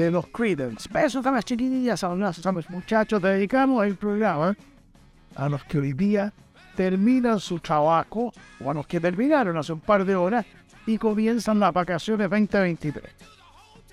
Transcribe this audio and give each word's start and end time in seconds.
De 0.00 0.10
los 0.10 0.26
Creedence. 0.28 0.88
Besos 0.90 1.26
a 1.26 1.30
las 1.30 1.44
chiquillas, 1.44 2.02
a 2.02 2.14
los 2.14 2.70
muchachos. 2.70 3.20
Dedicamos 3.20 3.84
el 3.84 3.96
programa 3.96 4.56
a 5.36 5.48
los 5.48 5.62
que 5.64 5.78
hoy 5.78 5.92
día 5.92 6.32
terminan 6.74 7.38
su 7.38 7.58
trabajo 7.58 8.32
o 8.64 8.70
a 8.70 8.74
los 8.74 8.86
que 8.86 8.98
terminaron 8.98 9.58
hace 9.58 9.74
un 9.74 9.80
par 9.80 10.04
de 10.04 10.16
horas 10.16 10.46
y 10.86 10.96
comienzan 10.96 11.60
las 11.60 11.74
vacaciones 11.74 12.30
2023. 12.30 13.04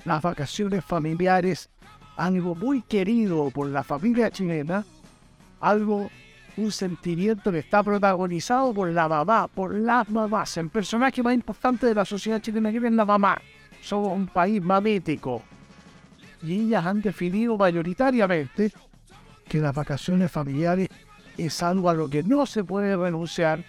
Las 0.06 0.22
vacaciones 0.22 0.86
familiares, 0.86 1.70
algo 2.16 2.56
muy 2.56 2.82
querido 2.84 3.50
por 3.52 3.68
la 3.68 3.84
familia 3.84 4.32
chilena, 4.32 4.86
algo, 5.60 6.10
un 6.56 6.72
sentimiento 6.72 7.52
que 7.52 7.60
está 7.60 7.84
protagonizado 7.84 8.74
por 8.74 8.90
la 8.90 9.10
mamá, 9.10 9.50
por 9.50 9.76
las 9.76 10.10
mamás. 10.10 10.56
El 10.56 10.70
personaje 10.70 11.22
más 11.22 11.34
importante 11.34 11.86
de 11.86 11.96
la 11.96 12.06
sociedad 12.06 12.42
chilena 12.42 12.72
que 12.72 12.78
es 12.78 12.94
la 12.94 13.04
mamá. 13.04 13.38
Somos 13.82 14.14
un 14.14 14.28
país 14.28 14.62
mamítico 14.62 15.44
y 16.42 16.62
ellas 16.62 16.86
han 16.86 17.02
definido 17.02 17.58
mayoritariamente 17.58 18.72
que 19.48 19.60
las 19.60 19.74
vacaciones 19.74 20.32
familiares 20.32 20.90
es 21.38 21.64
algo 21.64 21.90
a 21.90 21.94
lo 21.94 22.10
que 22.10 22.24
no 22.24 22.46
se 22.46 22.64
puede 22.64 22.96
renunciar, 22.96 23.64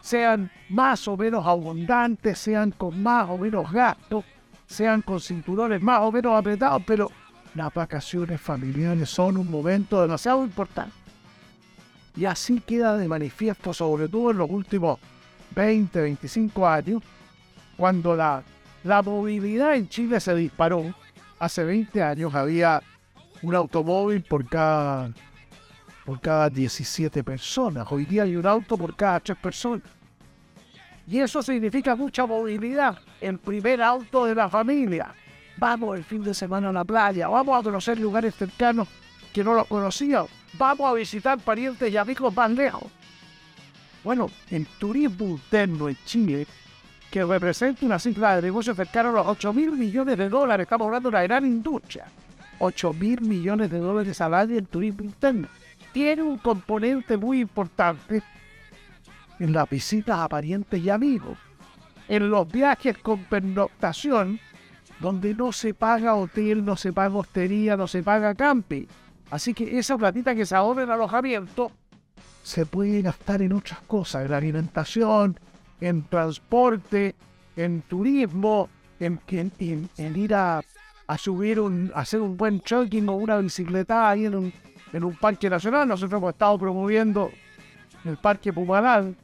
sean 0.00 0.50
más 0.68 1.08
o 1.08 1.16
menos 1.16 1.46
abundantes, 1.46 2.38
sean 2.38 2.70
con 2.70 3.02
más 3.02 3.28
o 3.28 3.38
menos 3.38 3.70
gastos, 3.72 4.24
sean 4.66 5.02
con 5.02 5.20
cinturones 5.20 5.82
más 5.82 6.00
o 6.00 6.12
menos 6.12 6.38
apretados, 6.38 6.82
pero 6.86 7.10
las 7.54 7.72
vacaciones 7.72 8.40
familiares 8.40 9.08
son 9.08 9.38
un 9.38 9.50
momento 9.50 10.00
demasiado 10.00 10.44
importante. 10.44 10.94
Y 12.16 12.24
así 12.24 12.60
queda 12.60 12.96
de 12.96 13.08
manifiesto, 13.08 13.72
sobre 13.72 14.08
todo 14.08 14.30
en 14.32 14.38
los 14.38 14.50
últimos 14.50 14.98
20, 15.54 16.00
25 16.00 16.66
años, 16.66 17.02
cuando 17.76 18.16
la, 18.16 18.42
la 18.84 19.02
movilidad 19.02 19.74
en 19.76 19.88
Chile 19.88 20.20
se 20.20 20.34
disparó 20.34 20.94
hace 21.38 21.64
20 21.64 22.02
años 22.02 22.34
había 22.34 22.82
un 23.42 23.54
automóvil 23.54 24.22
por 24.22 24.46
cada, 24.48 25.12
por 26.04 26.20
cada 26.20 26.50
17 26.50 27.22
personas. 27.22 27.86
Hoy 27.90 28.04
día 28.04 28.24
hay 28.24 28.36
un 28.36 28.46
auto 28.46 28.76
por 28.76 28.96
cada 28.96 29.20
3 29.20 29.38
personas. 29.38 29.82
Y 31.06 31.20
eso 31.20 31.42
significa 31.42 31.96
mucha 31.96 32.26
movilidad. 32.26 32.98
El 33.20 33.38
primer 33.38 33.80
auto 33.82 34.26
de 34.26 34.34
la 34.34 34.48
familia. 34.48 35.14
Vamos 35.56 35.96
el 35.96 36.04
fin 36.04 36.22
de 36.22 36.34
semana 36.34 36.68
a 36.68 36.72
la 36.72 36.84
playa. 36.84 37.28
Vamos 37.28 37.58
a 37.58 37.62
conocer 37.62 37.98
lugares 37.98 38.34
cercanos 38.34 38.86
que 39.32 39.42
no 39.42 39.54
lo 39.54 39.64
conocíamos. 39.64 40.30
Vamos 40.54 40.86
a 40.86 40.92
visitar 40.92 41.38
parientes 41.38 41.92
y 41.92 41.96
amigos 41.96 42.34
más 42.34 42.50
lejos. 42.50 42.84
Bueno, 44.04 44.30
el 44.50 44.66
turismo 44.78 45.26
interno 45.26 45.88
en 45.88 45.96
Chile 46.04 46.46
que 47.10 47.24
representa 47.24 47.86
una 47.86 47.98
cifra 47.98 48.36
de 48.36 48.42
negocio 48.42 48.74
cercana 48.74 49.08
a 49.08 49.12
los 49.12 49.26
8 49.26 49.52
mil 49.52 49.72
millones 49.72 50.18
de 50.18 50.28
dólares. 50.28 50.64
Estamos 50.64 50.86
hablando 50.86 51.10
de 51.10 51.16
una 51.16 51.22
gran 51.22 51.46
industria. 51.46 52.06
8 52.58 52.92
mil 52.92 53.20
millones 53.22 53.70
de 53.70 53.78
dólares 53.78 54.20
al 54.20 54.34
año 54.34 54.56
en 54.56 54.66
turismo 54.66 55.04
interno. 55.04 55.48
Tiene 55.92 56.22
un 56.22 56.38
componente 56.38 57.16
muy 57.16 57.40
importante 57.40 58.22
en 59.38 59.52
las 59.52 59.68
visitas 59.70 60.18
a 60.18 60.28
parientes 60.28 60.80
y 60.80 60.90
amigos, 60.90 61.38
en 62.08 62.28
los 62.28 62.50
viajes 62.50 62.98
con 62.98 63.24
pernoctación, 63.24 64.40
donde 65.00 65.34
no 65.34 65.52
se 65.52 65.74
paga 65.74 66.14
hotel, 66.14 66.64
no 66.64 66.76
se 66.76 66.92
paga 66.92 67.16
hostería, 67.16 67.76
no 67.76 67.86
se 67.86 68.02
paga 68.02 68.34
camping. 68.34 68.86
Así 69.30 69.54
que 69.54 69.78
esa 69.78 69.96
platita 69.96 70.34
que 70.34 70.44
se 70.44 70.56
ahorra 70.56 70.82
en 70.82 70.90
alojamiento 70.90 71.70
se 72.42 72.66
puede 72.66 73.02
gastar 73.02 73.42
en 73.42 73.52
otras 73.52 73.80
cosas, 73.80 74.26
en 74.26 74.32
alimentación, 74.32 75.38
en 75.80 76.04
transporte, 76.04 77.14
en 77.56 77.82
turismo, 77.82 78.68
en, 79.00 79.20
ir 80.16 80.34
a, 80.34 80.62
subir, 81.16 81.60
un, 81.60 81.92
hacer 81.94 82.20
un 82.20 82.36
buen 82.36 82.60
trekking 82.60 83.08
o 83.08 83.16
una 83.16 83.38
bicicleta 83.38 84.10
ahí 84.10 84.26
en 84.26 84.34
un, 84.34 85.14
parque 85.20 85.48
nacional. 85.48 85.86
Nosotros 85.86 86.18
hemos 86.18 86.32
estado 86.32 86.58
promoviendo 86.58 87.30
el 88.04 88.16
Parque 88.16 88.52
Pumalal 88.52 89.16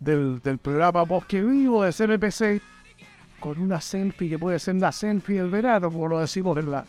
del, 0.00 0.40
del 0.40 0.58
programa 0.58 1.02
Bosque 1.02 1.42
Vivo 1.42 1.82
de 1.84 1.92
CNPC 1.92 2.62
con 3.40 3.60
una 3.60 3.80
selfie 3.80 4.30
que 4.30 4.38
puede 4.38 4.58
ser 4.58 4.76
la 4.76 4.92
selfie 4.92 5.36
del 5.36 5.50
verano, 5.50 5.90
como 5.90 6.08
lo 6.08 6.20
decimos 6.20 6.56
en 6.58 6.70
la, 6.70 6.84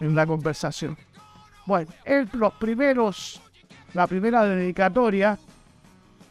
en 0.00 0.14
la 0.14 0.26
conversación. 0.26 0.96
Bueno, 1.66 1.90
en 2.04 2.28
los 2.32 2.52
primeros, 2.54 3.40
la 3.94 4.06
primera 4.06 4.44
dedicatoria 4.44 5.38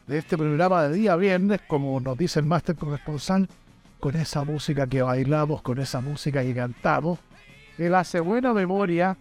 de 0.08 0.18
este 0.18 0.38
programa 0.38 0.84
de 0.84 0.96
día 0.96 1.16
viernes, 1.18 1.62
como 1.68 2.00
nos 2.00 2.18
dice 2.18 2.40
el 2.40 2.46
máster 2.46 2.76
corresponsal, 2.76 3.48
con 4.00 4.16
esa 4.16 4.44
música 4.46 4.88
que 4.88 5.02
bailamos, 5.02 5.62
con 5.62 5.80
esa 5.80 6.00
música 6.00 6.42
que 6.42 6.56
cantamos, 6.56 7.20
él 7.78 7.94
hace 7.94 8.22
buena 8.22 8.54
memoria 8.54 9.18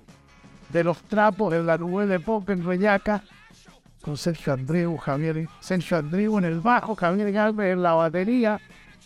de 0.68 0.84
los 0.84 1.02
trapos 1.02 1.52
en 1.54 1.66
la 1.66 1.76
nube 1.76 2.06
de 2.06 2.20
pop 2.20 2.48
en 2.50 2.64
Reñaca, 2.64 3.22
con 4.00 4.16
Sergio 4.16 4.52
Andreu, 4.52 4.96
Javier, 4.96 5.48
Sergio 5.58 5.96
Andreu 5.96 6.38
en 6.38 6.44
el 6.44 6.60
bajo, 6.60 6.94
Javier 6.94 7.32
Galvez 7.32 7.72
en 7.72 7.82
la 7.82 7.94
batería, 7.94 8.60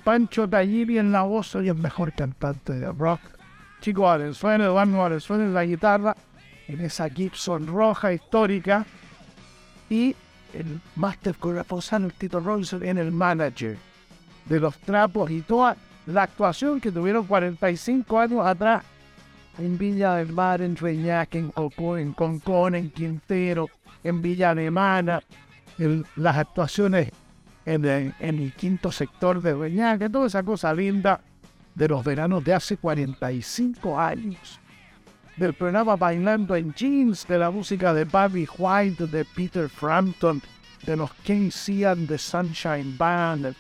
Pancho 0.05 0.47
Tallini 0.47 0.99
en 0.99 1.13
la 1.13 1.23
voz, 1.23 1.55
y 1.55 1.69
el 1.69 1.77
mejor 1.77 2.13
cantante 2.13 2.75
de 2.75 2.93
rock. 2.93 3.21
Chico 3.81 4.03
Valenzuela, 4.03 4.65
Eduardo 4.65 4.99
Valenzuela 4.99 5.45
en 5.45 5.55
la 5.55 5.65
guitarra, 5.65 6.15
en 6.69 6.81
esa 6.83 7.09
Gibson 7.09 7.67
roja 7.67 8.13
histórica, 8.13 8.85
y 9.89 10.15
el 10.55 10.81
Master 10.97 11.35
corresponsal 11.37 12.05
el 12.05 12.13
Tito 12.13 12.41
Robinson 12.41 12.85
en 12.85 12.99
el 12.99 13.13
manager 13.13 13.77
de 14.47 14.61
los 14.61 14.77
trapos 14.79 15.31
y 15.31 15.43
toda 15.43 15.77
la 16.07 16.25
actuación 16.25 16.81
que 16.81 16.91
tuvieron 16.91 17.27
45 17.27 18.19
años 18.19 18.47
atrás 18.47 18.85
en 19.59 19.77
Villa 19.77 20.15
del 20.15 20.33
Mar, 20.33 20.63
en 20.63 20.77
Reñac, 20.77 21.35
en 21.35 21.51
Cocó, 21.51 21.99
en 21.99 22.13
Concón, 22.13 22.75
en 22.75 22.91
Quintero, 22.91 23.69
en 24.03 24.23
Villa 24.23 24.51
Alemana, 24.51 25.23
las 26.17 26.37
actuaciones 26.37 27.11
en 27.67 27.85
el, 27.85 28.53
quinto 28.55 28.91
sector 28.91 29.41
de 29.43 29.55
Reñac, 29.55 30.11
toda 30.11 30.27
esa 30.27 30.43
cosa 30.43 30.73
linda 30.73 31.21
de 31.75 31.89
los 31.89 32.03
veranos 32.05 32.43
de 32.43 32.55
hace 32.55 32.77
45 32.77 34.01
años 34.01 34.61
del 35.41 35.55
programa 35.55 35.97
Bailando 35.97 36.55
en 36.55 36.75
Jeans, 36.75 37.27
de 37.27 37.39
la 37.39 37.51
música 37.51 37.95
de 37.95 38.05
Bobby 38.05 38.47
White, 38.59 39.07
de 39.07 39.25
Peter 39.25 39.71
Frampton, 39.71 40.43
de 40.85 40.97
los 40.99 41.11
Keynesian 41.25 42.07
de 42.07 42.19
Sunshine 42.19 42.95
Band. 42.99 43.55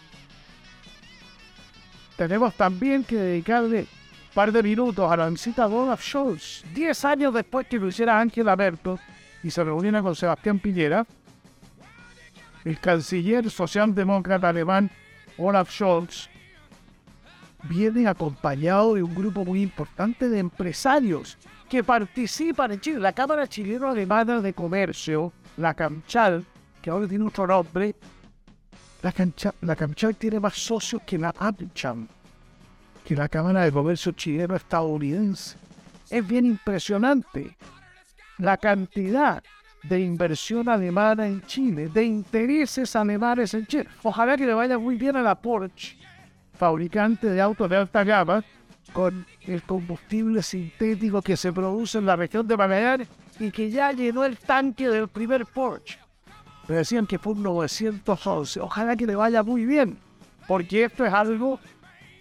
Tenemos 2.16 2.52
también 2.52 3.02
que 3.02 3.16
dedicarle 3.16 3.80
un 3.80 4.34
par 4.34 4.52
de 4.52 4.62
minutos 4.62 5.10
a 5.10 5.16
la 5.16 5.30
visita 5.30 5.66
de 5.66 5.74
Olaf 5.74 6.02
Scholz. 6.02 6.64
Diez 6.74 7.02
años 7.06 7.32
después 7.32 7.66
que 7.66 7.78
lo 7.78 7.88
hiciera 7.88 8.20
Angela 8.20 8.56
Merkel 8.56 8.98
y 9.42 9.50
se 9.50 9.64
reuniera 9.64 10.02
con 10.02 10.14
Sebastián 10.14 10.58
Piñera, 10.58 11.06
el 12.62 12.78
canciller 12.78 13.50
socialdemócrata 13.50 14.50
alemán 14.50 14.90
Olaf 15.38 15.70
Scholz 15.70 16.28
viene 17.62 18.06
acompañado 18.06 18.96
de 18.96 19.02
un 19.02 19.14
grupo 19.14 19.46
muy 19.46 19.62
importante 19.62 20.28
de 20.28 20.40
empresarios 20.40 21.38
que 21.70 21.84
participan 21.84 22.72
en 22.72 22.80
Chile. 22.80 22.98
La 22.98 23.12
Cámara 23.12 23.46
Chilena 23.46 23.90
Alemana 23.90 24.40
de 24.40 24.52
Comercio, 24.52 25.32
la 25.56 25.72
CAMCHAL, 25.72 26.44
que 26.82 26.90
ahora 26.90 27.06
tiene 27.06 27.24
otro 27.24 27.46
nombre, 27.46 27.94
la, 29.02 29.12
CAMCHAL 29.76 30.16
tiene 30.16 30.40
más 30.40 30.54
socios 30.54 31.00
que 31.06 31.16
la 31.16 31.32
AMCHAM, 31.38 32.08
que 33.04 33.14
la 33.14 33.28
Cámara 33.28 33.64
de 33.64 33.70
Comercio 33.72 34.10
Chileno 34.12 34.56
Estadounidense. 34.56 35.56
Es 36.10 36.26
bien 36.26 36.44
impresionante 36.44 37.56
la 38.38 38.56
cantidad 38.56 39.40
de 39.84 40.00
inversión 40.00 40.68
alemana 40.68 41.28
en 41.28 41.40
Chile, 41.42 41.88
de 41.88 42.04
intereses 42.04 42.96
alemanes 42.96 43.54
en 43.54 43.64
Chile. 43.66 43.86
Ojalá 44.02 44.36
que 44.36 44.44
le 44.44 44.54
vaya 44.54 44.76
muy 44.76 44.96
bien 44.96 45.14
a 45.14 45.22
la 45.22 45.36
Porsche, 45.36 45.96
fabricante 46.58 47.28
de 47.28 47.40
autos 47.40 47.70
de 47.70 47.76
alta 47.76 48.02
gama, 48.02 48.44
con 48.92 49.26
el 49.42 49.62
combustible 49.62 50.42
sintético 50.42 51.22
que 51.22 51.36
se 51.36 51.52
produce 51.52 51.98
en 51.98 52.06
la 52.06 52.16
región 52.16 52.46
de 52.46 52.56
Magallanes 52.56 53.08
y 53.38 53.50
que 53.50 53.70
ya 53.70 53.92
llenó 53.92 54.24
el 54.24 54.36
tanque 54.38 54.88
del 54.88 55.08
primer 55.08 55.46
Porsche. 55.46 55.98
Me 56.68 56.76
decían 56.76 57.06
que 57.06 57.18
fue 57.18 57.32
un 57.32 57.42
911. 57.42 58.60
Ojalá 58.60 58.96
que 58.96 59.06
le 59.06 59.16
vaya 59.16 59.42
muy 59.42 59.64
bien, 59.64 59.98
porque 60.46 60.84
esto 60.84 61.04
es 61.04 61.12
algo 61.12 61.58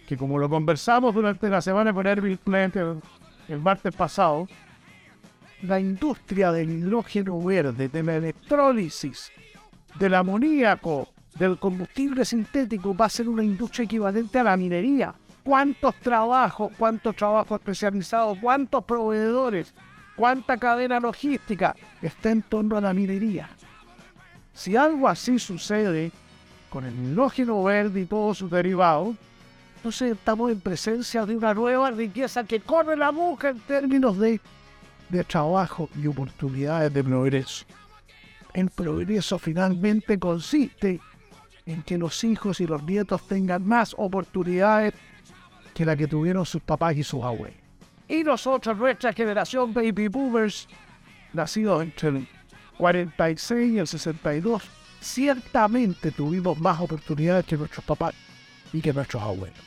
que 0.08 0.18
como 0.18 0.40
lo 0.40 0.50
conversamos 0.50 1.14
durante 1.14 1.50
la 1.50 1.62
semana 1.62 1.94
con 1.94 2.08
Erwin 2.08 2.38
Plant 2.38 2.76
el, 2.78 3.00
el 3.48 3.60
martes 3.60 3.96
pasado, 3.96 4.48
la 5.62 5.80
industria 5.80 6.52
del 6.52 6.70
hidrógeno 6.70 7.40
verde, 7.42 7.90
de 7.90 8.04
la 8.04 8.16
electrólisis, 8.16 9.32
del 10.00 10.16
amoníaco, 10.16 11.10
del 11.38 11.58
combustible 11.58 12.26
sintético 12.26 12.96
va 12.96 13.06
a 13.06 13.10
ser 13.10 13.30
una 13.30 13.44
industria 13.44 13.86
equivalente 13.86 14.40
a 14.40 14.44
la 14.44 14.58
minería. 14.58 15.14
¿Cuántos 15.50 15.96
trabajos, 15.96 16.72
cuántos 16.78 17.16
trabajos 17.16 17.60
especializados, 17.60 18.38
cuántos 18.40 18.84
proveedores, 18.84 19.74
cuánta 20.16 20.58
cadena 20.58 21.00
logística 21.00 21.76
está 22.04 22.30
en 22.30 22.44
torno 22.44 22.78
a 22.78 22.82
la 22.82 22.94
minería? 22.94 23.50
Si 24.54 24.76
algo 24.76 25.08
así 25.08 25.40
sucede 25.40 26.12
con 26.70 26.86
el 26.86 26.94
hidrógeno 26.94 27.64
verde 27.64 28.02
y 28.02 28.06
todos 28.06 28.38
sus 28.38 28.52
derivados, 28.52 29.16
entonces 29.78 30.12
estamos 30.12 30.52
en 30.52 30.62
presencia 30.62 31.26
de 31.26 31.36
una 31.36 31.56
nueva 31.56 31.90
riqueza 31.90 32.44
que 32.44 32.60
corre 32.60 32.96
la 32.96 33.10
boca 33.10 33.50
en 33.50 33.60
términos 33.62 34.20
de, 34.20 34.40
de 35.10 35.24
trabajo 35.24 35.90
y 36.00 36.06
oportunidades 36.06 36.94
de 36.94 37.04
progreso. 37.04 37.66
El 38.54 38.70
progreso 38.70 39.40
finalmente 39.40 40.20
consiste 40.20 41.00
en 41.66 41.82
que 41.82 41.98
los 41.98 42.24
hijos 42.24 42.62
y 42.62 42.68
los 42.68 42.84
nietos 42.84 43.28
tengan 43.28 43.68
más 43.68 43.96
oportunidades 43.98 44.94
que 45.80 45.86
la 45.86 45.96
que 45.96 46.08
tuvieron 46.08 46.46
sus 46.46 46.62
papás 46.62 46.98
y 46.98 47.04
sus 47.04 47.24
abuelos. 47.24 47.58
Y 48.10 48.22
nosotros, 48.22 48.78
nuestra 48.78 49.14
generación 49.14 49.74
baby 49.74 50.10
boomers, 50.10 50.68
nacidos 51.32 51.84
entre 51.84 52.10
el 52.10 52.28
46 52.78 53.72
y 53.72 53.80
el 53.80 53.88
62, 53.88 54.62
ciertamente 55.00 56.12
tuvimos 56.12 56.60
más 56.60 56.82
oportunidades 56.82 57.46
que 57.46 57.56
nuestros 57.56 57.86
papás 57.86 58.14
y 58.74 58.82
que 58.82 58.92
nuestros 58.92 59.24
abuelos. 59.24 59.58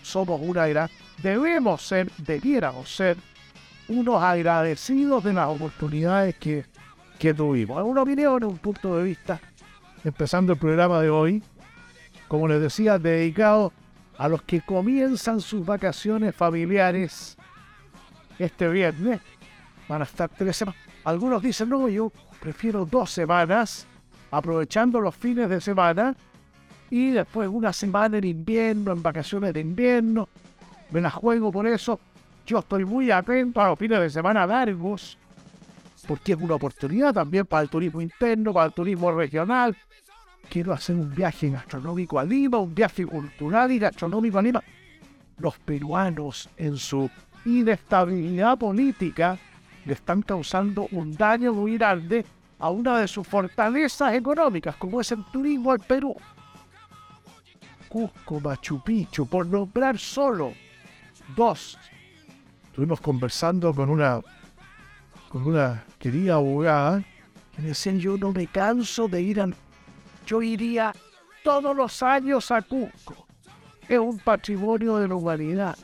Somos 0.00 0.40
una 0.42 0.66
era, 0.66 0.88
debemos 1.22 1.82
ser, 1.82 2.10
debiéramos 2.16 2.88
ser, 2.88 3.18
unos 3.88 4.22
agradecidos 4.22 5.22
de 5.22 5.34
las 5.34 5.48
oportunidades 5.48 6.36
que, 6.36 6.64
que 7.18 7.34
tuvimos. 7.34 7.76
Es 7.76 7.84
una 7.84 8.00
opinión, 8.00 8.44
un 8.44 8.56
punto 8.56 8.96
de 8.96 9.04
vista 9.04 9.38
empezando 10.04 10.54
el 10.54 10.58
programa 10.58 11.02
de 11.02 11.10
hoy, 11.10 11.42
como 12.28 12.48
les 12.48 12.62
decía, 12.62 12.98
dedicado 12.98 13.74
a 14.20 14.28
los 14.28 14.42
que 14.42 14.60
comienzan 14.60 15.40
sus 15.40 15.64
vacaciones 15.64 16.36
familiares 16.36 17.38
este 18.38 18.68
viernes. 18.68 19.18
Van 19.88 20.02
a 20.02 20.04
estar 20.04 20.28
tres 20.28 20.58
semanas. 20.58 20.78
Algunos 21.04 21.42
dicen, 21.42 21.70
no, 21.70 21.88
yo 21.88 22.12
prefiero 22.38 22.84
dos 22.84 23.10
semanas, 23.10 23.86
aprovechando 24.30 25.00
los 25.00 25.16
fines 25.16 25.48
de 25.48 25.58
semana, 25.62 26.14
y 26.90 27.12
después 27.12 27.48
una 27.48 27.72
semana 27.72 28.18
en 28.18 28.24
invierno, 28.24 28.92
en 28.92 29.02
vacaciones 29.02 29.54
de 29.54 29.60
invierno. 29.60 30.28
Me 30.90 31.00
la 31.00 31.10
juego 31.10 31.50
por 31.50 31.66
eso. 31.66 31.98
Yo 32.46 32.58
estoy 32.58 32.84
muy 32.84 33.10
atento 33.10 33.62
a 33.62 33.70
los 33.70 33.78
fines 33.78 34.00
de 34.00 34.10
semana 34.10 34.46
largos, 34.46 35.16
porque 36.06 36.32
es 36.32 36.38
una 36.38 36.56
oportunidad 36.56 37.14
también 37.14 37.46
para 37.46 37.62
el 37.62 37.70
turismo 37.70 38.02
interno, 38.02 38.52
para 38.52 38.66
el 38.66 38.74
turismo 38.74 39.12
regional, 39.12 39.74
quiero 40.50 40.72
hacer 40.72 40.96
un 40.96 41.14
viaje 41.14 41.48
gastronómico 41.48 42.18
a 42.18 42.24
Lima, 42.24 42.58
un 42.58 42.74
viaje 42.74 43.06
cultural 43.06 43.70
y 43.70 43.78
gastronómico 43.78 44.38
a 44.38 44.42
Lima. 44.42 44.62
Los 45.38 45.58
peruanos, 45.60 46.50
en 46.56 46.76
su 46.76 47.08
inestabilidad 47.46 48.58
política, 48.58 49.38
le 49.86 49.94
están 49.94 50.20
causando 50.22 50.88
un 50.90 51.14
daño 51.14 51.54
muy 51.54 51.78
grande 51.78 52.26
a 52.58 52.68
una 52.68 52.98
de 52.98 53.08
sus 53.08 53.26
fortalezas 53.26 54.12
económicas, 54.12 54.76
como 54.76 55.00
es 55.00 55.12
el 55.12 55.24
turismo 55.32 55.72
al 55.72 55.80
Perú. 55.80 56.14
Cusco, 57.88 58.40
Machu 58.40 58.82
Picchu, 58.82 59.26
por 59.26 59.46
nombrar 59.46 59.98
solo 59.98 60.52
dos. 61.34 61.78
Estuvimos 62.66 63.00
conversando 63.00 63.72
con 63.72 63.88
una, 63.88 64.20
con 65.28 65.46
una 65.46 65.84
querida 65.98 66.34
abogada 66.34 67.02
que 67.56 67.62
decía, 67.62 67.92
yo 67.94 68.16
no 68.16 68.32
me 68.32 68.46
canso 68.46 69.08
de 69.08 69.22
ir 69.22 69.40
al 69.40 69.54
yo 70.30 70.40
iría 70.42 70.92
todos 71.42 71.76
los 71.76 72.04
años 72.04 72.52
a 72.52 72.62
Cusco. 72.62 73.26
Es 73.88 73.98
un 73.98 74.16
patrimonio 74.20 74.98
de 74.98 75.08
la 75.08 75.16
humanidad. 75.16 75.76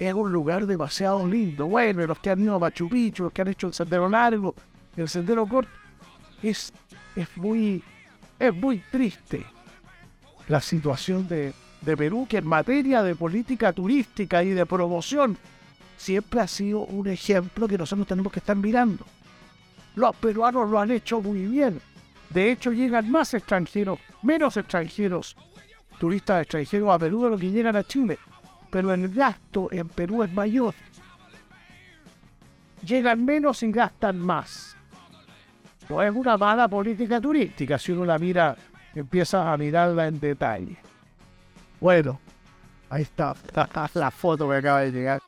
Es 0.00 0.12
un 0.12 0.32
lugar 0.32 0.66
demasiado 0.66 1.24
lindo. 1.24 1.66
Bueno, 1.66 2.04
los 2.04 2.18
que 2.18 2.30
han 2.30 2.40
ido 2.40 2.56
a 2.56 2.58
Machu 2.58 2.88
Picchu, 2.88 3.22
los 3.22 3.32
que 3.32 3.42
han 3.42 3.48
hecho 3.48 3.68
el 3.68 3.74
sendero 3.74 4.08
largo, 4.08 4.56
el 4.96 5.08
sendero 5.08 5.46
corto, 5.46 5.70
es, 6.42 6.72
es, 7.14 7.28
muy, 7.36 7.80
es 8.40 8.52
muy 8.52 8.80
triste 8.90 9.46
la 10.48 10.60
situación 10.60 11.28
de, 11.28 11.54
de 11.80 11.96
Perú, 11.96 12.26
que 12.28 12.38
en 12.38 12.46
materia 12.46 13.04
de 13.04 13.14
política 13.14 13.72
turística 13.72 14.42
y 14.42 14.50
de 14.50 14.66
promoción 14.66 15.38
siempre 15.96 16.40
ha 16.40 16.48
sido 16.48 16.80
un 16.80 17.06
ejemplo 17.06 17.68
que 17.68 17.78
nosotros 17.78 18.08
tenemos 18.08 18.32
que 18.32 18.40
estar 18.40 18.56
mirando. 18.56 19.04
Los 19.94 20.14
peruanos 20.16 20.68
lo 20.68 20.80
han 20.80 20.90
hecho 20.90 21.22
muy 21.22 21.46
bien. 21.46 21.80
De 22.30 22.50
hecho, 22.50 22.72
llegan 22.72 23.10
más 23.10 23.34
extranjeros, 23.34 23.98
menos 24.22 24.56
extranjeros, 24.56 25.36
turistas 25.98 26.42
extranjeros 26.42 26.90
a 26.90 26.98
Perú 26.98 27.24
de 27.24 27.30
lo 27.30 27.38
que 27.38 27.50
llegan 27.50 27.76
a 27.76 27.84
Chile. 27.84 28.18
Pero 28.70 28.92
el 28.92 29.08
gasto 29.08 29.68
en 29.70 29.88
Perú 29.88 30.22
es 30.22 30.32
mayor. 30.32 30.74
Llegan 32.84 33.24
menos 33.24 33.62
y 33.62 33.72
gastan 33.72 34.18
más. 34.18 34.76
No 35.88 36.02
es 36.02 36.14
una 36.14 36.36
mala 36.36 36.68
política 36.68 37.20
turística 37.20 37.78
si 37.78 37.92
uno 37.92 38.04
la 38.04 38.18
mira, 38.18 38.56
empieza 38.94 39.52
a 39.52 39.56
mirarla 39.56 40.08
en 40.08 40.18
detalle. 40.18 40.76
Bueno, 41.80 42.20
ahí 42.90 43.02
está, 43.02 43.34
la 43.94 44.10
foto 44.10 44.48
que 44.48 44.56
acaba 44.56 44.80
de 44.80 44.92
llegar. 44.92 45.22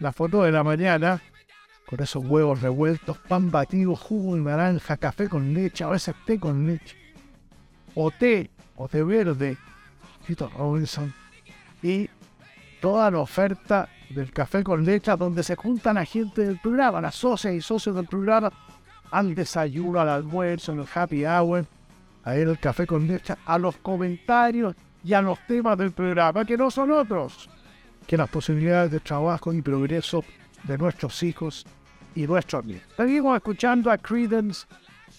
La 0.00 0.12
foto 0.12 0.42
de 0.42 0.50
la 0.50 0.64
mañana 0.64 1.20
con 1.86 2.00
esos 2.00 2.24
huevos 2.24 2.62
revueltos, 2.62 3.18
pan 3.18 3.50
batido, 3.50 3.94
jugo 3.94 4.36
de 4.36 4.42
naranja, 4.42 4.96
café 4.96 5.28
con 5.28 5.52
leche, 5.52 5.84
a 5.84 5.88
veces 5.88 6.14
té 6.26 6.38
con 6.38 6.66
leche, 6.66 6.96
o 7.94 8.10
té, 8.10 8.50
o 8.76 8.88
té 8.88 9.02
verde, 9.02 9.56
Tito 10.26 10.50
Robinson, 10.56 11.12
y 11.82 12.08
toda 12.80 13.10
la 13.10 13.18
oferta 13.18 13.88
del 14.10 14.32
café 14.32 14.62
con 14.62 14.84
leche 14.84 15.14
donde 15.16 15.42
se 15.42 15.56
juntan 15.56 15.98
a 15.98 16.04
gente 16.04 16.44
del 16.44 16.58
programa, 16.58 17.00
las 17.00 17.14
socias 17.14 17.54
y 17.54 17.60
socios 17.60 17.94
del 17.94 18.06
programa, 18.06 18.50
al 19.10 19.34
desayuno, 19.34 20.00
al 20.00 20.08
almuerzo, 20.08 20.72
en 20.72 20.80
el 20.80 20.86
happy 20.92 21.26
hour, 21.26 21.66
a 22.24 22.36
ir 22.36 22.48
el 22.48 22.58
café 22.58 22.86
con 22.86 23.06
leche, 23.06 23.34
a 23.44 23.58
los 23.58 23.76
comentarios 23.76 24.74
y 25.04 25.12
a 25.12 25.20
los 25.20 25.38
temas 25.46 25.76
del 25.76 25.92
programa, 25.92 26.44
que 26.44 26.56
no 26.56 26.70
son 26.70 26.92
otros 26.92 27.50
que 28.06 28.16
las 28.16 28.28
posibilidades 28.28 28.90
de 28.90 29.00
trabajo 29.00 29.52
y 29.52 29.62
progreso 29.62 30.24
de 30.64 30.78
nuestros 30.78 31.22
hijos 31.22 31.64
y 32.14 32.26
nuestro 32.26 32.60
amigo. 32.60 32.80
Seguimos 32.96 33.36
escuchando 33.36 33.90
a 33.90 33.98
Credence 33.98 34.66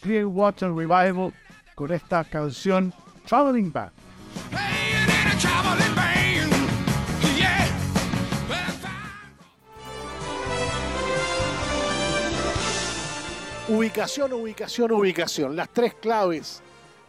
Clearwater 0.01 0.71
Revival 0.71 1.33
con 1.75 1.91
esta 1.91 2.23
canción 2.23 2.93
Traveling 3.25 3.71
Band. 3.71 3.91
Ubicación, 13.69 14.33
ubicación, 14.33 14.91
ubicación. 14.91 15.55
Las 15.55 15.69
tres 15.69 15.93
claves 15.95 16.61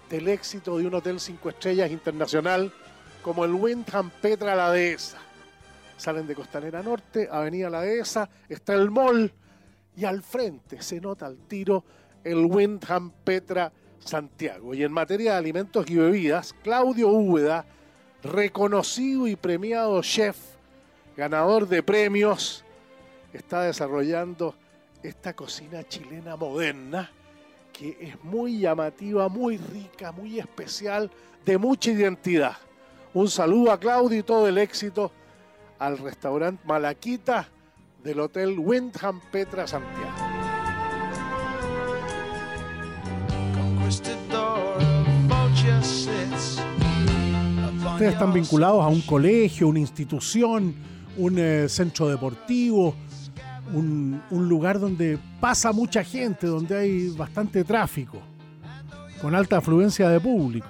del 0.08 0.28
éxito 0.28 0.78
de 0.78 0.86
un 0.86 0.94
hotel 0.94 1.18
cinco 1.18 1.50
estrellas 1.50 1.90
internacional 1.90 2.72
como 3.22 3.44
el 3.44 3.52
Windham 3.52 4.10
Petra 4.22 4.54
La 4.54 4.70
Dehesa. 4.70 5.18
Salen 5.96 6.26
de 6.26 6.34
Costanera 6.34 6.82
Norte, 6.82 7.28
Avenida 7.30 7.70
La 7.70 7.82
Dehesa, 7.82 8.28
está 8.48 8.74
el 8.74 8.90
mall 8.90 9.32
y 9.96 10.04
al 10.04 10.22
frente 10.22 10.82
se 10.82 11.00
nota 11.00 11.26
al 11.26 11.38
tiro 11.46 11.84
el 12.24 12.44
Windham 12.46 13.12
Petra 13.22 13.72
Santiago. 14.00 14.74
Y 14.74 14.82
en 14.82 14.92
materia 14.92 15.32
de 15.32 15.38
alimentos 15.38 15.88
y 15.88 15.96
bebidas, 15.96 16.54
Claudio 16.62 17.08
Úbeda, 17.08 17.64
reconocido 18.22 19.26
y 19.26 19.36
premiado 19.36 20.02
chef, 20.02 20.36
ganador 21.16 21.68
de 21.68 21.82
premios, 21.82 22.64
está 23.32 23.62
desarrollando 23.62 24.54
esta 25.02 25.34
cocina 25.34 25.84
chilena 25.84 26.36
moderna 26.36 27.10
que 27.72 27.96
es 28.00 28.22
muy 28.22 28.60
llamativa, 28.60 29.28
muy 29.28 29.58
rica, 29.58 30.12
muy 30.12 30.38
especial, 30.38 31.10
de 31.44 31.58
mucha 31.58 31.90
identidad. 31.90 32.56
Un 33.12 33.28
saludo 33.28 33.72
a 33.72 33.80
Claudio 33.80 34.20
y 34.20 34.22
todo 34.22 34.46
el 34.46 34.58
éxito 34.58 35.10
al 35.84 35.98
restaurante 35.98 36.62
Malaquita 36.66 37.46
del 38.02 38.20
Hotel 38.20 38.58
Windham 38.58 39.20
Petra 39.30 39.66
Santiago. 39.66 40.12
Ustedes 47.92 48.12
están 48.12 48.32
vinculados 48.32 48.82
a 48.82 48.88
un 48.88 49.02
colegio, 49.02 49.68
una 49.68 49.78
institución, 49.78 50.74
un 51.16 51.38
eh, 51.38 51.68
centro 51.68 52.08
deportivo, 52.08 52.94
un, 53.72 54.22
un 54.30 54.48
lugar 54.48 54.80
donde 54.80 55.18
pasa 55.38 55.70
mucha 55.72 56.02
gente, 56.02 56.46
donde 56.46 56.76
hay 56.76 57.08
bastante 57.10 57.62
tráfico, 57.62 58.18
con 59.20 59.34
alta 59.34 59.58
afluencia 59.58 60.08
de 60.08 60.18
público. 60.18 60.68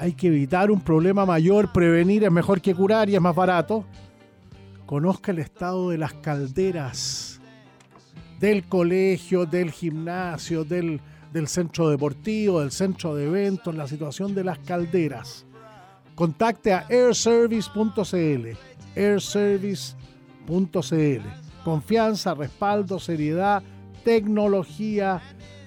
Hay 0.00 0.14
que 0.14 0.28
evitar 0.28 0.70
un 0.70 0.80
problema 0.80 1.26
mayor, 1.26 1.72
prevenir 1.72 2.24
es 2.24 2.32
mejor 2.32 2.62
que 2.62 2.74
curar 2.74 3.10
y 3.10 3.16
es 3.16 3.20
más 3.20 3.36
barato. 3.36 3.84
Conozca 4.86 5.30
el 5.30 5.40
estado 5.40 5.90
de 5.90 5.98
las 5.98 6.14
calderas, 6.14 7.38
del 8.38 8.64
colegio, 8.64 9.44
del 9.44 9.70
gimnasio, 9.70 10.64
del, 10.64 11.02
centro 11.44 11.90
deportivo, 11.90 12.60
del 12.60 12.70
centro 12.70 13.14
de 13.14 13.26
eventos, 13.26 13.74
la 13.74 13.86
situación 13.86 14.34
de 14.34 14.42
las 14.42 14.58
calderas. 14.60 15.44
Contacte 16.14 16.72
a 16.72 16.86
airservice.cl, 16.88 18.56
airservice.cl. 18.96 21.28
Confianza, 21.62 22.32
respaldo, 22.32 22.98
seriedad, 22.98 23.62
tecnología, 24.02 25.20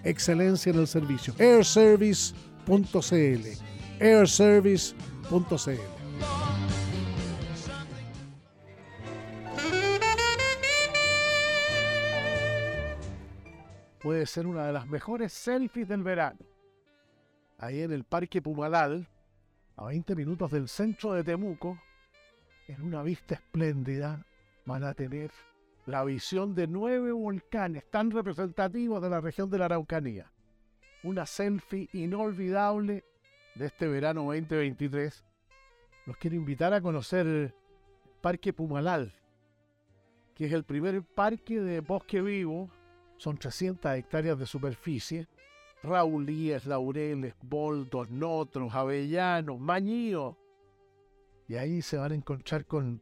excelencia 0.03 0.71
en 0.71 0.79
el 0.79 0.87
servicio. 0.87 1.35
airservice.cl, 1.37 3.72
airservice.cl. 3.99 5.93
puede 14.03 14.25
ser 14.25 14.45
una 14.45 14.67
de 14.67 14.73
las 14.73 14.85
mejores 14.85 15.31
selfies 15.31 15.87
del 15.87 16.03
verano. 16.03 16.39
Ahí 17.57 17.81
en 17.81 17.93
el 17.93 18.03
Parque 18.03 18.41
Pumalal, 18.41 19.07
a 19.77 19.85
20 19.85 20.13
minutos 20.13 20.51
del 20.51 20.67
centro 20.67 21.13
de 21.13 21.23
Temuco, 21.23 21.79
en 22.67 22.81
una 22.81 23.01
vista 23.01 23.35
espléndida, 23.35 24.25
van 24.65 24.83
a 24.83 24.93
tener 24.93 25.31
la 25.85 26.03
visión 26.03 26.53
de 26.53 26.67
nueve 26.67 27.13
volcanes 27.13 27.89
tan 27.89 28.11
representativos 28.11 29.01
de 29.01 29.09
la 29.09 29.21
región 29.21 29.49
de 29.49 29.57
la 29.57 29.65
Araucanía. 29.65 30.29
Una 31.03 31.25
selfie 31.25 31.87
inolvidable 31.93 33.05
de 33.55 33.65
este 33.65 33.87
verano 33.87 34.23
2023. 34.23 35.23
Los 36.05 36.17
quiero 36.17 36.35
invitar 36.35 36.73
a 36.73 36.81
conocer 36.81 37.53
Parque 38.21 38.53
Pumalal, 38.53 39.13
que 40.35 40.45
es 40.45 40.53
el 40.53 40.63
primer 40.63 41.03
parque 41.03 41.59
de 41.59 41.79
bosque 41.79 42.21
vivo 42.21 42.69
son 43.23 43.37
300 43.37 43.95
hectáreas 43.95 44.37
de 44.37 44.45
superficie. 44.45 45.27
Raulíes, 45.81 46.65
laureles, 46.65 47.33
boldos, 47.41 48.09
notros, 48.09 48.73
avellanos, 48.73 49.59
mañíos. 49.59 50.35
Y 51.47 51.55
ahí 51.55 51.81
se 51.81 51.97
van 51.97 52.11
a 52.11 52.15
encontrar 52.15 52.65
con 52.65 53.01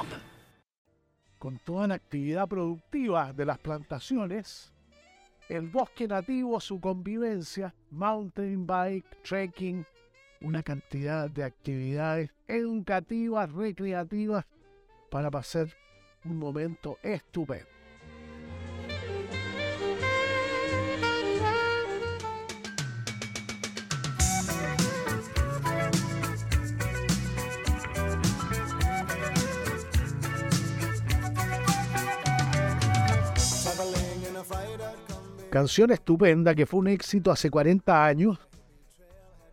con 1.41 1.57
toda 1.57 1.87
la 1.87 1.95
actividad 1.95 2.47
productiva 2.47 3.33
de 3.33 3.47
las 3.47 3.57
plantaciones, 3.57 4.71
el 5.49 5.69
bosque 5.69 6.07
nativo, 6.07 6.59
su 6.59 6.79
convivencia, 6.79 7.73
mountain 7.89 8.67
bike, 8.67 9.23
trekking, 9.23 9.83
una 10.41 10.61
cantidad 10.61 11.31
de 11.31 11.43
actividades 11.43 12.29
educativas, 12.47 13.51
recreativas, 13.51 14.45
para 15.09 15.31
pasar 15.31 15.67
un 16.25 16.37
momento 16.37 16.99
estupendo. 17.01 17.80
Canción 35.51 35.91
estupenda 35.91 36.55
que 36.55 36.65
fue 36.65 36.79
un 36.79 36.87
éxito 36.87 37.29
hace 37.29 37.49
40 37.49 38.05
años. 38.05 38.39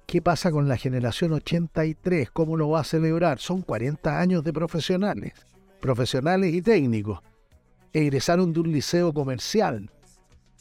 ¿Qué 0.06 0.22
pasa 0.22 0.52
con 0.52 0.68
la 0.68 0.76
generación 0.76 1.32
83? 1.32 2.30
¿Cómo 2.30 2.56
lo 2.56 2.68
va 2.68 2.80
a 2.80 2.84
celebrar? 2.84 3.40
Son 3.40 3.62
40 3.62 4.20
años 4.20 4.44
de 4.44 4.52
profesionales, 4.52 5.32
profesionales 5.80 6.54
y 6.54 6.62
técnicos. 6.62 7.18
Egresaron 7.92 8.52
de 8.52 8.60
un 8.60 8.70
liceo 8.70 9.12
comercial, 9.12 9.90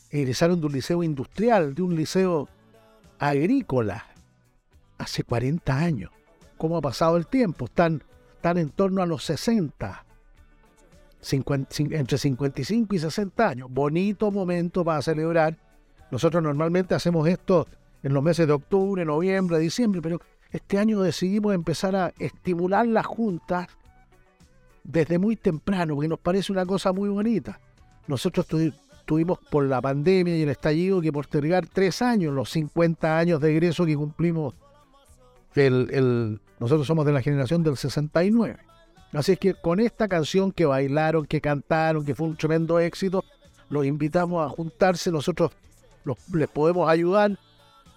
egresaron 0.10 0.60
de 0.60 0.66
un 0.66 0.74
liceo 0.74 1.04
industrial, 1.04 1.76
de 1.76 1.84
un 1.84 1.96
liceo 1.96 2.50
agrícola, 3.20 4.08
hace 4.98 5.24
40 5.24 5.78
años. 5.78 6.10
¿Cómo 6.58 6.78
ha 6.78 6.82
pasado 6.82 7.16
el 7.16 7.28
tiempo? 7.28 7.66
Están, 7.66 8.04
están 8.38 8.58
en 8.58 8.72
torno 8.72 9.04
a 9.04 9.06
los 9.06 9.24
60 9.26 10.07
entre 11.34 12.18
55 12.18 12.96
y 12.96 13.00
60 13.00 13.50
años. 13.50 13.68
Bonito 13.72 14.32
momento 14.32 14.84
para 14.84 15.02
celebrar. 15.02 15.58
Nosotros 16.12 16.42
normalmente 16.42 16.96
hacemos 16.96 17.28
esto 17.28 17.68
en 18.04 18.14
los 18.14 18.24
meses 18.24 18.48
de 18.48 18.54
octubre, 18.54 19.04
noviembre, 19.04 19.60
diciembre, 19.60 20.02
pero 20.02 20.22
este 20.52 20.78
año 20.78 21.02
decidimos 21.02 21.54
empezar 21.54 21.96
a 21.96 22.14
estimular 22.20 22.88
las 22.88 23.06
juntas 23.06 23.68
desde 24.84 25.18
muy 25.18 25.36
temprano, 25.36 25.96
porque 25.96 26.08
nos 26.08 26.20
parece 26.20 26.52
una 26.54 26.66
cosa 26.66 26.94
muy 26.94 27.10
bonita. 27.10 27.60
Nosotros 28.08 28.48
tuvimos 29.06 29.40
por 29.52 29.66
la 29.66 29.82
pandemia 29.82 30.38
y 30.38 30.44
el 30.44 30.50
estallido 30.50 31.02
que 31.02 31.12
postergar 31.12 31.68
tres 31.68 32.02
años, 32.02 32.34
los 32.34 32.50
50 32.52 33.18
años 33.18 33.42
de 33.42 33.52
egreso 33.52 33.86
que 33.86 33.98
cumplimos. 33.98 34.54
el, 35.56 36.40
nosotros 36.60 36.88
somos 36.88 37.06
de 37.06 37.12
la 37.12 37.22
generación 37.22 37.64
del 37.64 37.76
69. 37.76 38.58
Así 39.14 39.34
es 39.34 39.40
que 39.40 39.54
con 39.54 39.80
esta 39.80 40.08
canción 40.08 40.52
que 40.52 40.66
bailaron, 40.66 41.26
que 41.26 41.40
cantaron, 41.40 42.06
que 42.06 42.16
fue 42.16 42.28
un 42.28 42.36
tremendo 42.36 42.80
éxito, 42.80 43.24
los 43.70 43.86
invitamos 43.86 44.46
a 44.46 44.50
juntarse. 44.50 45.12
Nosotros 45.12 45.52
les 46.34 46.48
podemos 46.50 46.90
ayudar. 46.90 47.38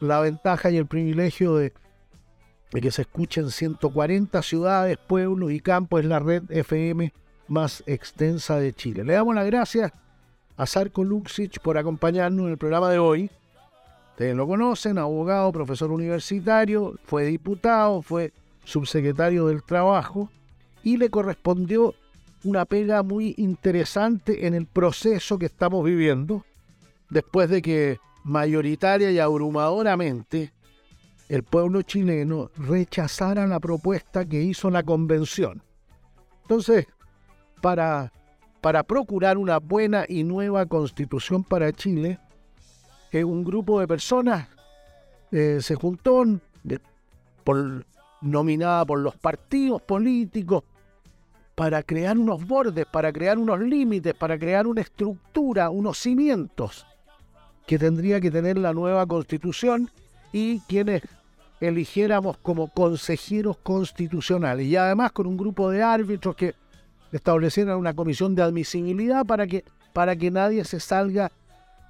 La 0.01 0.21
ventaja 0.21 0.71
y 0.71 0.79
el 0.79 0.87
privilegio 0.87 1.57
de, 1.57 1.75
que 2.71 2.91
se 2.91 3.03
escuchen 3.03 3.51
140 3.51 4.41
ciudades, 4.41 4.97
pueblos 4.97 5.53
y 5.53 5.61
campos 5.61 6.01
es 6.01 6.07
la 6.07 6.19
red 6.19 6.45
FM 6.49 7.13
más 7.49 7.83
extensa 7.87 8.57
de 8.57 8.73
Chile. 8.73 9.05
Le 9.05 9.13
damos 9.13 9.35
las 9.35 9.45
gracias 9.45 9.93
a 10.57 10.65
Sarko 10.65 11.05
Luxich 11.05 11.61
por 11.61 11.77
acompañarnos 11.77 12.47
en 12.47 12.53
el 12.53 12.57
programa 12.57 12.91
de 12.91 12.99
hoy. 12.99 13.31
Ustedes 14.13 14.35
lo 14.35 14.47
conocen, 14.47 14.97
abogado, 14.97 15.53
profesor 15.53 15.91
universitario, 15.91 16.95
fue 17.05 17.25
diputado, 17.25 18.01
fue 18.01 18.33
subsecretario 18.65 19.49
del 19.49 19.63
Trabajo 19.63 20.31
y 20.83 20.97
le 20.97 21.11
correspondió 21.11 21.95
una 22.45 22.65
pega 22.65 23.03
muy 23.03 23.35
interesante 23.37 24.47
en 24.47 24.55
el 24.55 24.67
proceso 24.67 25.39
que 25.39 25.47
estamos 25.47 25.85
viviendo, 25.85 26.45
después 27.11 27.51
de 27.51 27.61
que 27.61 27.99
mayoritaria 28.25 29.11
y 29.11 29.19
abrumadoramente 29.19 30.53
el 31.29 31.43
pueblo 31.43 31.83
chileno 31.83 32.51
rechazara 32.57 33.47
la 33.47 33.61
propuesta 33.61 34.25
que 34.25 34.43
hizo 34.43 34.71
la 34.71 34.83
convención. 34.83 35.63
Entonces, 36.43 36.87
para, 37.61 38.13
para 38.61 38.83
procurar 38.83 39.39
una 39.39 39.59
buena 39.59 40.05
y 40.09 40.25
nueva 40.25 40.67
constitución 40.67 41.45
para 41.45 41.73
Chile, 41.73 42.19
que 43.11 43.25
un 43.25 43.45
grupo 43.45 43.81
de 43.81 43.87
personas 43.87 44.49
eh, 45.31 45.59
se 45.61 45.75
juntó 45.75 46.25
nominada 48.21 48.85
por 48.85 48.99
los 48.99 49.17
partidos 49.17 49.83
políticos 49.83 50.65
para 51.61 51.83
crear 51.83 52.17
unos 52.17 52.47
bordes, 52.47 52.87
para 52.87 53.13
crear 53.13 53.37
unos 53.37 53.61
límites, 53.61 54.15
para 54.15 54.39
crear 54.39 54.67
una 54.67 54.81
estructura, 54.81 55.69
unos 55.69 55.99
cimientos 55.99 56.87
que 57.67 57.79
tendría 57.79 58.19
que 58.19 58.31
tener 58.31 58.57
la 58.57 58.73
nueva 58.73 59.05
constitución 59.05 59.91
y 60.33 60.61
quienes 60.61 61.03
eligiéramos 61.61 62.39
como 62.39 62.69
consejeros 62.69 63.59
constitucionales 63.59 64.69
y 64.69 64.77
además 64.77 65.13
con 65.13 65.27
un 65.27 65.37
grupo 65.37 65.69
de 65.69 65.83
árbitros 65.83 66.35
que 66.35 66.55
establecieran 67.13 67.77
una 67.77 67.93
comisión 67.93 68.35
de 68.35 68.41
admisibilidad 68.41 69.27
para 69.27 69.47
que, 69.47 69.63
para 69.93 70.17
que 70.17 70.31
nadie 70.31 70.65
se 70.65 70.81
salga, 70.81 71.31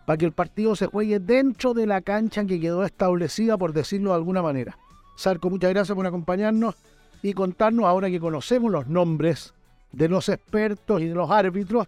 para 0.04 0.16
que 0.16 0.26
el 0.26 0.32
partido 0.32 0.74
se 0.74 0.86
juegue 0.86 1.20
dentro 1.20 1.74
de 1.74 1.86
la 1.86 2.00
cancha 2.00 2.44
que 2.44 2.58
quedó 2.58 2.84
establecida, 2.84 3.56
por 3.56 3.72
decirlo 3.72 4.10
de 4.10 4.16
alguna 4.16 4.42
manera. 4.42 4.76
Sarco, 5.14 5.48
muchas 5.48 5.70
gracias 5.70 5.94
por 5.94 6.08
acompañarnos 6.08 6.74
y 7.22 7.34
contarnos, 7.34 7.84
ahora 7.84 8.10
que 8.10 8.18
conocemos 8.18 8.72
los 8.72 8.88
nombres 8.88 9.54
de 9.92 10.08
los 10.08 10.28
expertos 10.28 11.00
y 11.00 11.08
de 11.08 11.14
los 11.14 11.30
árbitros, 11.30 11.86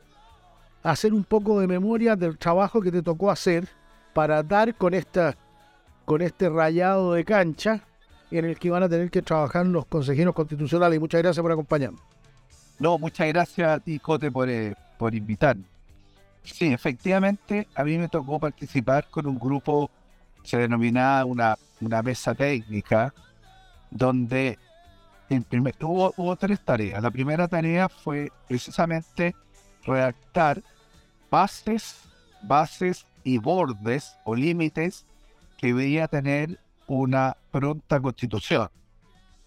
hacer 0.83 1.13
un 1.13 1.25
poco 1.25 1.61
de 1.61 1.67
memoria 1.67 2.17
del 2.17 2.39
trabajo 2.39 2.81
que 2.81 2.91
te 2.91 3.03
tocó 3.03 3.31
hacer 3.31 3.69
para 4.13 4.43
dar 4.43 4.75
con 4.75 4.95
esta 4.95 5.37
con 6.05 6.21
este 6.21 6.49
rayado 6.49 7.13
de 7.13 7.25
cancha 7.25 7.81
en 8.31 8.45
el 8.45 8.59
que 8.59 8.71
van 8.71 8.83
a 8.83 8.89
tener 8.89 9.11
que 9.11 9.23
trabajar 9.23 9.67
los 9.67 9.87
consejeros 9.87 10.35
constitucionales. 10.35 10.99
Muchas 10.99 11.23
gracias 11.23 11.43
por 11.43 11.53
acompañarnos. 11.53 12.01
No, 12.79 12.99
muchas 12.99 13.29
gracias 13.29 13.69
a 13.69 13.79
ti, 13.79 13.99
Cote, 13.99 14.31
por, 14.31 14.49
eh, 14.49 14.75
por 14.99 15.15
invitarme. 15.15 15.65
Sí, 16.43 16.73
efectivamente, 16.73 17.69
a 17.75 17.85
mí 17.85 17.97
me 17.99 18.09
tocó 18.09 18.41
participar 18.41 19.07
con 19.09 19.27
un 19.27 19.39
grupo, 19.39 19.91
se 20.43 20.57
denominaba 20.57 21.25
una, 21.25 21.57
una 21.81 22.03
mesa 22.03 22.35
técnica, 22.35 23.15
donde 23.91 24.59
hubo, 25.29 26.37
tres 26.37 26.65
tareas. 26.65 27.03
La 27.03 27.11
primera 27.11 27.49
tarea 27.49 27.89
fue 27.89 28.31
precisamente 28.49 29.35
redactar 29.85 30.63
bases, 31.31 32.03
bases 32.43 33.07
y 33.25 33.39
bordes 33.39 34.17
o 34.25 34.35
límites 34.35 35.07
que 35.59 35.69
debía 35.69 36.09
tener 36.09 36.59
una 36.87 37.37
pronta 37.51 38.01
constitución, 38.01 38.69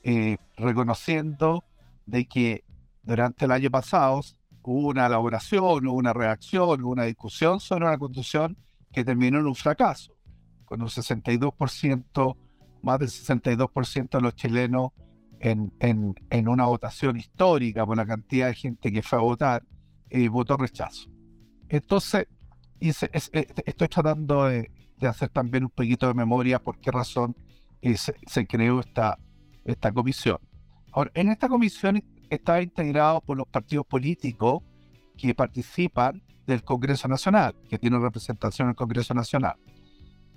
eh, 0.04 0.38
reconociendo 0.58 1.64
de 2.06 2.26
que 2.26 2.64
durante 3.04 3.46
el 3.46 3.52
año 3.52 3.70
pasado 3.70 4.22
hubo 4.64 4.90
una 4.90 5.06
elaboración, 5.06 5.88
hubo 5.88 5.98
una 5.98 6.14
reacción, 6.14 6.84
una 6.84 7.04
discusión 7.04 7.60
sobre 7.60 7.86
una 7.86 7.98
constitución 7.98 8.58
que 8.92 9.04
terminó 9.04 9.40
en 9.40 9.46
un 9.46 9.56
fracaso, 9.56 10.16
con 10.64 10.82
un 10.82 10.88
62%, 10.88 12.38
más 12.82 13.00
del 13.00 13.10
62% 13.10 14.10
de 14.10 14.22
los 14.22 14.36
chilenos 14.36 14.92
en, 15.40 15.74
en, 15.80 16.16
en, 16.30 16.48
una 16.48 16.66
votación 16.66 17.18
histórica 17.18 17.86
por 17.86 17.98
la 17.98 18.06
cantidad 18.06 18.48
de 18.48 18.56
gente 18.56 18.92
que 18.92 19.02
fue 19.02 19.20
a 19.20 19.22
votar, 19.22 19.64
y 20.10 20.28
votó 20.28 20.58
rechazo. 20.58 21.10
Entonces, 21.70 22.28
estoy 22.80 23.88
tratando 23.88 24.46
de, 24.46 24.72
de, 24.98 25.08
hacer 25.08 25.30
también 25.30 25.64
un 25.64 25.70
poquito 25.70 26.08
de 26.08 26.14
memoria 26.14 26.60
por 26.60 26.80
qué 26.80 26.92
razón 26.92 27.36
eh, 27.82 27.98
se, 27.98 28.16
se, 28.28 28.46
creó 28.46 28.80
esta, 28.80 29.18
esta 29.64 29.92
comisión. 29.92 30.38
Ahora, 30.92 31.12
en 31.16 31.30
esta 31.30 31.50
comisión 31.50 32.04
está 32.30 32.62
integrado 32.62 33.22
por 33.22 33.38
los 33.38 33.48
partidos 33.48 33.86
políticos 33.86 34.64
que 35.18 35.34
participan 35.34 36.22
del 36.46 36.64
Congreso 36.64 37.08
Nacional, 37.08 37.56
que 37.70 37.80
tiene 37.80 37.98
representación 38.00 38.68
en 38.68 38.70
el 38.72 38.76
Congreso 38.76 39.14
Nacional. 39.14 39.56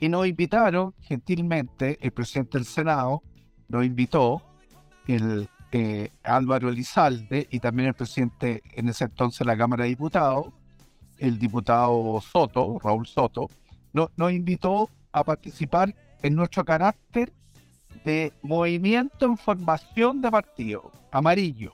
Y 0.00 0.08
nos 0.08 0.26
invitaron, 0.26 0.94
gentilmente, 1.00 1.98
el 2.00 2.12
presidente 2.12 2.58
del 2.58 2.64
Senado 2.64 3.22
nos 3.68 3.84
invitó, 3.84 4.42
el 5.08 5.48
eh, 5.72 6.10
Álvaro 6.22 6.68
Elizalde 6.68 7.46
y 7.50 7.60
también 7.60 7.88
el 7.88 7.94
presidente 7.94 8.62
en 8.72 8.88
ese 8.88 9.04
entonces 9.04 9.40
de 9.40 9.44
la 9.46 9.56
Cámara 9.56 9.84
de 9.84 9.90
Diputados, 9.90 10.46
el 11.18 11.38
diputado 11.38 12.20
Soto, 12.20 12.78
Raúl 12.82 13.06
Soto, 13.06 13.48
nos 13.92 14.32
invitó 14.32 14.88
a 15.12 15.24
participar 15.24 15.94
en 16.22 16.34
nuestro 16.34 16.64
carácter 16.64 17.32
de 18.04 18.32
movimiento 18.42 19.26
en 19.26 19.36
formación 19.36 20.22
de 20.22 20.30
partido, 20.30 20.92
amarillo. 21.10 21.72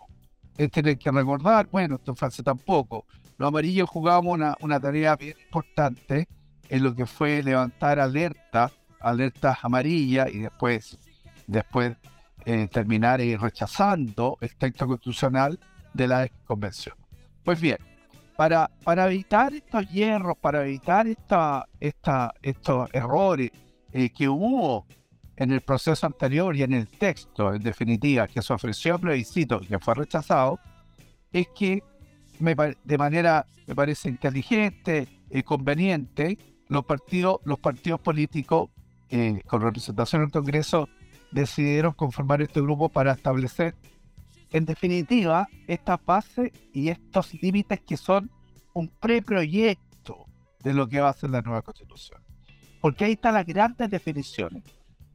Tienen 0.56 0.96
que 0.96 1.10
recordar, 1.10 1.68
bueno, 1.70 1.96
esto 1.96 2.14
fue 2.14 2.28
hace 2.28 2.42
tampoco, 2.42 3.04
los 3.36 3.48
amarillos 3.48 3.90
jugábamos 3.90 4.34
una, 4.34 4.56
una 4.60 4.80
tarea 4.80 5.16
bien 5.16 5.36
importante 5.44 6.28
en 6.68 6.82
lo 6.82 6.94
que 6.94 7.06
fue 7.06 7.42
levantar 7.42 7.98
alertas, 7.98 8.72
alertas 9.00 9.58
amarillas 9.62 10.32
y 10.32 10.38
después, 10.38 10.98
después 11.46 11.96
eh, 12.46 12.68
terminar 12.70 13.20
rechazando 13.20 14.38
el 14.40 14.54
texto 14.56 14.86
constitucional 14.86 15.58
de 15.92 16.08
la 16.08 16.28
convención. 16.44 16.94
Pues 17.44 17.60
bien, 17.60 17.78
para, 18.36 18.70
evitar 19.06 19.54
estos 19.54 19.88
hierros, 19.90 20.36
para 20.38 20.64
evitar 20.64 21.06
esta, 21.06 21.66
estos 21.80 22.90
errores 22.92 23.50
eh, 23.92 24.10
que 24.10 24.28
hubo 24.28 24.86
en 25.36 25.52
el 25.52 25.60
proceso 25.60 26.06
anterior 26.06 26.54
y 26.56 26.62
en 26.62 26.72
el 26.72 26.88
texto, 26.88 27.54
en 27.54 27.62
definitiva, 27.62 28.28
que 28.28 28.42
se 28.42 28.52
ofreció 28.52 28.94
a 28.94 28.98
plebiscito 28.98 29.60
y 29.62 29.66
que 29.66 29.78
fue 29.78 29.94
rechazado, 29.94 30.58
es 31.32 31.48
que 31.48 31.82
de 32.38 32.98
manera, 32.98 33.46
me 33.66 33.74
parece 33.74 34.08
inteligente 34.08 35.08
y 35.30 35.42
conveniente, 35.42 36.38
los 36.68 36.84
partidos, 36.84 37.38
los 37.44 37.58
partidos 37.58 38.00
políticos 38.00 38.70
eh, 39.10 39.40
con 39.46 39.62
representación 39.62 40.22
en 40.22 40.26
el 40.26 40.32
Congreso 40.32 40.88
decidieron 41.34 41.92
conformar 41.92 42.40
este 42.42 42.60
grupo 42.60 42.88
para 42.88 43.12
establecer, 43.12 43.74
en 44.50 44.64
definitiva, 44.64 45.48
estas 45.66 45.98
bases 46.04 46.52
y 46.72 46.88
estos 46.88 47.34
límites 47.42 47.80
que 47.80 47.96
son 47.96 48.30
un 48.72 48.88
preproyecto 48.88 50.26
de 50.60 50.72
lo 50.72 50.88
que 50.88 51.00
va 51.00 51.10
a 51.10 51.12
ser 51.12 51.30
la 51.30 51.42
nueva 51.42 51.62
Constitución. 51.62 52.22
Porque 52.80 53.04
ahí 53.04 53.12
están 53.12 53.34
las 53.34 53.46
grandes 53.46 53.90
definiciones 53.90 54.62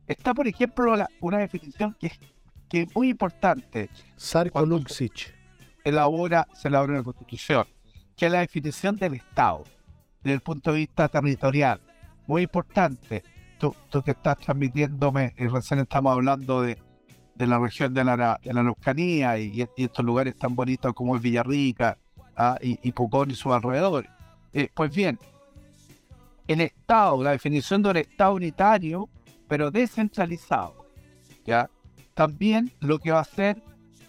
Está, 0.10 0.34
por 0.34 0.47
ejemplo, 0.47 0.95
una 1.21 1.38
definición 1.38 1.95
que 1.99 2.08
es, 2.08 2.19
que 2.67 2.82
es 2.82 2.95
muy 2.95 3.10
importante. 3.10 3.91
Sarko 4.15 4.65
Luxic. 4.65 5.36
Elabora, 5.84 6.47
se 6.55 6.67
elabora 6.67 6.93
una 6.93 7.03
constitución, 7.03 7.67
que 8.17 8.25
es 8.25 8.32
la 8.32 8.39
definición 8.39 8.95
del 8.95 9.13
Estado, 9.13 9.65
desde 10.23 10.34
el 10.34 10.41
punto 10.41 10.71
de 10.73 10.79
vista 10.79 11.08
territorial. 11.10 11.79
Muy 12.25 12.41
importante. 12.41 13.23
Tú, 13.60 13.76
que 14.04 14.12
estás 14.12 14.38
transmitiéndome, 14.38 15.34
y 15.38 15.48
recién 15.48 15.82
estamos 15.82 16.13
hablando 16.13 16.62
de, 16.62 16.82
de 17.36 17.48
la 17.48 17.60
región 17.60 17.93
de 17.93 18.04
la, 18.04 18.39
de 18.41 18.54
la 18.54 19.39
y, 19.39 19.62
estos 19.78 20.06
lugares 20.06 20.36
tan 20.38 20.56
bonitos 20.56 20.93
como 20.93 21.15
es 21.15 21.22
Villarrica 21.22 21.98
¿ah? 22.36 22.58
y, 22.62 22.80
y, 22.82 22.91
Pucón 22.93 23.32
y 23.32 23.36
sus 23.36 23.52
alrededores. 23.52 24.10
Eh, 24.54 24.69
pues 24.74 24.95
bien, 24.95 25.19
el 26.48 26.62
Estado, 26.62 27.22
la 27.22 27.32
definición 27.32 27.84
de 27.84 27.89
un 27.89 27.98
Estado 27.98 28.34
unitario 28.34 29.10
pero 29.50 29.72
descentralizado. 29.72 30.86
¿ya? 31.45 31.69
También 32.13 32.72
lo 32.80 33.00
que 33.00 33.12
va 33.12 33.19
a 33.19 33.26
ser 33.26 33.62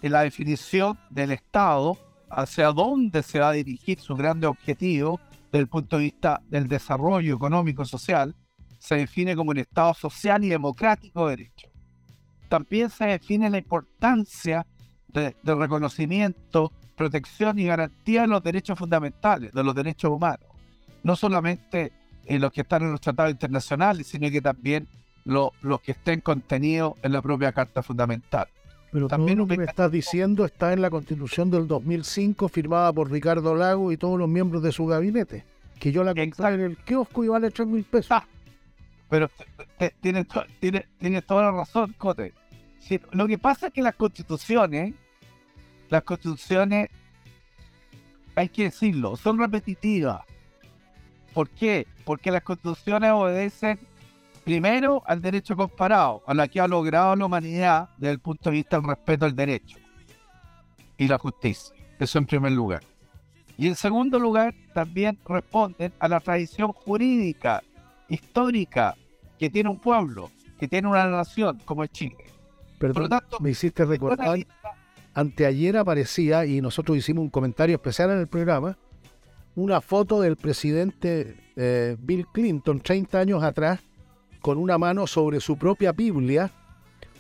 la 0.03 0.23
definición 0.23 0.99
del 1.11 1.33
Estado 1.33 1.99
hacia 2.29 2.71
dónde 2.73 3.23
se 3.23 3.41
va 3.41 3.49
a 3.49 3.53
dirigir 3.53 3.99
su 3.99 4.15
grande 4.15 4.47
objetivo 4.47 5.19
desde 5.51 5.63
el 5.63 5.69
punto 5.69 5.97
de 5.97 6.05
vista 6.05 6.41
del 6.49 6.69
desarrollo 6.69 7.35
económico 7.35 7.85
social, 7.85 8.37
se 8.81 8.97
define 8.97 9.37
como 9.37 9.51
un 9.51 9.59
Estado 9.59 9.95
social 9.95 10.43
y 10.43 10.49
democrático 10.49 11.29
de 11.29 11.37
derecho. 11.37 11.69
También 12.49 12.91
se 12.91 13.05
define 13.05 13.49
la 13.49 13.59
importancia 13.59 14.67
del 15.07 15.35
reconocimiento, 15.59 16.73
protección 16.97 17.59
y 17.59 17.67
garantía 17.67 18.23
de 18.23 18.27
los 18.27 18.43
derechos 18.43 18.79
fundamentales, 18.79 19.53
de 19.53 19.63
los 19.63 19.75
derechos 19.75 20.11
humanos. 20.11 20.49
No 21.03 21.15
solamente 21.15 21.93
en 22.25 22.41
los 22.41 22.53
que 22.53 22.63
están 22.63 22.83
en 22.83 22.93
los 22.93 23.01
tratados 23.01 23.31
internacionales, 23.31 24.07
sino 24.09 24.31
que 24.31 24.41
también 24.41 24.89
lo, 25.25 25.53
los 25.63 25.81
que 25.81 25.93
estén 25.93 26.21
contenidos 26.21 26.95
en 27.03 27.13
la 27.13 27.23
propia 27.23 27.53
Carta 27.53 27.83
Fundamental. 27.83 28.49
Pero 28.93 29.09
también 29.09 29.39
lo 29.39 29.47
que 29.47 29.57
me 29.57 29.65
estás 29.65 29.93
diciendo 29.93 30.45
está 30.45 30.73
en 30.73 30.83
la 30.83 30.91
Constitución 30.91 31.51
del 31.51 31.69
2005 31.69 32.49
firmada 32.49 32.93
por 32.93 33.11
Ricardo 33.11 33.55
Lago 33.55 33.93
y 33.93 33.97
todos 33.97 34.19
los 34.19 34.29
miembros 34.29 34.63
de 34.63 34.73
su 34.73 34.87
gabinete, 34.87 35.45
que 35.79 35.93
yo 35.93 36.03
la 36.03 36.15
compré 36.15 36.55
en 36.55 36.61
el 36.61 36.77
kiosco 36.79 37.23
y 37.23 37.29
vale 37.29 37.51
3 37.51 37.69
mil 37.69 37.85
pesos. 37.85 38.11
Ah, 38.11 38.27
pero 39.11 39.29
tienes 40.01 40.27
tiene, 40.61 41.23
toda 41.23 41.43
la 41.43 41.51
razón, 41.51 41.95
Cote. 41.99 42.33
lo 43.11 43.27
que 43.27 43.37
pasa 43.37 43.67
es 43.67 43.73
que 43.73 43.83
las 43.83 43.97
constituciones, 43.97 44.95
las 45.89 46.05
constituciones, 46.05 46.89
hay 48.37 48.49
que 48.49 48.65
decirlo, 48.65 49.17
son 49.17 49.39
repetitivas. 49.39 50.23
¿Por 51.35 51.51
qué? 51.51 51.87
Porque 52.05 52.31
las 52.31 52.43
constituciones 52.43 53.11
obedecen 53.11 53.79
primero 54.45 55.03
al 55.07 55.21
derecho 55.21 55.57
comparado, 55.57 56.23
a 56.27 56.33
la 56.33 56.47
que 56.49 56.61
ha 56.61 56.69
logrado 56.69 57.15
la 57.17 57.27
humanidad 57.27 57.91
desde 57.99 58.13
el 58.13 58.21
punto 58.21 58.51
de 58.51 58.57
vista 58.57 58.77
del 58.79 58.89
respeto 58.89 59.25
al 59.27 59.35
derecho 59.35 59.77
y 60.97 61.09
la 61.09 61.19
justicia. 61.19 61.75
Eso 61.99 62.19
en 62.19 62.27
primer 62.27 62.53
lugar. 62.53 62.83
Y 63.59 63.67
en 63.67 63.75
segundo 63.75 64.19
lugar, 64.19 64.55
también 64.73 65.19
responden 65.27 65.93
a 65.99 66.09
la 66.09 66.21
tradición 66.21 66.73
jurídica, 66.73 67.63
histórica, 68.11 68.97
que 69.39 69.49
tiene 69.49 69.71
un 69.71 69.79
pueblo, 69.79 70.31
que 70.59 70.69
tiene 70.69 70.89
una 70.89 71.07
nación 71.07 71.59
como 71.65 71.85
es 71.85 71.91
Chile. 71.91 72.17
Perdón, 72.79 73.09
tanto, 73.09 73.41
me 73.41 73.51
hiciste 73.51 73.85
recordar, 73.85 74.39
anteayer 75.15 75.79
aparecía, 75.79 76.45
y 76.45 76.61
nosotros 76.61 76.99
hicimos 76.99 77.23
un 77.23 77.31
comentario 77.31 77.77
especial 77.77 78.11
en 78.11 78.19
el 78.19 78.27
programa, 78.27 78.77
una 79.55 79.81
foto 79.81 80.21
del 80.21 80.37
presidente 80.37 81.37
eh, 81.57 81.97
Bill 81.99 82.27
Clinton 82.33 82.81
30 82.81 83.19
años 83.19 83.43
atrás, 83.43 83.81
con 84.41 84.59
una 84.59 84.79
mano 84.79 85.07
sobre 85.07 85.41
su 85.41 85.57
propia 85.57 85.93
Biblia, 85.93 86.51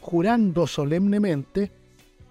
jurando 0.00 0.66
solemnemente 0.66 1.70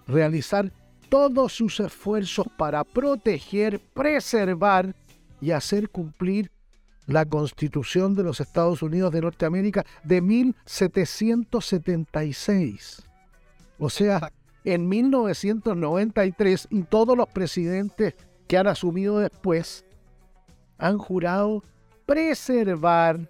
realizar 0.07 0.71
todos 1.09 1.53
sus 1.53 1.79
esfuerzos 1.79 2.47
para 2.57 2.83
proteger, 2.83 3.79
preservar 3.93 4.95
y 5.41 5.51
hacer 5.51 5.89
cumplir 5.89 6.51
la 7.09 7.25
Constitución 7.25 8.15
de 8.15 8.23
los 8.23 8.39
Estados 8.39 8.81
Unidos 8.83 9.11
de 9.11 9.19
Norteamérica 9.21 9.83
de 10.03 10.21
1776. 10.21 13.03
O 13.79 13.89
sea, 13.89 14.31
en 14.63 14.87
1993 14.87 16.67
y 16.69 16.83
todos 16.83 17.17
los 17.17 17.27
presidentes 17.29 18.13
que 18.47 18.57
han 18.57 18.67
asumido 18.67 19.17
después 19.19 19.83
han 20.77 20.99
jurado 20.99 21.63
preservar, 22.05 23.27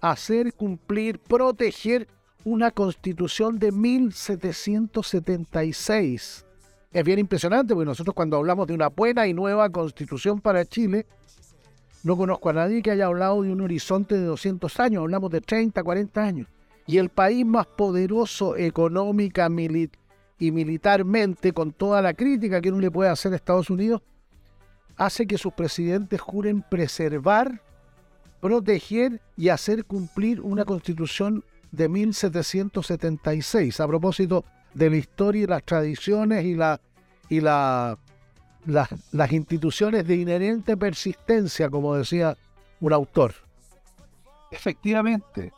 hacer 0.00 0.52
cumplir, 0.54 1.20
proteger 1.20 2.08
una 2.44 2.72
constitución 2.72 3.58
de 3.58 3.70
1776. 3.70 6.46
Es 6.92 7.04
bien 7.04 7.20
impresionante 7.20 7.74
porque 7.74 7.86
nosotros 7.86 8.14
cuando 8.14 8.38
hablamos 8.38 8.66
de 8.66 8.74
una 8.74 8.88
buena 8.88 9.28
y 9.28 9.34
nueva 9.34 9.70
constitución 9.70 10.40
para 10.40 10.64
Chile, 10.64 11.06
no 12.02 12.16
conozco 12.16 12.48
a 12.48 12.54
nadie 12.54 12.82
que 12.82 12.90
haya 12.90 13.06
hablado 13.06 13.42
de 13.42 13.52
un 13.52 13.60
horizonte 13.60 14.16
de 14.16 14.24
200 14.24 14.80
años, 14.80 15.02
hablamos 15.02 15.30
de 15.30 15.40
30, 15.40 15.82
40 15.82 16.22
años. 16.22 16.48
Y 16.86 16.98
el 16.98 17.10
país 17.10 17.44
más 17.44 17.66
poderoso 17.66 18.56
económica 18.56 19.48
y 20.38 20.50
militarmente, 20.50 21.52
con 21.52 21.72
toda 21.72 22.00
la 22.00 22.14
crítica 22.14 22.60
que 22.60 22.70
uno 22.70 22.80
le 22.80 22.90
puede 22.90 23.10
hacer 23.10 23.32
a 23.32 23.36
Estados 23.36 23.70
Unidos, 23.70 24.02
hace 24.96 25.26
que 25.26 25.38
sus 25.38 25.52
presidentes 25.52 26.20
juren 26.20 26.62
preservar, 26.62 27.62
proteger 28.40 29.20
y 29.36 29.50
hacer 29.50 29.84
cumplir 29.84 30.40
una 30.40 30.64
constitución 30.64 31.44
de 31.70 31.88
1776, 31.88 33.78
a 33.78 33.86
propósito 33.86 34.44
de 34.74 34.90
la 34.90 34.96
historia 34.96 35.44
y 35.44 35.46
las 35.46 35.62
tradiciones 35.64 36.44
y, 36.44 36.54
la, 36.54 36.80
y 37.28 37.40
la 37.40 37.98
las, 38.66 39.32
instituciones 39.32 40.06
de 40.06 40.16
inherente 40.16 40.76
persistencia, 40.76 41.70
como 41.70 41.94
decía 41.96 42.36
un 42.80 42.92
autor. 42.92 43.34
Efectivamente, 44.50 45.52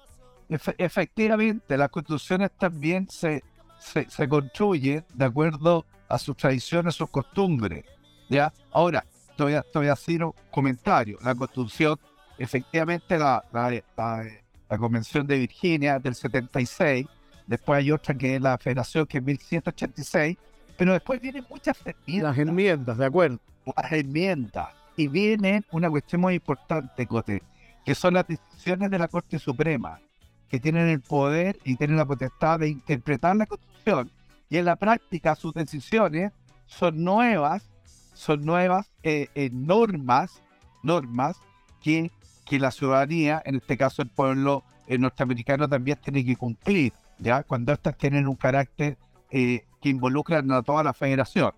efectivamente, 0.48 1.76
las 1.76 1.88
constituciones 1.88 2.50
también 2.58 3.08
se, 3.08 3.42
se, 3.78 4.28
construyen 4.28 5.04
de 5.14 5.24
acuerdo 5.24 5.86
a 6.08 6.18
sus 6.18 6.36
tradiciones, 6.36 6.94
sus 6.94 7.08
costumbres. 7.08 7.84
¿ya? 8.28 8.52
Ahora, 8.70 9.04
estoy 9.32 9.86
a 9.88 9.92
hacer 9.92 10.24
un 10.24 10.34
comentario. 10.50 11.18
La 11.22 11.34
constitución, 11.34 11.98
efectivamente, 12.38 13.18
la, 13.18 13.44
la, 13.52 13.82
la, 13.96 14.78
Convención 14.78 15.26
de 15.26 15.38
Virginia 15.38 15.98
del 15.98 16.14
76, 16.14 17.06
después 17.46 17.78
hay 17.78 17.90
otra 17.90 18.14
que 18.14 18.36
es 18.36 18.40
la 18.40 18.56
Federación, 18.56 19.04
que 19.04 19.18
es 19.18 19.24
1186, 19.24 20.38
pero 20.82 20.94
después 20.94 21.20
vienen 21.20 21.46
muchas 21.48 21.78
enmiendas. 21.84 22.36
Las 22.36 22.48
enmiendas, 22.48 22.98
de 22.98 23.06
acuerdo. 23.06 23.38
Las 23.76 23.92
enmiendas. 23.92 24.66
Y 24.96 25.06
viene 25.06 25.62
una 25.70 25.88
cuestión 25.88 26.22
muy 26.22 26.34
importante, 26.34 27.06
Cote, 27.06 27.40
que 27.84 27.94
son 27.94 28.14
las 28.14 28.26
decisiones 28.26 28.90
de 28.90 28.98
la 28.98 29.06
Corte 29.06 29.38
Suprema, 29.38 30.00
que 30.48 30.58
tienen 30.58 30.88
el 30.88 31.00
poder 31.00 31.56
y 31.62 31.76
tienen 31.76 31.98
la 31.98 32.04
potestad 32.04 32.58
de 32.58 32.70
interpretar 32.70 33.36
la 33.36 33.46
Constitución. 33.46 34.10
Y 34.50 34.56
en 34.56 34.64
la 34.64 34.74
práctica 34.74 35.36
sus 35.36 35.54
decisiones 35.54 36.32
son 36.66 37.04
nuevas, 37.04 37.70
son 38.12 38.44
nuevas 38.44 38.90
eh, 39.04 39.28
eh, 39.36 39.50
normas, 39.52 40.42
normas 40.82 41.36
que, 41.80 42.10
que 42.44 42.58
la 42.58 42.72
ciudadanía, 42.72 43.40
en 43.44 43.54
este 43.54 43.76
caso 43.76 44.02
el 44.02 44.08
pueblo 44.08 44.64
eh, 44.88 44.98
norteamericano, 44.98 45.68
también 45.68 46.00
tiene 46.02 46.24
que 46.24 46.34
cumplir, 46.34 46.92
¿ya? 47.20 47.44
Cuando 47.44 47.72
estas 47.72 47.96
tienen 47.96 48.26
un 48.26 48.34
carácter 48.34 48.98
eh, 49.34 49.64
que 49.80 49.88
involucran 49.88 50.52
a 50.52 50.62
toda 50.62 50.84
la 50.84 50.92
federación. 50.92 51.52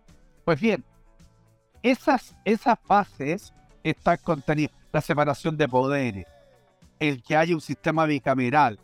Pues 0.45 0.61
bien, 0.61 0.85
esas, 1.83 2.37
esas 2.45 2.79
bases 2.87 3.53
están 3.83 4.19
contenidas. 4.23 4.75
La 4.93 5.01
separación 5.01 5.57
de 5.57 5.69
poderes, 5.69 6.27
el 7.01 7.21
que 7.23 7.37
haya 7.37 7.53
un 7.53 7.61
sistema 7.61 8.07
bicameral, 8.07 8.79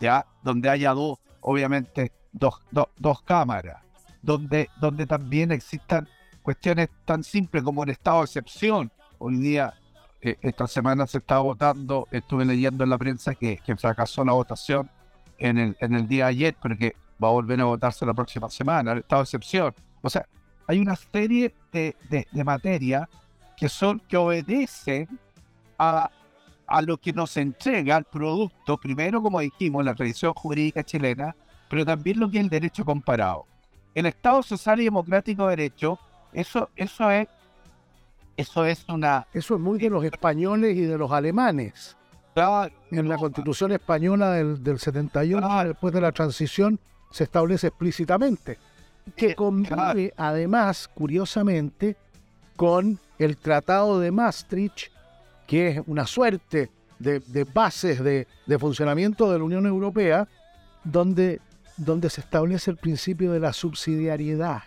¿ya? 0.00 0.26
donde 0.42 0.68
haya 0.68 0.92
dos, 0.92 1.18
obviamente, 1.40 2.10
dos, 2.32 2.60
dos, 2.96 3.22
cámaras, 3.22 3.80
donde, 4.22 4.68
donde 4.80 5.06
también 5.06 5.52
existan 5.52 6.08
cuestiones 6.42 6.88
tan 7.04 7.22
simples 7.22 7.62
como 7.62 7.84
el 7.84 7.90
estado 7.90 8.18
de 8.18 8.24
excepción. 8.24 8.90
Hoy 9.18 9.36
día, 9.36 9.72
eh, 10.20 10.36
esta 10.42 10.66
semana 10.66 11.06
se 11.06 11.18
está 11.18 11.38
votando, 11.38 12.08
estuve 12.10 12.44
leyendo 12.44 12.82
en 12.82 12.90
la 12.90 12.98
prensa 12.98 13.36
que, 13.36 13.58
que 13.58 13.76
fracasó 13.76 14.24
la 14.24 14.32
votación 14.32 14.90
en 15.38 15.58
el, 15.58 15.76
en 15.78 15.94
el 15.94 16.08
día 16.08 16.24
de 16.24 16.30
ayer, 16.30 16.56
porque 16.60 16.96
va 17.22 17.28
a 17.28 17.32
volver 17.32 17.60
a 17.60 17.64
votarse 17.64 18.04
la 18.04 18.14
próxima 18.14 18.48
semana, 18.50 18.92
el 18.92 18.98
estado 18.98 19.22
de 19.22 19.24
excepción. 19.24 19.74
O 20.02 20.10
sea, 20.10 20.26
hay 20.66 20.78
una 20.78 20.96
serie 20.96 21.54
de, 21.72 21.96
de, 22.10 22.44
materias 22.44 23.08
que 23.56 23.68
son 23.68 24.00
que 24.00 24.16
obedecen 24.16 25.08
a, 25.78 26.10
a 26.66 26.82
lo 26.82 26.96
que 26.98 27.12
nos 27.12 27.36
entrega 27.36 27.96
el 27.96 28.04
producto, 28.04 28.76
primero, 28.76 29.22
como 29.22 29.40
dijimos, 29.40 29.84
la 29.84 29.94
tradición 29.94 30.32
jurídica 30.34 30.82
chilena, 30.82 31.34
pero 31.68 31.84
también 31.84 32.20
lo 32.20 32.30
que 32.30 32.38
es 32.38 32.44
el 32.44 32.50
derecho 32.50 32.84
comparado. 32.84 33.46
El 33.94 34.06
Estado 34.06 34.42
Social 34.42 34.80
y 34.80 34.84
Democrático 34.84 35.44
de 35.44 35.56
Derecho, 35.56 35.98
eso, 36.32 36.68
eso 36.76 37.10
es 37.10 37.28
eso 38.36 38.66
es 38.66 38.84
una... 38.88 39.26
Eso 39.32 39.54
es 39.54 39.60
muy 39.60 39.78
de 39.78 39.88
los 39.88 40.04
españoles 40.04 40.76
y 40.76 40.82
de 40.82 40.98
los 40.98 41.10
alemanes. 41.10 41.96
en 42.90 43.08
la 43.08 43.16
Constitución 43.16 43.72
española 43.72 44.32
del, 44.32 44.62
del 44.62 44.78
71, 44.78 45.64
después 45.64 45.94
de 45.94 46.00
la 46.02 46.12
transición, 46.12 46.78
se 47.16 47.24
establece 47.24 47.68
explícitamente, 47.68 48.58
que 49.16 49.34
convive 49.34 50.12
además, 50.18 50.86
curiosamente, 50.92 51.96
con 52.56 52.98
el 53.18 53.38
Tratado 53.38 53.98
de 54.00 54.10
Maastricht, 54.10 54.90
que 55.46 55.68
es 55.68 55.82
una 55.86 56.06
suerte 56.06 56.70
de, 56.98 57.46
bases 57.54 58.04
de, 58.04 58.26
funcionamiento 58.58 59.32
de 59.32 59.38
la 59.38 59.44
Unión 59.44 59.64
Europea, 59.64 60.28
donde, 60.84 61.40
donde 61.78 62.10
se 62.10 62.20
establece 62.20 62.70
el 62.70 62.76
principio 62.76 63.32
de 63.32 63.40
la 63.40 63.54
subsidiariedad. 63.54 64.64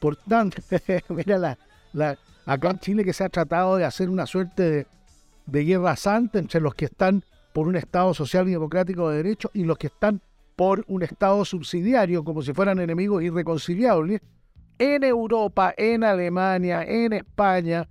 Por 0.00 0.16
tanto, 0.16 0.60
mira, 1.10 1.38
la, 1.38 1.58
la, 1.92 2.18
acá 2.46 2.70
en 2.70 2.80
Chile 2.80 3.04
que 3.04 3.12
se 3.12 3.22
ha 3.22 3.28
tratado 3.28 3.76
de 3.76 3.84
hacer 3.84 4.10
una 4.10 4.26
suerte 4.26 4.62
de, 4.68 4.86
de 5.46 5.64
guerra 5.64 5.94
santa 5.94 6.40
entre 6.40 6.60
los 6.60 6.74
que 6.74 6.86
están 6.86 7.22
por 7.52 7.68
un 7.68 7.76
Estado 7.76 8.12
social 8.12 8.48
y 8.48 8.52
democrático 8.52 9.08
de 9.08 9.18
derecho 9.18 9.52
y 9.54 9.62
los 9.62 9.78
que 9.78 9.86
están 9.86 10.20
por 10.60 10.84
un 10.88 11.02
Estado 11.02 11.42
subsidiario, 11.46 12.22
como 12.22 12.42
si 12.42 12.52
fueran 12.52 12.80
enemigos 12.80 13.22
irreconciliables, 13.22 14.20
en 14.78 15.04
Europa, 15.04 15.72
en 15.74 16.04
Alemania, 16.04 16.82
en 16.82 17.14
España, 17.14 17.88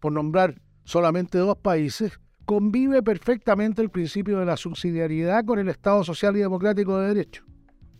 por 0.00 0.12
nombrar 0.12 0.58
solamente 0.84 1.36
dos 1.36 1.58
países, 1.58 2.18
convive 2.46 3.02
perfectamente 3.02 3.82
el 3.82 3.90
principio 3.90 4.38
de 4.38 4.46
la 4.46 4.56
subsidiariedad 4.56 5.44
con 5.44 5.58
el 5.58 5.68
Estado 5.68 6.02
social 6.04 6.34
y 6.38 6.40
democrático 6.40 6.98
de 6.98 7.08
derecho. 7.08 7.44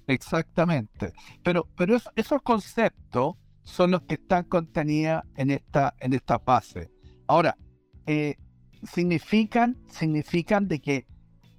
Exactamente. 0.06 1.12
Pero, 1.42 1.68
pero 1.76 1.98
esos 2.14 2.40
conceptos 2.40 3.34
son 3.64 3.90
los 3.90 4.00
que 4.04 4.14
están 4.14 4.44
contenidos 4.44 5.24
en 5.36 5.50
esta, 5.50 5.94
en 6.00 6.14
esta 6.14 6.38
fase. 6.38 6.90
Ahora, 7.26 7.54
eh, 8.06 8.36
significan, 8.82 9.76
significan 9.88 10.68
de 10.68 10.80
que 10.80 11.06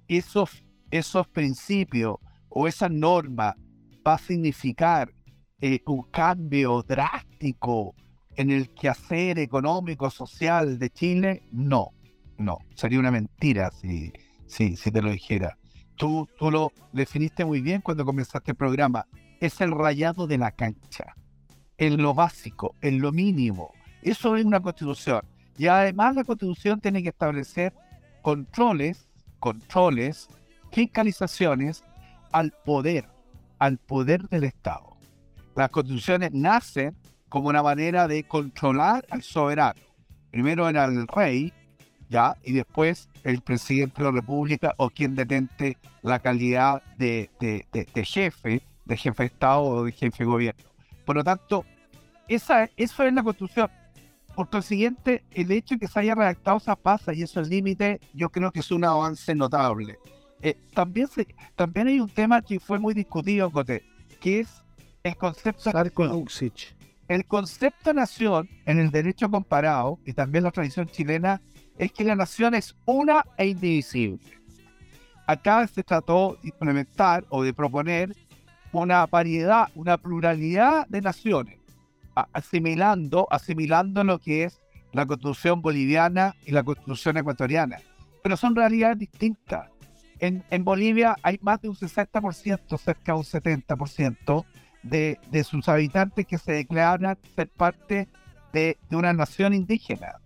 esos, 0.08 0.64
esos 0.90 1.28
principios 1.28 2.16
o 2.48 2.66
esa 2.66 2.88
norma 2.88 3.56
va 4.06 4.14
a 4.14 4.18
significar 4.18 5.12
eh, 5.60 5.80
un 5.86 6.02
cambio 6.10 6.82
drástico 6.82 7.94
en 8.36 8.50
el 8.50 8.70
quehacer 8.70 9.38
económico, 9.38 10.08
social 10.10 10.78
de 10.78 10.90
Chile, 10.90 11.42
no, 11.50 11.90
no, 12.38 12.58
sería 12.74 13.00
una 13.00 13.10
mentira 13.10 13.70
si, 13.72 14.12
si, 14.46 14.76
si 14.76 14.90
te 14.92 15.02
lo 15.02 15.10
dijera. 15.10 15.58
Tú, 15.96 16.28
tú 16.38 16.50
lo 16.50 16.72
definiste 16.92 17.44
muy 17.44 17.60
bien 17.60 17.80
cuando 17.80 18.04
comenzaste 18.04 18.52
el 18.52 18.56
programa, 18.56 19.06
es 19.40 19.60
el 19.60 19.72
rayado 19.72 20.28
de 20.28 20.38
la 20.38 20.52
cancha, 20.52 21.16
en 21.76 22.00
lo 22.00 22.14
básico, 22.14 22.76
en 22.80 23.00
lo 23.00 23.10
mínimo. 23.10 23.72
Eso 24.02 24.36
es 24.36 24.44
una 24.44 24.60
constitución. 24.60 25.22
Y 25.56 25.66
además 25.66 26.14
la 26.14 26.24
constitución 26.24 26.80
tiene 26.80 27.02
que 27.02 27.08
establecer 27.08 27.74
controles, 28.22 29.08
controles, 29.40 30.28
fiscalizaciones 30.70 31.82
al 32.32 32.52
poder, 32.64 33.08
al 33.58 33.78
poder 33.78 34.28
del 34.28 34.44
Estado. 34.44 34.96
Las 35.54 35.70
constituciones 35.70 36.32
nacen 36.32 36.96
como 37.28 37.48
una 37.48 37.62
manera 37.62 38.08
de 38.08 38.24
controlar 38.24 39.06
al 39.10 39.22
soberano. 39.22 39.80
Primero 40.30 40.68
era 40.68 40.84
el 40.84 41.06
rey, 41.08 41.52
ya, 42.08 42.36
y 42.42 42.52
después 42.52 43.08
el 43.24 43.40
presidente 43.40 44.02
de 44.02 44.04
la 44.04 44.20
República 44.20 44.74
o 44.78 44.88
quien 44.88 45.14
detente 45.14 45.76
la 46.02 46.18
calidad 46.18 46.82
de, 46.96 47.30
jefe, 48.04 48.62
de 48.84 48.96
jefe 48.96 49.22
de 49.22 49.26
Estado 49.26 49.62
o 49.62 49.84
de 49.84 49.92
jefe 49.92 50.24
de 50.24 50.24
gobierno. 50.24 50.64
Por 51.04 51.16
lo 51.16 51.24
tanto, 51.24 51.64
esa, 52.28 52.68
eso 52.76 53.02
es 53.02 53.12
la 53.12 53.22
constitución. 53.22 53.70
Por 54.34 54.48
consiguiente, 54.50 55.24
el 55.32 55.50
hecho 55.50 55.74
de 55.74 55.80
que 55.80 55.88
se 55.88 55.98
haya 55.98 56.14
redactado 56.14 56.58
esa 56.58 56.76
pasa 56.76 57.12
y 57.12 57.22
esos 57.22 57.48
límites, 57.48 57.98
yo 58.14 58.30
creo 58.30 58.52
que 58.52 58.60
es 58.60 58.70
un 58.70 58.84
avance 58.84 59.34
notable. 59.34 59.98
Eh, 60.42 60.56
también, 60.72 61.08
también 61.56 61.88
hay 61.88 62.00
un 62.00 62.08
tema 62.08 62.42
que 62.42 62.60
fue 62.60 62.78
muy 62.78 62.94
discutido, 62.94 63.50
que 64.20 64.40
es 64.40 64.62
el 65.02 65.16
concepto. 65.16 65.70
El 67.08 67.24
concepto 67.26 67.94
nación 67.94 68.48
en 68.66 68.78
el 68.78 68.90
derecho 68.90 69.30
comparado 69.30 69.98
y 70.04 70.12
también 70.12 70.44
la 70.44 70.50
tradición 70.50 70.86
chilena 70.86 71.40
es 71.78 71.92
que 71.92 72.04
la 72.04 72.14
nación 72.14 72.54
es 72.54 72.76
una 72.84 73.24
e 73.36 73.46
indivisible. 73.46 74.20
Acá 75.26 75.66
se 75.66 75.82
trató 75.82 76.38
de 76.42 76.48
implementar 76.48 77.24
o 77.30 77.42
de 77.42 77.54
proponer 77.54 78.14
una 78.72 79.06
variedad, 79.06 79.68
una 79.74 79.96
pluralidad 79.96 80.86
de 80.88 81.00
naciones, 81.00 81.58
asimilando, 82.32 83.26
asimilando 83.30 84.04
lo 84.04 84.18
que 84.18 84.44
es 84.44 84.60
la 84.92 85.06
constitución 85.06 85.62
boliviana 85.62 86.34
y 86.44 86.52
la 86.52 86.62
constitución 86.62 87.16
ecuatoriana. 87.16 87.78
Pero 88.22 88.36
son 88.36 88.54
realidades 88.54 88.98
distintas. 88.98 89.68
En, 90.20 90.44
en 90.50 90.64
Bolivia 90.64 91.16
hay 91.22 91.38
más 91.42 91.60
de 91.60 91.68
un 91.68 91.76
60%, 91.76 92.78
cerca 92.78 93.12
de 93.12 93.18
un 93.18 93.24
70% 93.24 94.44
de, 94.82 95.18
de 95.30 95.44
sus 95.44 95.68
habitantes 95.68 96.26
que 96.26 96.38
se 96.38 96.52
declaran 96.52 97.18
ser 97.34 97.48
parte 97.48 98.08
de, 98.52 98.78
de 98.88 98.96
una 98.96 99.12
nación 99.12 99.54
indígena. 99.54 100.16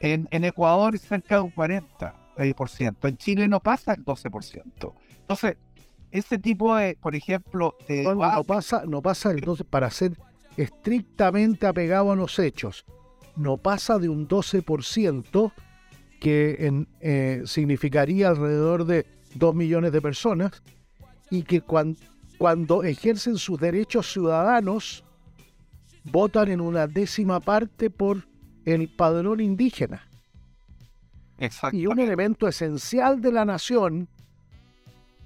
En, 0.00 0.28
en, 0.30 0.44
Ecuador 0.44 0.94
es 0.94 1.02
cerca 1.02 1.36
de 1.36 1.42
un 1.42 1.54
40%. 1.54 3.08
En 3.08 3.16
Chile 3.16 3.48
no 3.48 3.60
pasa 3.60 3.94
el 3.94 4.04
12%. 4.04 4.92
Entonces, 5.20 5.56
ese 6.10 6.38
tipo 6.38 6.76
de, 6.76 6.96
por 7.00 7.14
ejemplo, 7.14 7.76
no, 7.88 8.44
pasa, 8.44 8.84
no 8.86 9.02
pasa 9.02 9.30
entonces 9.32 9.66
para 9.68 9.90
ser 9.90 10.12
estrictamente 10.56 11.66
apegado 11.66 12.12
a 12.12 12.16
los 12.16 12.38
hechos, 12.38 12.84
no 13.36 13.56
pasa 13.56 13.98
de 13.98 14.08
un 14.08 14.28
12% 14.28 15.52
que 16.20 16.66
en, 16.66 16.88
eh, 17.00 17.42
significaría 17.46 18.28
alrededor 18.28 18.84
de 18.84 19.06
2 19.34 19.54
millones 19.54 19.92
de 19.92 20.00
personas 20.00 20.62
y 21.30 21.42
que 21.42 21.60
cuando 22.38 22.82
ejercen 22.82 23.36
sus 23.36 23.58
derechos 23.58 24.12
ciudadanos 24.12 25.04
votan 26.04 26.50
en 26.50 26.60
una 26.60 26.86
décima 26.86 27.40
parte 27.40 27.90
por 27.90 28.26
el 28.64 28.88
padrón 28.88 29.40
indígena. 29.40 30.08
Y 31.72 31.86
un 31.86 31.98
elemento 31.98 32.46
esencial 32.46 33.20
de 33.20 33.32
la 33.32 33.44
nación 33.44 34.08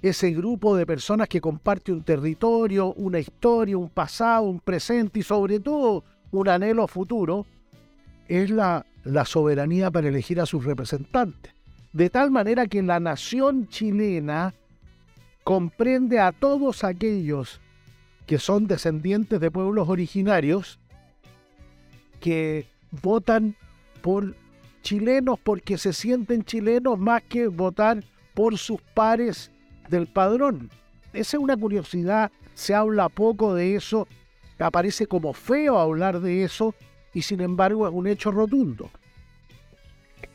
ese 0.01 0.31
grupo 0.31 0.75
de 0.75 0.85
personas 0.85 1.27
que 1.27 1.41
comparte 1.41 1.91
un 1.91 2.03
territorio, 2.03 2.93
una 2.93 3.19
historia, 3.19 3.77
un 3.77 3.89
pasado, 3.89 4.43
un 4.43 4.59
presente 4.59 5.19
y 5.19 5.23
sobre 5.23 5.59
todo 5.59 6.03
un 6.31 6.47
anhelo 6.47 6.87
futuro, 6.87 7.45
es 8.27 8.49
la, 8.49 8.85
la 9.03 9.25
soberanía 9.25 9.91
para 9.91 10.07
elegir 10.07 10.39
a 10.39 10.45
sus 10.45 10.63
representantes. 10.63 11.53
De 11.93 12.09
tal 12.09 12.29
manera 12.29 12.67
que 12.67 12.83
la 12.83 12.99
nación 12.99 13.67
chilena 13.67 14.53
comprende 15.43 16.19
a 16.19 16.31
todos 16.31 16.83
aquellos 16.83 17.59
que 18.27 18.37
son 18.37 18.67
descendientes 18.67 19.39
de 19.39 19.49
pueblos 19.49 19.89
originarios 19.89 20.79
que 22.19 22.67
votan 23.01 23.55
por 24.03 24.35
chilenos 24.83 25.39
porque 25.39 25.79
se 25.79 25.93
sienten 25.93 26.43
chilenos 26.43 26.99
más 26.99 27.23
que 27.23 27.47
votar 27.47 28.03
por 28.35 28.57
sus 28.59 28.81
pares 28.81 29.51
del 29.89 30.05
padrón. 30.05 30.69
Esa 31.11 31.37
es 31.37 31.43
una 31.43 31.57
curiosidad, 31.57 32.31
se 32.53 32.75
habla 32.75 33.09
poco 33.09 33.55
de 33.55 33.75
eso, 33.75 34.07
aparece 34.59 35.07
como 35.07 35.33
feo 35.33 35.79
hablar 35.79 36.19
de 36.19 36.43
eso 36.43 36.75
y 37.13 37.23
sin 37.23 37.41
embargo 37.41 37.87
es 37.87 37.93
un 37.93 38.05
hecho 38.05 38.31
rotundo. 38.31 38.91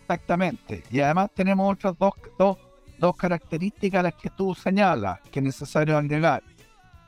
Exactamente. 0.04 0.82
Y 0.90 1.00
además 1.00 1.30
tenemos 1.34 1.72
otras 1.72 1.96
dos, 1.98 2.12
dos, 2.38 2.58
dos 2.98 3.16
características 3.16 4.02
las 4.02 4.14
que 4.14 4.28
tú 4.28 4.54
señalas 4.54 5.20
que 5.32 5.40
es 5.40 5.44
necesario 5.44 5.96
agregar. 5.96 6.42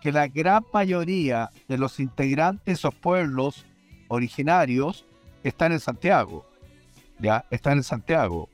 Que 0.00 0.10
la 0.10 0.28
gran 0.28 0.64
mayoría 0.72 1.50
de 1.68 1.76
los 1.76 2.00
integrantes 2.00 2.64
de 2.64 2.72
esos 2.72 2.94
pueblos 2.94 3.66
originarios 4.08 5.04
están 5.42 5.72
en 5.72 5.80
Santiago. 5.80 6.46
Ya, 7.18 7.44
están 7.50 7.78
en 7.78 7.82
Santiago 7.82 8.48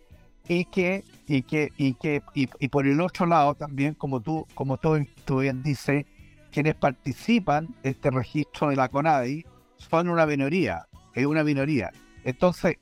y 0.48 0.64
que, 0.64 1.04
y 1.26 1.42
que, 1.42 1.72
y 1.76 1.94
que, 1.94 2.22
y, 2.34 2.68
por 2.68 2.86
el 2.86 3.00
otro 3.00 3.26
lado 3.26 3.54
también, 3.54 3.94
como 3.94 4.20
tú, 4.20 4.46
como 4.54 4.76
tú, 4.76 4.98
bien 5.38 5.62
dices, 5.62 6.04
quienes 6.50 6.74
participan 6.74 7.68
de 7.82 7.90
este 7.90 8.10
registro 8.10 8.70
de 8.70 8.76
la 8.76 8.88
CONADI 8.88 9.44
son 9.76 10.08
una 10.08 10.26
minoría, 10.26 10.86
es 11.14 11.26
una 11.26 11.44
minoría. 11.44 11.90
Entonces, 12.24 12.76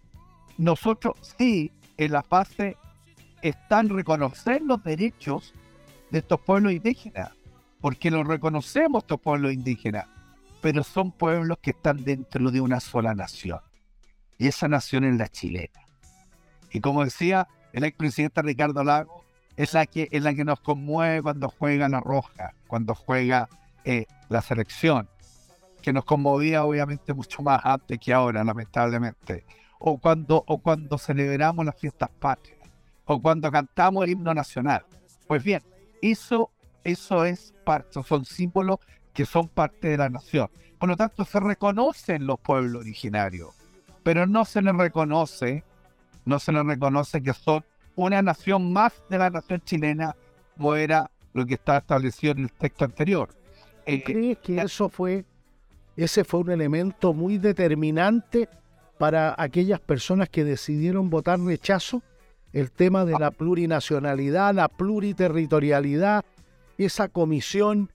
nosotros 0.60 1.14
sí, 1.38 1.72
en 1.96 2.12
la 2.12 2.22
fase, 2.22 2.76
están 3.40 3.88
reconocer 3.88 4.60
los 4.60 4.84
derechos 4.84 5.54
de 6.10 6.18
estos 6.18 6.38
pueblos 6.40 6.72
indígenas, 6.72 7.30
porque 7.80 8.10
los 8.10 8.26
reconocemos 8.26 9.04
estos 9.04 9.20
pueblos 9.20 9.54
indígenas, 9.54 10.06
pero 10.60 10.84
son 10.84 11.12
pueblos 11.12 11.56
que 11.62 11.70
están 11.70 12.04
dentro 12.04 12.50
de 12.50 12.60
una 12.60 12.78
sola 12.78 13.14
nación. 13.14 13.60
Y 14.36 14.48
esa 14.48 14.68
nación 14.68 15.04
es 15.04 15.16
la 15.16 15.28
chilena. 15.28 15.80
Y 16.70 16.80
como 16.80 17.04
decía 17.04 17.48
el 17.72 17.84
expresidente 17.84 18.42
Ricardo 18.42 18.84
Lago, 18.84 19.24
es 19.56 19.72
la 19.72 19.86
que, 19.86 20.08
es 20.12 20.22
la 20.22 20.34
que 20.34 20.44
nos 20.44 20.60
conmueve 20.60 21.22
cuando 21.22 21.48
juega 21.48 21.88
la 21.88 22.00
roja, 22.00 22.52
cuando 22.66 22.94
juega 22.94 23.48
eh, 23.84 24.04
la 24.28 24.42
selección, 24.42 25.08
que 25.80 25.94
nos 25.94 26.04
conmovía 26.04 26.64
obviamente 26.64 27.14
mucho 27.14 27.40
más 27.42 27.62
antes 27.64 27.98
que 27.98 28.12
ahora, 28.12 28.44
lamentablemente. 28.44 29.44
O 29.80 29.98
cuando, 29.98 30.44
o 30.46 30.58
cuando 30.58 30.96
celebramos 30.98 31.66
las 31.66 31.74
fiestas 31.74 32.10
patrias, 32.20 32.60
o 33.06 33.20
cuando 33.20 33.50
cantamos 33.50 34.04
el 34.04 34.10
himno 34.10 34.32
nacional. 34.32 34.84
Pues 35.26 35.42
bien, 35.42 35.62
eso, 36.00 36.50
eso 36.84 37.24
es 37.24 37.52
parte, 37.64 38.00
son 38.04 38.24
símbolos 38.24 38.78
que 39.12 39.26
son 39.26 39.48
parte 39.48 39.88
de 39.88 39.96
la 39.96 40.08
nación. 40.08 40.48
Por 40.78 40.88
lo 40.88 40.96
tanto, 40.96 41.24
se 41.24 41.40
reconocen 41.40 42.26
los 42.26 42.38
pueblos 42.38 42.82
originarios, 42.82 43.48
pero 44.04 44.26
no 44.26 44.44
se 44.44 44.62
les 44.62 44.76
reconoce 44.76 45.64
no 46.24 46.38
se 46.38 46.52
les 46.52 46.64
reconoce 46.64 47.22
que 47.22 47.32
son 47.32 47.64
una 47.96 48.22
nación 48.22 48.72
más 48.72 48.92
de 49.08 49.18
la 49.18 49.30
nación 49.30 49.60
chilena, 49.64 50.16
como 50.56 50.74
era 50.74 51.10
lo 51.32 51.46
que 51.46 51.54
estaba 51.54 51.78
establecido 51.78 52.32
en 52.32 52.40
el 52.40 52.52
texto 52.52 52.84
anterior. 52.84 53.28
Eh, 53.86 54.02
¿Crees 54.02 54.38
que 54.38 54.60
eso 54.60 54.88
fue, 54.88 55.24
ese 55.96 56.24
fue 56.24 56.40
un 56.40 56.50
elemento 56.50 57.12
muy 57.12 57.38
determinante 57.38 58.48
para 59.00 59.34
aquellas 59.38 59.80
personas 59.80 60.28
que 60.28 60.44
decidieron 60.44 61.08
votar 61.08 61.40
rechazo? 61.40 62.02
El 62.52 62.70
tema 62.70 63.06
de 63.06 63.18
la 63.18 63.30
plurinacionalidad, 63.30 64.54
la 64.54 64.68
pluriterritorialidad, 64.68 66.22
esa 66.76 67.08
comisión, 67.08 67.90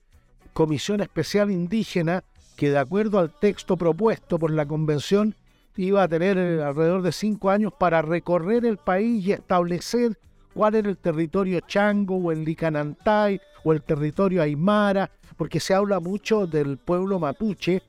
comisión 0.52 1.00
especial 1.00 1.52
indígena, 1.52 2.24
que 2.56 2.70
de 2.70 2.78
acuerdo 2.78 3.20
al 3.20 3.30
texto 3.30 3.76
propuesto 3.76 4.36
por 4.40 4.50
la 4.50 4.66
convención 4.66 5.36
iba 5.76 6.02
a 6.02 6.08
tener 6.08 6.38
eh, 6.38 6.60
alrededor 6.60 7.02
de 7.02 7.12
cinco 7.12 7.50
años 7.50 7.72
para 7.78 8.02
recorrer 8.02 8.64
el 8.64 8.78
país 8.78 9.24
y 9.24 9.30
establecer 9.30 10.18
cuál 10.54 10.74
era 10.74 10.88
el 10.88 10.98
territorio 10.98 11.60
chango 11.60 12.16
o 12.16 12.32
el 12.32 12.44
licanantay 12.44 13.40
o 13.62 13.72
el 13.72 13.80
territorio 13.80 14.42
aymara, 14.42 15.08
porque 15.36 15.60
se 15.60 15.72
habla 15.72 16.00
mucho 16.00 16.48
del 16.48 16.78
pueblo 16.78 17.20
mapuche. 17.20 17.80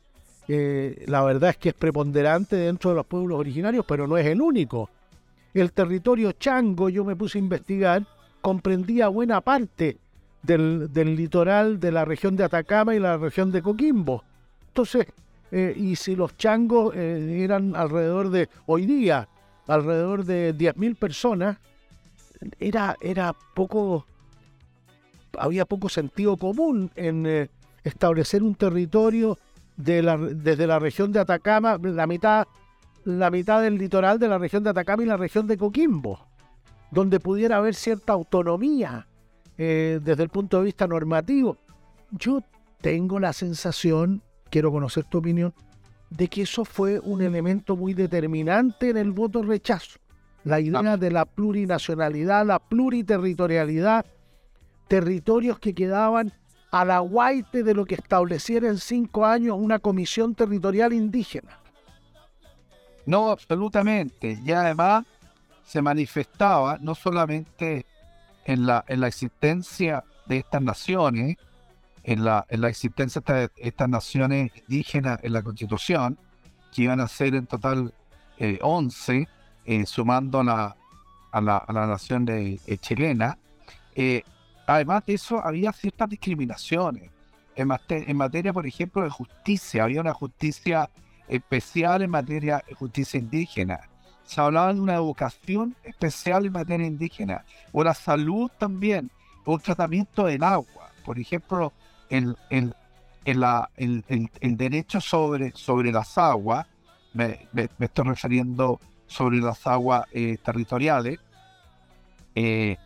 Eh, 0.48 1.04
la 1.08 1.24
verdad 1.24 1.50
es 1.52 1.58
que 1.58 1.70
es 1.70 1.76
preponderante 1.76 2.56
dentro 2.56 2.92
de 2.92 2.96
los 2.96 3.06
pueblos 3.06 3.40
originarios, 3.40 3.86
pero 3.86 4.08
no 4.08 4.18
es 4.18 4.26
el 4.26 4.42
único. 4.42 4.90
El 5.54 5.72
territorio 5.74 6.32
chango, 6.34 6.90
yo 6.90 7.04
me 7.04 7.16
puse 7.16 7.38
a 7.38 7.42
investigar, 7.42 8.06
comprendía 8.42 9.10
buena 9.10 9.42
parte 9.42 9.98
del, 10.42 10.92
del 10.94 11.16
litoral 11.16 11.80
de 11.80 11.92
la 11.92 12.06
región 12.06 12.36
de 12.36 12.46
Atacama 12.46 12.96
y 12.96 13.00
la 13.00 13.18
región 13.18 13.52
de 13.52 13.62
Coquimbo. 13.62 14.24
Entonces, 14.68 15.08
eh, 15.52 15.74
y 15.76 15.96
si 15.96 16.16
los 16.16 16.38
changos 16.38 16.96
eh, 16.96 17.42
eran 17.44 17.76
alrededor 17.76 18.30
de, 18.30 18.48
hoy 18.68 18.86
día, 18.86 19.28
alrededor 19.68 20.24
de 20.24 20.56
10.000 20.56 20.96
personas, 20.96 21.58
era, 22.60 22.96
era 23.02 23.36
poco, 23.54 24.06
había 25.38 25.66
poco 25.66 25.90
sentido 25.90 26.38
común 26.38 26.92
en 26.96 27.50
establecer 27.84 28.44
un 28.44 28.54
territorio 28.54 29.38
de 29.78 30.04
la, 30.04 30.18
desde 30.18 30.68
la 30.68 30.80
región 30.80 31.12
de 31.12 31.20
Atacama, 31.20 31.80
la 31.82 32.06
mitad, 32.06 32.46
la 33.06 33.32
mitad 33.32 33.62
del 33.62 33.78
litoral 33.78 34.20
de 34.20 34.28
la 34.28 34.38
región 34.38 34.64
de 34.64 34.72
Atacama 34.72 35.04
y 35.04 35.06
la 35.06 35.18
región 35.18 35.48
de 35.48 35.58
Coquimbo, 35.58 36.28
donde 36.92 37.20
pudiera 37.20 37.58
haber 37.58 37.76
cierta 37.76 38.14
autonomía 38.14 39.08
desde 39.58 40.22
el 40.22 40.30
punto 40.30 40.60
de 40.60 40.66
vista 40.66 40.86
normativo. 40.86 41.58
Yo 42.12 42.42
tengo 42.82 43.20
la 43.20 43.34
sensación 43.34 44.22
quiero 44.50 44.72
conocer 44.72 45.06
tu 45.06 45.20
opinión, 45.20 45.54
de 46.10 46.28
que 46.28 46.44
eso 46.44 46.66
fue 46.66 47.00
un 47.00 47.22
elemento 47.22 47.76
muy 47.76 47.94
determinante 47.94 48.90
en 48.90 48.98
el 48.98 49.12
voto 49.12 49.44
rechazo. 49.44 50.00
La 50.44 50.60
idea 50.60 50.96
de 50.96 51.12
la 51.12 51.26
plurinacionalidad, 51.26 52.46
la 52.46 52.60
pluriterritorialidad, 52.60 54.06
territorios 54.88 55.60
que 55.60 55.74
quedaban 55.74 56.32
a 56.72 56.86
la 56.86 57.00
guaite 57.00 57.64
de 57.64 57.74
lo 57.74 57.86
que 57.86 57.96
estableciera 57.96 58.68
en 58.68 58.78
cinco 58.78 59.26
años 59.26 59.58
una 59.60 59.80
comisión 59.80 60.36
territorial 60.36 60.94
indígena. 60.94 61.60
No, 63.06 63.32
absolutamente. 63.32 64.40
Y 64.44 64.52
además 64.52 65.06
se 65.66 65.82
manifestaba 65.82 66.78
no 66.80 66.94
solamente 66.94 67.86
en 68.46 68.66
la, 68.66 68.84
en 68.88 69.02
la 69.02 69.08
existencia 69.08 70.04
de 70.26 70.38
estas 70.38 70.62
naciones, 70.62 71.38
en 72.04 72.24
la, 72.24 72.46
en 72.50 72.62
la 72.62 72.70
existencia 72.70 73.22
de 73.22 73.50
estas 73.58 73.90
naciones 73.90 74.52
indígenas 74.68 75.20
en 75.24 75.34
la 75.34 75.42
Constitución, 75.42 76.18
que 76.74 76.84
iban 76.84 77.00
a 77.00 77.08
ser 77.08 77.36
en 77.36 77.48
total 77.48 77.94
11, 78.62 79.18
eh, 79.18 79.28
eh, 79.66 79.86
sumando 79.86 80.42
a 80.42 80.44
la, 80.44 80.76
a 81.32 81.42
la, 81.42 81.58
a 81.58 81.74
la 81.74 81.88
nación 81.88 82.26
de, 82.26 82.60
eh, 82.66 82.78
chilena. 82.78 83.38
Además 84.68 85.06
de 85.06 85.14
eso, 85.16 85.44
había 85.44 85.72
ciertas 85.74 86.10
discriminaciones. 86.10 87.10
en, 87.56 88.18
materia, 88.18 88.54
por 88.54 88.68
ejemplo, 88.68 89.02
de 89.02 89.10
justicia. 89.10 89.86
Había 89.86 90.02
una 90.02 90.14
justicia 90.14 90.90
especial 91.28 92.04
en 92.04 92.12
materia 92.12 92.64
de 92.68 92.76
justicia 92.76 93.20
indígena. 93.20 93.80
Se 94.24 94.40
hablaba 94.42 94.74
de 94.74 94.80
una 94.82 94.96
educación 94.96 95.76
especial 95.84 96.46
en 96.46 96.52
materia 96.52 96.86
indígena, 96.86 97.46
o 97.72 97.84
la 97.84 97.94
salud 97.94 98.52
también, 98.60 99.10
un 99.46 99.60
tratamiento 99.60 100.26
del 100.26 100.44
agua. 100.44 100.92
Por 101.06 101.18
ejemplo, 101.18 101.72
el, 102.10 102.38
el, 102.50 102.76
el, 103.26 104.30
el, 104.40 104.58
derecho 104.58 105.02
sobre, 105.02 105.92
las 105.92 106.18
aguas, 106.18 106.68
me, 107.14 107.48
me, 107.54 107.70
estoy 107.80 108.06
refiriendo 108.06 108.80
sobre 109.08 109.40
las 109.40 109.66
aguas 109.66 110.06
eh, 110.12 110.38
territoriales, 110.44 111.20
eh, 112.36 112.78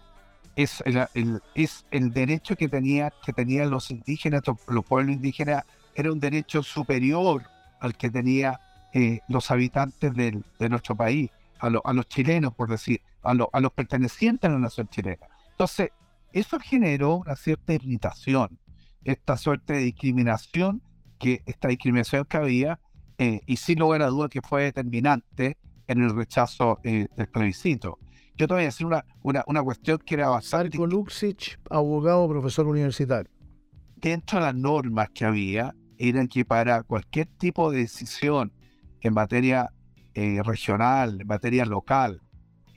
es, 0.56 0.84
el, 0.86 1.42
es 1.56 1.86
el 1.92 2.12
derecho 2.12 2.56
que, 2.56 2.68
tenía, 2.68 3.14
que 3.26 3.34
tenían 3.34 3.70
los 3.70 3.92
indígenas, 3.92 4.44
los 4.68 4.86
pueblos 4.86 5.16
indígenas, 5.16 5.64
era 5.96 6.12
un 6.12 6.20
derecho 6.20 6.64
superior 6.64 7.44
al 7.80 7.96
que 7.96 8.10
tenían 8.10 8.56
eh, 8.94 9.20
los 9.28 9.52
habitantes 9.52 10.14
del, 10.14 10.44
de 10.60 10.70
nuestro 10.70 10.96
país, 10.96 11.30
a, 11.60 11.68
a, 11.68 11.94
los 11.94 12.08
chilenos, 12.08 12.54
por 12.54 12.70
decir, 12.70 13.02
a, 13.24 13.32
a, 13.32 13.60
los 13.60 13.72
pertenecientes 13.72 14.50
a 14.50 14.54
la 14.54 14.60
nación 14.60 14.88
chilena. 14.90 15.28
Entonces, 15.52 15.92
eso 16.34 16.60
generó 16.60 17.16
una 17.16 17.36
cierta 17.36 17.74
irritación, 17.74 18.58
esta 19.04 19.38
suerte 19.38 19.74
de 19.74 19.80
discriminación, 19.80 20.82
que 21.20 21.42
esta 21.46 21.68
discriminación 21.68 22.26
que 22.26 22.38
había, 22.38 22.80
eh, 23.18 23.42
y 23.46 23.58
sin 23.58 23.80
lugar 23.80 24.02
a 24.02 24.08
duda 24.08 24.30
que 24.30 24.42
fue 24.42 24.64
determinante 24.64 25.58
en 25.88 26.02
el 26.02 26.16
rechazo 26.16 26.80
eh, 26.84 27.08
del 27.16 27.28
plebiscito. 27.28 28.00
Yo 28.36 28.48
te 28.48 28.54
voy 28.54 28.64
a 28.64 28.66
decir 28.66 28.88
una, 28.88 29.06
una, 29.22 29.44
una 29.48 29.62
cuestión 29.62 30.00
que 30.00 30.16
era 30.16 30.30
bastante... 30.30 30.78
Luxich, 30.78 31.60
abogado, 31.70 32.28
profesor 32.28 32.68
universitario. 32.68 33.32
Dentro 33.98 34.40
de 34.40 34.46
las 34.46 34.56
normas 34.56 35.10
que 35.14 35.26
había, 35.26 35.76
eran 35.98 36.28
que 36.28 36.44
para 36.44 36.82
cualquier 36.84 37.28
tipo 37.28 37.72
de 37.72 37.80
decisión 37.80 38.52
en 39.02 39.14
materia 39.14 39.72
eh, 40.16 40.42
regional, 40.44 41.22
en 41.22 41.28
materia 41.28 41.66
local, 41.66 42.22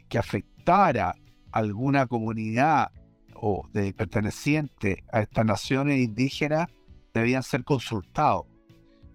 que 0.09 0.19
afectara 0.19 1.11
a 1.11 1.59
alguna 1.59 2.07
comunidad 2.07 2.93
o 3.35 3.67
de 3.73 3.93
perteneciente 3.95 5.05
a 5.11 5.21
estas 5.21 5.47
naciones 5.47 6.01
indígenas, 6.01 6.69
debían 7.15 7.43
ser 7.43 7.65
consultados. 7.65 8.47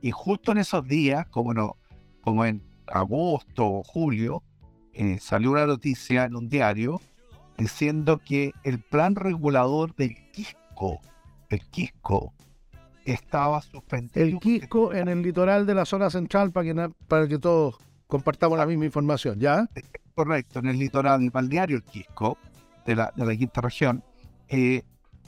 Y 0.01 0.11
justo 0.11 0.51
en 0.51 0.59
esos 0.59 0.87
días, 0.87 1.27
como, 1.27 1.53
no, 1.53 1.77
como 2.21 2.45
en 2.45 2.63
agosto 2.87 3.65
o 3.65 3.83
julio, 3.83 4.43
eh, 4.99 5.17
salió 5.21 5.51
una 5.51 5.65
noticia 5.65 6.25
en 6.25 6.35
un 6.35 6.49
diario 6.49 6.99
diciendo 7.57 8.17
que 8.17 8.51
el 8.65 8.79
plan 8.79 9.15
regulador 9.15 9.95
del 9.95 10.13
Quisco, 10.31 10.99
el 11.49 11.61
Quisco, 11.69 12.33
estaba 13.05 13.61
suspendido. 13.61 14.25
El 14.25 14.39
Quisco 14.39 14.93
en 14.93 15.07
el 15.07 15.21
litoral 15.21 15.65
de 15.65 15.73
la 15.73 15.85
zona 15.85 16.09
central 16.09 16.51
para 16.51 16.65
que, 16.65 16.91
para 17.07 17.29
que 17.29 17.39
todos 17.39 17.77
compartamos 18.07 18.57
la 18.57 18.65
misma 18.65 18.83
información, 18.83 19.39
¿ya? 19.39 19.69
Correcto, 20.15 20.59
en 20.59 20.67
el 20.67 20.77
litoral 20.77 21.21
del 21.21 21.29
balneario 21.29 21.77
El 21.77 21.83
Quisco, 21.83 22.37
de 22.85 22.97
la, 22.97 23.13
de 23.15 23.25
la 23.25 23.37
quinta 23.37 23.61
región, 23.61 24.03
eh, 24.49 24.83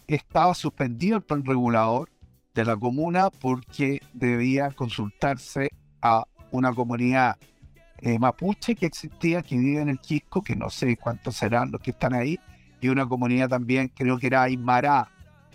estaba 0.05 0.53
suspendido 0.53 1.15
el 1.15 1.23
plan 1.23 1.45
regulador 1.45 2.09
de 2.53 2.65
la 2.65 2.75
comuna 2.75 3.29
porque 3.29 4.01
debía 4.11 4.71
consultarse 4.71 5.69
a 6.01 6.25
una 6.51 6.73
comunidad 6.73 7.37
eh, 8.01 8.17
mapuche 8.17 8.75
que 8.75 8.87
existía, 8.87 9.41
que 9.41 9.57
vive 9.57 9.81
en 9.81 9.89
el 9.89 9.99
Quisco, 9.99 10.41
que 10.43 10.55
no 10.55 10.69
sé 10.69 10.97
cuántos 10.97 11.35
serán 11.35 11.71
los 11.71 11.81
que 11.81 11.91
están 11.91 12.13
ahí, 12.13 12.39
y 12.79 12.87
una 12.87 13.07
comunidad 13.07 13.49
también, 13.49 13.89
creo 13.89 14.17
que 14.17 14.27
era 14.27 14.43
Aymara, 14.43 15.09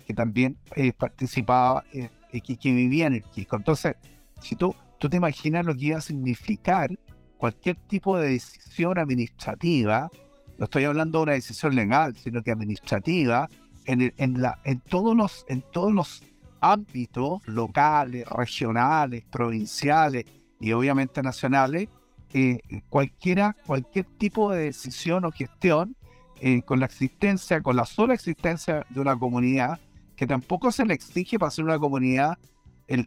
que 0.05 0.13
también 0.13 0.57
eh, 0.75 0.93
participaba, 0.93 1.83
eh, 1.91 2.09
que, 2.31 2.71
vivía 2.71 3.07
en 3.07 3.15
el 3.15 3.23
Quisco. 3.23 3.57
Entonces, 3.57 3.95
si 4.39 4.55
tú, 4.55 4.73
tú 4.97 5.09
te 5.09 5.17
imaginas 5.17 5.65
lo 5.65 5.75
que 5.75 5.87
iba 5.87 5.97
a 5.97 6.01
significar 6.01 6.89
cualquier 7.37 7.75
tipo 7.75 8.17
de 8.17 8.29
decisión 8.29 8.97
administrativa, 8.97 10.09
no 10.57 10.65
estoy 10.65 10.85
hablando 10.85 11.19
de 11.19 11.23
una 11.23 11.33
decisión 11.33 11.75
legal, 11.75 12.15
sino 12.15 12.41
que 12.41 12.51
administrativa, 12.51 13.49
en, 13.85 14.13
en, 14.17 14.41
la, 14.41 14.59
en, 14.63 14.79
todos, 14.79 15.15
los, 15.15 15.45
en 15.49 15.61
todos 15.61 15.93
los 15.93 16.23
ámbitos 16.61 17.45
locales, 17.45 18.27
regionales, 18.29 19.25
provinciales 19.25 20.25
y 20.59 20.71
obviamente 20.71 21.21
nacionales, 21.21 21.89
eh, 22.33 22.59
cualquiera, 22.89 23.55
cualquier 23.65 24.05
tipo 24.17 24.51
de 24.51 24.65
decisión 24.65 25.25
o 25.25 25.31
gestión 25.31 25.95
eh, 26.41 26.61
con 26.61 26.79
la 26.79 26.85
existencia, 26.85 27.61
con 27.61 27.75
la 27.75 27.85
sola 27.85 28.13
existencia 28.13 28.85
de 28.89 28.99
una 28.99 29.17
comunidad, 29.17 29.79
que 30.15 30.27
tampoco 30.27 30.71
se 30.71 30.85
le 30.85 30.93
exige 30.93 31.39
para 31.39 31.51
ser 31.51 31.65
una 31.65 31.79
comunidad 31.79 32.37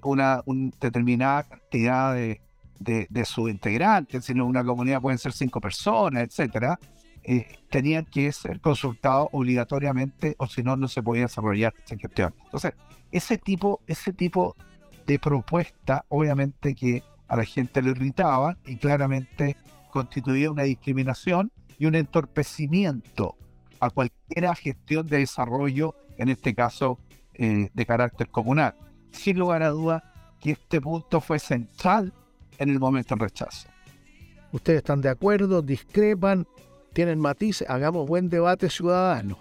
una, 0.03 0.43
determinada 0.81 1.45
cantidad 1.45 2.15
de, 2.15 2.41
de, 2.79 3.25
sus 3.25 3.51
integrantes, 3.51 4.25
sino 4.25 4.47
una 4.47 4.65
comunidad 4.65 5.01
pueden 5.01 5.19
ser 5.19 5.33
cinco 5.33 5.61
personas, 5.61 6.23
etcétera, 6.23 6.79
eh, 7.23 7.47
tenían 7.71 8.07
que 8.07 8.33
ser 8.33 8.61
consultados 8.61 9.29
obligatoriamente 9.33 10.35
o 10.39 10.47
si 10.47 10.63
no, 10.63 10.77
no 10.77 10.89
se 10.89 11.03
podía 11.03 11.23
desarrollar 11.23 11.75
esa 11.85 11.97
gestión. 11.97 12.35
Entonces, 12.45 12.73
ese 13.13 13.39
tipo, 13.39 13.81
ese 13.87 14.13
tipo 14.13 14.57
de 15.07 15.19
propuesta, 15.19 16.05
obviamente 16.09 16.75
que 16.75 17.03
a 17.31 17.37
la 17.37 17.45
gente 17.45 17.81
le 17.81 17.93
irritaba 17.93 18.59
y 18.67 18.77
claramente 18.77 19.57
constituía 19.91 20.51
una 20.51 20.65
discriminación 20.65 21.53
y 21.79 21.87
un 21.87 21.95
entorpecimiento 21.95 23.37
a 23.79 23.89
cualquier 23.89 24.55
gestión 24.57 25.07
de 25.07 25.19
desarrollo, 25.19 25.95
en 26.19 26.29
este 26.29 26.55
caso 26.55 26.99
eh, 27.35 27.71
de 27.73 27.87
carácter 27.87 28.29
comunal. 28.29 28.75
Sin 29.13 29.39
lugar 29.39 29.63
a 29.63 29.71
duda 29.71 30.37
que 30.41 30.51
este 30.51 30.81
punto 30.81 31.21
fue 31.21 31.39
central 31.39 32.13
en 32.59 32.69
el 32.69 32.81
momento 32.81 33.15
del 33.15 33.21
rechazo. 33.21 33.69
¿Ustedes 34.53 34.79
están 34.79 35.01
de 35.01 35.09
acuerdo? 35.09 35.63
¿Discrepan? 35.63 36.47
¿Tienen 36.93 37.21
matices? 37.21 37.71
Hagamos 37.71 38.09
buen 38.09 38.29
debate 38.29 38.69
ciudadano. 38.69 39.39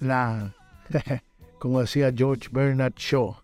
Como 1.60 1.80
decía 1.80 2.12
George 2.14 2.48
Bernard 2.50 2.94
Shaw, 2.96 3.36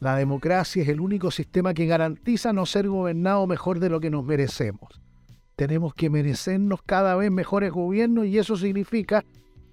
la 0.00 0.16
democracia 0.16 0.82
es 0.82 0.88
el 0.88 1.00
único 1.00 1.30
sistema 1.30 1.72
que 1.72 1.86
garantiza 1.86 2.52
no 2.52 2.66
ser 2.66 2.88
gobernado 2.88 3.46
mejor 3.46 3.80
de 3.80 3.88
lo 3.88 4.00
que 4.00 4.10
nos 4.10 4.24
merecemos. 4.24 5.00
Tenemos 5.56 5.94
que 5.94 6.10
merecernos 6.10 6.82
cada 6.82 7.16
vez 7.16 7.30
mejores 7.30 7.72
gobiernos 7.72 8.26
y 8.26 8.38
eso 8.38 8.56
significa 8.56 9.24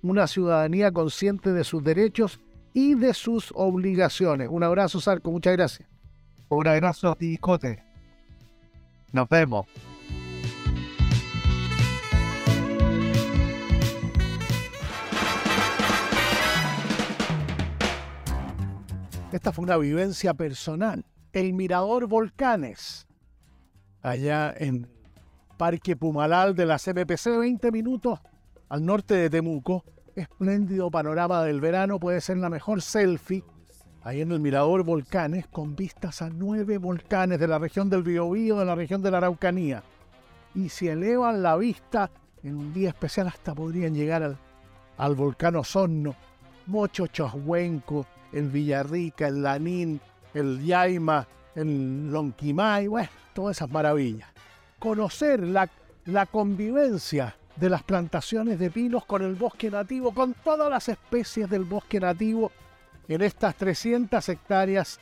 una 0.02 0.28
ciudadanía 0.28 0.92
consciente 0.92 1.52
de 1.52 1.64
sus 1.64 1.84
derechos 1.84 2.40
y 2.74 2.96
de 2.96 3.14
sus 3.14 3.52
obligaciones. 3.56 4.48
Un 4.50 4.64
abrazo, 4.64 5.02
Sarco. 5.02 5.32
Muchas 5.32 5.54
gracias. 5.54 5.90
Un 6.50 6.68
abrazo 6.68 7.12
a 7.12 7.16
ti. 7.16 7.38
Nos 9.12 9.30
vemos. 9.30 9.66
Esta 19.34 19.52
fue 19.52 19.64
una 19.64 19.78
vivencia 19.78 20.36
personal. 20.36 21.04
El 21.32 21.54
Mirador 21.54 22.06
Volcanes, 22.06 23.08
allá 24.04 24.54
en 24.56 24.88
Parque 25.58 25.96
Pumalal 25.96 26.56
de 26.56 26.68
la 26.68 26.78
CMPC, 26.78 27.40
20 27.40 27.72
minutos 27.72 28.20
al 28.70 28.86
norte 28.86 29.16
de 29.16 29.32
Temuco. 29.32 29.86
Espléndido 30.16 30.92
panorama 30.92 31.44
del 31.44 31.62
verano, 31.62 32.00
puede 32.00 32.22
ser 32.22 32.38
la 32.38 32.52
mejor 32.52 32.84
selfie 32.84 33.44
ahí 34.04 34.22
en 34.22 34.32
el 34.32 34.40
Mirador 34.40 34.84
Volcanes, 34.84 35.48
con 35.48 35.76
vistas 35.76 36.22
a 36.22 36.30
nueve 36.30 36.78
volcanes 36.78 37.40
de 37.40 37.48
la 37.48 37.58
región 37.58 37.90
del 37.90 38.04
Biobío, 38.04 38.60
de 38.60 38.66
la 38.66 38.76
región 38.76 39.02
de 39.02 39.10
la 39.10 39.18
Araucanía. 39.18 39.82
Y 40.54 40.70
si 40.70 40.90
elevan 40.90 41.42
la 41.42 41.58
vista, 41.58 42.12
en 42.44 42.56
un 42.56 42.72
día 42.72 42.90
especial 42.90 43.26
hasta 43.30 43.56
podrían 43.56 43.96
llegar 43.96 44.22
al, 44.22 44.38
al 44.96 45.16
volcán 45.16 45.56
Osorno, 45.56 46.14
Mocho 46.68 47.08
Choshuenco, 47.08 48.06
el 48.34 48.50
Villarrica, 48.50 49.28
el 49.28 49.44
Lanín, 49.44 50.02
el 50.34 50.64
Yaima, 50.64 51.28
el 51.56 52.12
Lonquimay, 52.12 52.88
bueno, 52.88 53.10
todas 53.34 53.58
esas 53.58 53.70
maravillas. 53.70 54.28
Conocer 54.80 55.42
la, 55.42 55.70
la 56.06 56.26
convivencia 56.26 57.36
de 57.56 57.70
las 57.70 57.84
plantaciones 57.84 58.60
de 58.60 58.72
pinos 58.72 59.06
con 59.06 59.22
el 59.22 59.36
bosque 59.36 59.70
nativo, 59.70 60.14
con 60.14 60.34
todas 60.34 60.70
las 60.70 60.90
especies 60.90 61.50
del 61.50 61.64
bosque 61.64 62.00
nativo 62.00 62.52
en 63.08 63.22
estas 63.22 63.56
300 63.56 64.28
hectáreas 64.30 65.00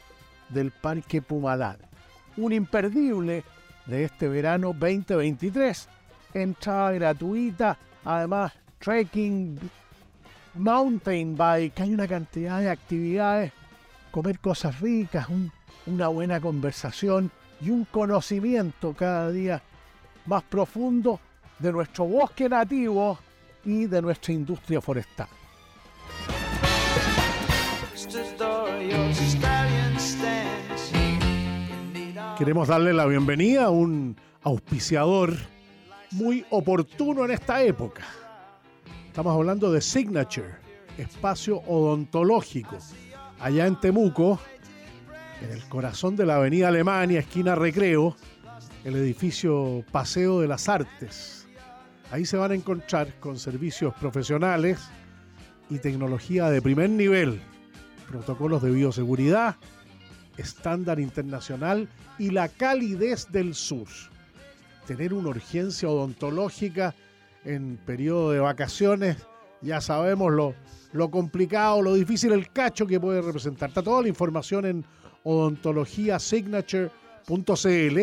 del 0.49 0.71
Parque 0.71 1.21
Pumalal. 1.21 1.77
Un 2.38 2.53
imperdible 2.53 3.43
de 3.86 4.03
este 4.03 4.27
verano 4.27 4.73
2023. 4.77 5.88
Entrada 6.34 6.91
gratuita, 6.91 7.77
además 8.03 8.53
trekking, 8.79 9.59
mountain 10.54 11.36
bike, 11.36 11.80
hay 11.80 11.93
una 11.93 12.08
cantidad 12.08 12.60
de 12.60 12.70
actividades, 12.70 13.54
comer 14.12 14.39
cosas 14.39 14.80
ricas, 14.80 15.28
una 15.86 16.08
buena 16.08 16.39
conversación 16.39 17.32
y 17.62 17.70
un 17.70 17.86
conocimiento 17.86 18.93
cada 18.93 19.32
día 19.32 19.62
más 20.26 20.43
profundo 20.43 21.20
de 21.60 21.72
nuestro 21.72 22.06
bosque 22.06 22.49
nativo 22.49 23.20
y 23.64 23.86
de 23.86 24.02
nuestra 24.02 24.34
industria 24.34 24.82
forestal. 24.82 25.28
Queremos 32.38 32.68
darle 32.68 32.93
la 32.93 33.06
bienvenida 33.06 33.66
a 33.66 33.70
un 33.70 34.18
auspiciador 34.41 35.36
muy 36.12 36.43
oportuno 36.49 37.26
en 37.26 37.32
esta 37.32 37.62
época. 37.62 38.04
Estamos 39.12 39.36
hablando 39.36 39.74
de 39.74 39.82
Signature, 39.82 40.55
espacio 40.97 41.57
odontológico, 41.68 42.78
allá 43.41 43.68
en 43.68 43.78
Temuco, 43.78 44.39
en 45.41 45.51
el 45.51 45.68
corazón 45.68 46.16
de 46.16 46.26
la 46.26 46.38
Avenida 46.38 46.70
Alemania, 46.70 47.20
esquina 47.20 47.55
Recreo, 47.55 48.16
el 48.86 48.95
edificio 48.95 49.84
Paseo 49.91 50.39
de 50.39 50.47
las 50.47 50.70
Artes. 50.70 51.45
Ahí 52.09 52.26
se 52.26 52.38
van 52.38 52.51
a 52.51 52.55
encontrar 52.55 53.14
con 53.20 53.38
servicios 53.38 53.93
profesionales 53.95 54.80
y 55.70 55.80
tecnología 55.80 56.49
de 56.49 56.62
primer 56.62 56.89
nivel, 56.89 57.41
protocolos 58.07 58.62
de 58.62 58.72
bioseguridad, 58.72 59.57
estándar 60.38 61.01
internacional 61.01 61.89
y 62.18 62.30
la 62.30 62.47
calidez 62.47 63.30
del 63.30 63.55
sur. 63.55 63.89
Tener 64.88 65.14
una 65.14 65.28
urgencia 65.28 65.89
odontológica 65.89 66.95
en 67.43 67.77
periodo 67.77 68.31
de 68.31 68.39
vacaciones, 68.39 69.17
ya 69.61 69.81
sabemos 69.81 70.31
lo, 70.31 70.55
lo 70.91 71.11
complicado, 71.11 71.81
lo 71.81 71.93
difícil, 71.93 72.31
el 72.31 72.51
cacho 72.51 72.87
que 72.87 72.99
puede 72.99 73.21
representar. 73.21 73.69
Está 73.69 73.83
toda 73.83 74.01
la 74.01 74.07
información 74.07 74.65
en 74.65 74.83
odontologiasignature.cl, 75.23 77.99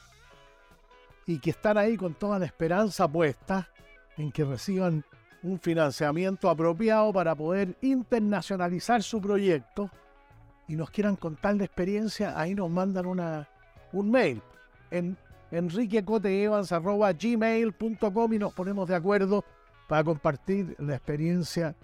y 1.28 1.39
que 1.39 1.51
están 1.51 1.78
ahí 1.78 1.95
con 1.95 2.16
toda 2.16 2.38
la 2.38 2.47
esperanza 2.47 3.08
puesta 3.08 3.70
en 4.18 4.30
que 4.30 4.43
reciban 4.43 5.06
un 5.41 5.58
financiamiento 5.62 6.49
apropiado 6.49 7.14
para 7.14 7.34
poder 7.34 7.78
internacionalizar 7.80 9.01
su 9.01 9.22
proyecto 9.22 9.89
y 10.68 10.76
nos 10.76 10.89
quieran 10.89 11.16
contar 11.16 11.55
la 11.55 11.63
experiencia, 11.66 12.39
ahí 12.39 12.55
nos 12.55 12.70
mandan 12.70 13.05
una, 13.05 13.47
un 13.93 14.11
mail 14.11 14.41
en 14.91 15.18
enriquecoteevans.gmail.com 15.51 18.34
y 18.34 18.39
nos 18.39 18.53
ponemos 18.53 18.88
de 18.88 18.95
acuerdo 18.95 19.43
para 19.88 20.03
compartir 20.03 20.76
la 20.80 20.95
experiencia 20.95 21.76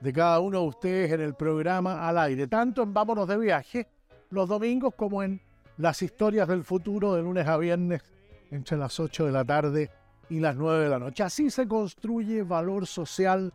de 0.00 0.12
cada 0.12 0.40
uno 0.40 0.60
de 0.60 0.66
ustedes 0.66 1.12
en 1.12 1.20
el 1.20 1.34
programa 1.34 2.08
al 2.08 2.18
aire, 2.18 2.48
tanto 2.48 2.82
en 2.82 2.92
Vámonos 2.92 3.28
de 3.28 3.38
Viaje 3.38 3.86
los 4.30 4.48
domingos 4.48 4.94
como 4.96 5.22
en 5.22 5.40
las 5.76 6.02
historias 6.02 6.48
del 6.48 6.64
futuro 6.64 7.14
de 7.14 7.22
lunes 7.22 7.46
a 7.46 7.56
viernes 7.56 8.02
entre 8.50 8.76
las 8.76 8.98
8 8.98 9.26
de 9.26 9.32
la 9.32 9.44
tarde 9.44 9.90
y 10.28 10.40
las 10.40 10.56
9 10.56 10.82
de 10.84 10.88
la 10.88 10.98
noche. 10.98 11.22
Así 11.22 11.50
se 11.50 11.68
construye 11.68 12.42
valor 12.42 12.86
social 12.86 13.52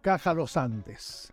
Caja 0.00 0.34
Los 0.34 0.56
Andes. 0.56 1.32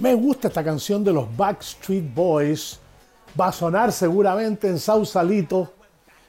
Me 0.00 0.14
gusta 0.14 0.46
esta 0.46 0.62
canción 0.62 1.02
de 1.02 1.12
los 1.12 1.36
Backstreet 1.36 2.14
Boys. 2.14 2.78
Va 3.38 3.48
a 3.48 3.52
sonar 3.52 3.90
seguramente 3.90 4.68
en 4.68 4.78
Sausalito, 4.78 5.72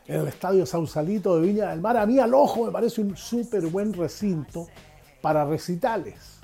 en 0.07 0.22
el 0.22 0.28
estadio 0.28 0.65
Sausalito 0.65 1.36
de 1.36 1.47
Viña 1.47 1.70
del 1.70 1.80
Mar. 1.80 1.95
A 1.97 2.07
mí 2.07 2.17
al 2.17 2.34
ojo 2.34 2.65
me 2.65 2.72
parece 2.72 3.01
un 3.01 3.15
súper 3.15 3.67
buen 3.67 3.93
recinto 3.93 4.65
para 5.22 5.45
recitales. 5.45 6.39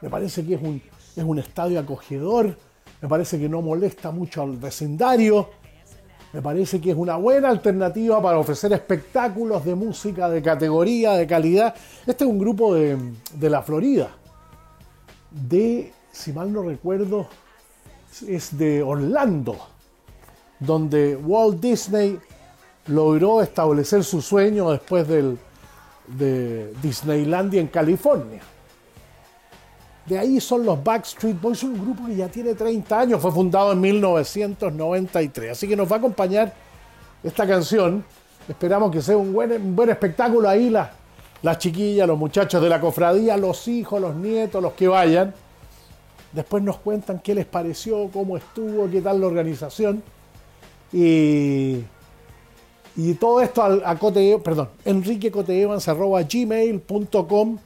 Me 0.00 0.08
parece 0.08 0.46
que 0.46 0.54
es 0.54 0.62
un, 0.62 0.80
es 1.14 1.22
un 1.22 1.38
estadio 1.38 1.78
acogedor. 1.78 2.56
Me 3.02 3.08
parece 3.08 3.38
que 3.38 3.46
no 3.46 3.60
molesta 3.60 4.10
mucho 4.10 4.40
al 4.40 4.56
vecindario. 4.56 5.50
Me 6.32 6.40
parece 6.40 6.80
que 6.80 6.92
es 6.92 6.96
una 6.96 7.16
buena 7.16 7.50
alternativa 7.50 8.22
para 8.22 8.38
ofrecer 8.38 8.72
espectáculos 8.72 9.62
de 9.62 9.74
música 9.74 10.30
de 10.30 10.40
categoría, 10.40 11.12
de 11.12 11.26
calidad. 11.26 11.74
Este 12.06 12.24
es 12.24 12.30
un 12.30 12.38
grupo 12.38 12.74
de, 12.74 12.96
de 13.34 13.50
la 13.50 13.62
Florida, 13.62 14.08
de 15.30 15.92
si 16.14 16.32
mal 16.32 16.52
no 16.52 16.62
recuerdo, 16.62 17.26
es 18.26 18.56
de 18.56 18.82
Orlando, 18.82 19.58
donde 20.60 21.16
Walt 21.16 21.60
Disney 21.60 22.18
logró 22.86 23.42
establecer 23.42 24.04
su 24.04 24.22
sueño 24.22 24.70
después 24.70 25.08
del, 25.08 25.36
de 26.06 26.72
Disneylandia 26.80 27.60
en 27.60 27.66
California. 27.66 28.40
De 30.06 30.18
ahí 30.18 30.40
son 30.40 30.64
los 30.64 30.82
Backstreet 30.84 31.40
Boys, 31.40 31.64
un 31.64 31.80
grupo 31.80 32.06
que 32.06 32.14
ya 32.14 32.28
tiene 32.28 32.54
30 32.54 33.00
años, 33.00 33.20
fue 33.20 33.32
fundado 33.32 33.72
en 33.72 33.80
1993. 33.80 35.50
Así 35.50 35.66
que 35.66 35.74
nos 35.74 35.90
va 35.90 35.96
a 35.96 35.98
acompañar 35.98 36.54
esta 37.24 37.46
canción. 37.46 38.04
Esperamos 38.48 38.92
que 38.92 39.02
sea 39.02 39.16
un 39.16 39.32
buen, 39.32 39.74
buen 39.74 39.88
espectáculo 39.88 40.48
ahí, 40.48 40.70
las, 40.70 40.90
las 41.42 41.58
chiquillas, 41.58 42.06
los 42.06 42.18
muchachos 42.18 42.62
de 42.62 42.68
la 42.68 42.80
cofradía, 42.80 43.36
los 43.36 43.66
hijos, 43.66 44.00
los 44.00 44.14
nietos, 44.14 44.62
los 44.62 44.74
que 44.74 44.86
vayan. 44.86 45.34
Después 46.34 46.62
nos 46.64 46.78
cuentan 46.78 47.20
qué 47.20 47.34
les 47.34 47.46
pareció, 47.46 48.10
cómo 48.12 48.36
estuvo, 48.36 48.90
qué 48.90 49.00
tal 49.00 49.20
la 49.20 49.28
organización. 49.28 50.02
Y, 50.92 51.78
y 52.96 53.14
todo 53.14 53.40
esto 53.40 53.62
a, 53.62 53.88
a 53.88 53.96
Cote, 53.96 54.40
perdón, 54.42 54.70
enriquecoteevans.gmail.com 54.84 57.58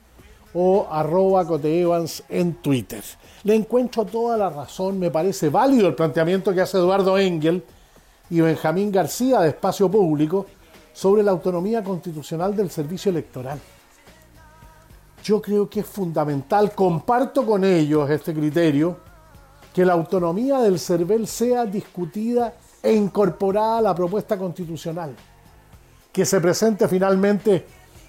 o 0.54 0.86
arroba 0.90 1.46
coteevans 1.46 2.22
en 2.28 2.54
Twitter. 2.54 3.02
Le 3.44 3.54
encuentro 3.54 4.04
toda 4.04 4.36
la 4.36 4.50
razón, 4.50 4.98
me 4.98 5.10
parece 5.10 5.48
válido 5.48 5.88
el 5.88 5.94
planteamiento 5.94 6.52
que 6.52 6.60
hace 6.60 6.76
Eduardo 6.76 7.16
Engel 7.16 7.64
y 8.28 8.42
Benjamín 8.42 8.92
García 8.92 9.40
de 9.40 9.48
Espacio 9.48 9.90
Público 9.90 10.44
sobre 10.92 11.22
la 11.22 11.30
autonomía 11.30 11.82
constitucional 11.82 12.54
del 12.54 12.68
servicio 12.70 13.08
electoral 13.10 13.58
yo 15.28 15.42
creo 15.42 15.68
que 15.68 15.80
es 15.80 15.86
fundamental, 15.86 16.72
comparto 16.74 17.44
con 17.44 17.62
ellos 17.62 18.08
este 18.08 18.32
criterio, 18.32 18.96
que 19.74 19.84
la 19.84 19.92
autonomía 19.92 20.58
del 20.60 20.78
CERVEL 20.78 21.26
sea 21.26 21.66
discutida 21.66 22.54
e 22.82 22.94
incorporada 22.94 23.76
a 23.76 23.82
la 23.82 23.94
propuesta 23.94 24.38
constitucional. 24.38 25.14
que 26.10 26.24
se 26.24 26.40
presente 26.40 26.88
finalmente 26.88 27.66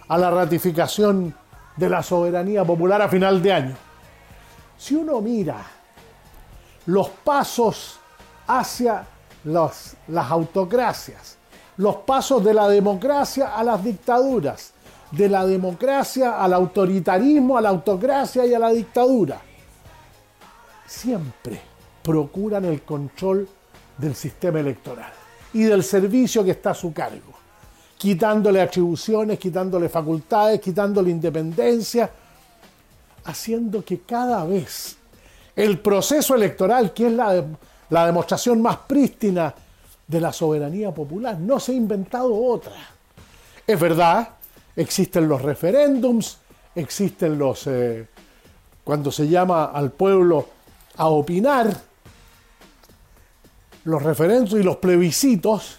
a 0.08 0.18
la 0.18 0.32
ratificación 0.32 1.36
de 1.76 1.90
la 1.90 2.02
soberanía 2.02 2.64
popular 2.64 3.02
a 3.02 3.10
final 3.10 3.40
de 3.42 3.54
año. 3.54 3.76
Si 4.78 4.96
uno 4.96 5.20
mira 5.22 5.58
los 6.86 7.10
pasos 7.10 8.00
hacia 8.48 9.06
las 9.44 9.98
autocracias, 10.32 11.38
los 11.78 11.98
pasos 11.98 12.44
de 12.44 12.54
la 12.54 12.68
democracia 12.70 13.56
a 13.56 13.64
las 13.64 13.84
dictaduras, 13.84 14.74
de 15.12 15.30
la 15.30 15.46
democracia 15.46 16.42
al 16.42 16.54
autoritarismo, 16.54 17.58
a 17.58 17.62
la 17.62 17.70
autocracia 17.70 18.46
y 18.46 18.54
a 18.54 18.60
la 18.60 18.70
dictadura, 18.70 19.42
siempre 20.86 21.60
procuran 22.04 22.66
el 22.66 22.82
control 22.84 23.48
del 23.98 24.16
sistema 24.16 24.60
electoral 24.60 25.12
y 25.54 25.64
del 25.64 25.84
servicio 25.84 26.44
que 26.44 26.52
está 26.52 26.72
a 26.72 26.76
su 26.76 26.94
cargo, 26.94 27.34
quitándole 27.98 28.62
atribuciones, 28.62 29.40
quitándole 29.40 29.90
facultades, 29.90 30.60
quitándole 30.62 31.10
independencia, 31.10 32.10
haciendo 33.26 33.84
que 33.84 34.02
cada 34.02 34.46
vez 34.46 34.98
el 35.56 35.80
proceso 35.80 36.36
electoral, 36.36 36.94
que 36.94 37.08
es 37.08 37.14
la, 37.14 38.06
demostración 38.06 38.62
más 38.62 38.78
prístina 38.78 39.54
de 40.08 40.22
la 40.22 40.32
soberanía 40.32 40.94
popular, 40.94 41.38
no 41.38 41.60
se 41.60 41.74
ha 41.74 41.76
inventado 41.76 42.34
otra. 42.34 42.74
Es 43.68 43.80
verdad, 43.80 44.30
existen 44.80 45.28
los 45.28 45.42
referéndums, 45.42 46.40
existen 46.74 47.38
los... 47.38 47.68
Eh, 47.68 48.08
cuando 48.84 49.12
se 49.12 49.28
llama 49.28 49.66
al 49.66 49.92
pueblo 49.92 50.48
a 50.96 51.08
opinar, 51.08 51.70
los 53.84 54.02
referendos 54.02 54.54
y 54.54 54.64
los 54.64 54.78
plebiscitos, 54.78 55.78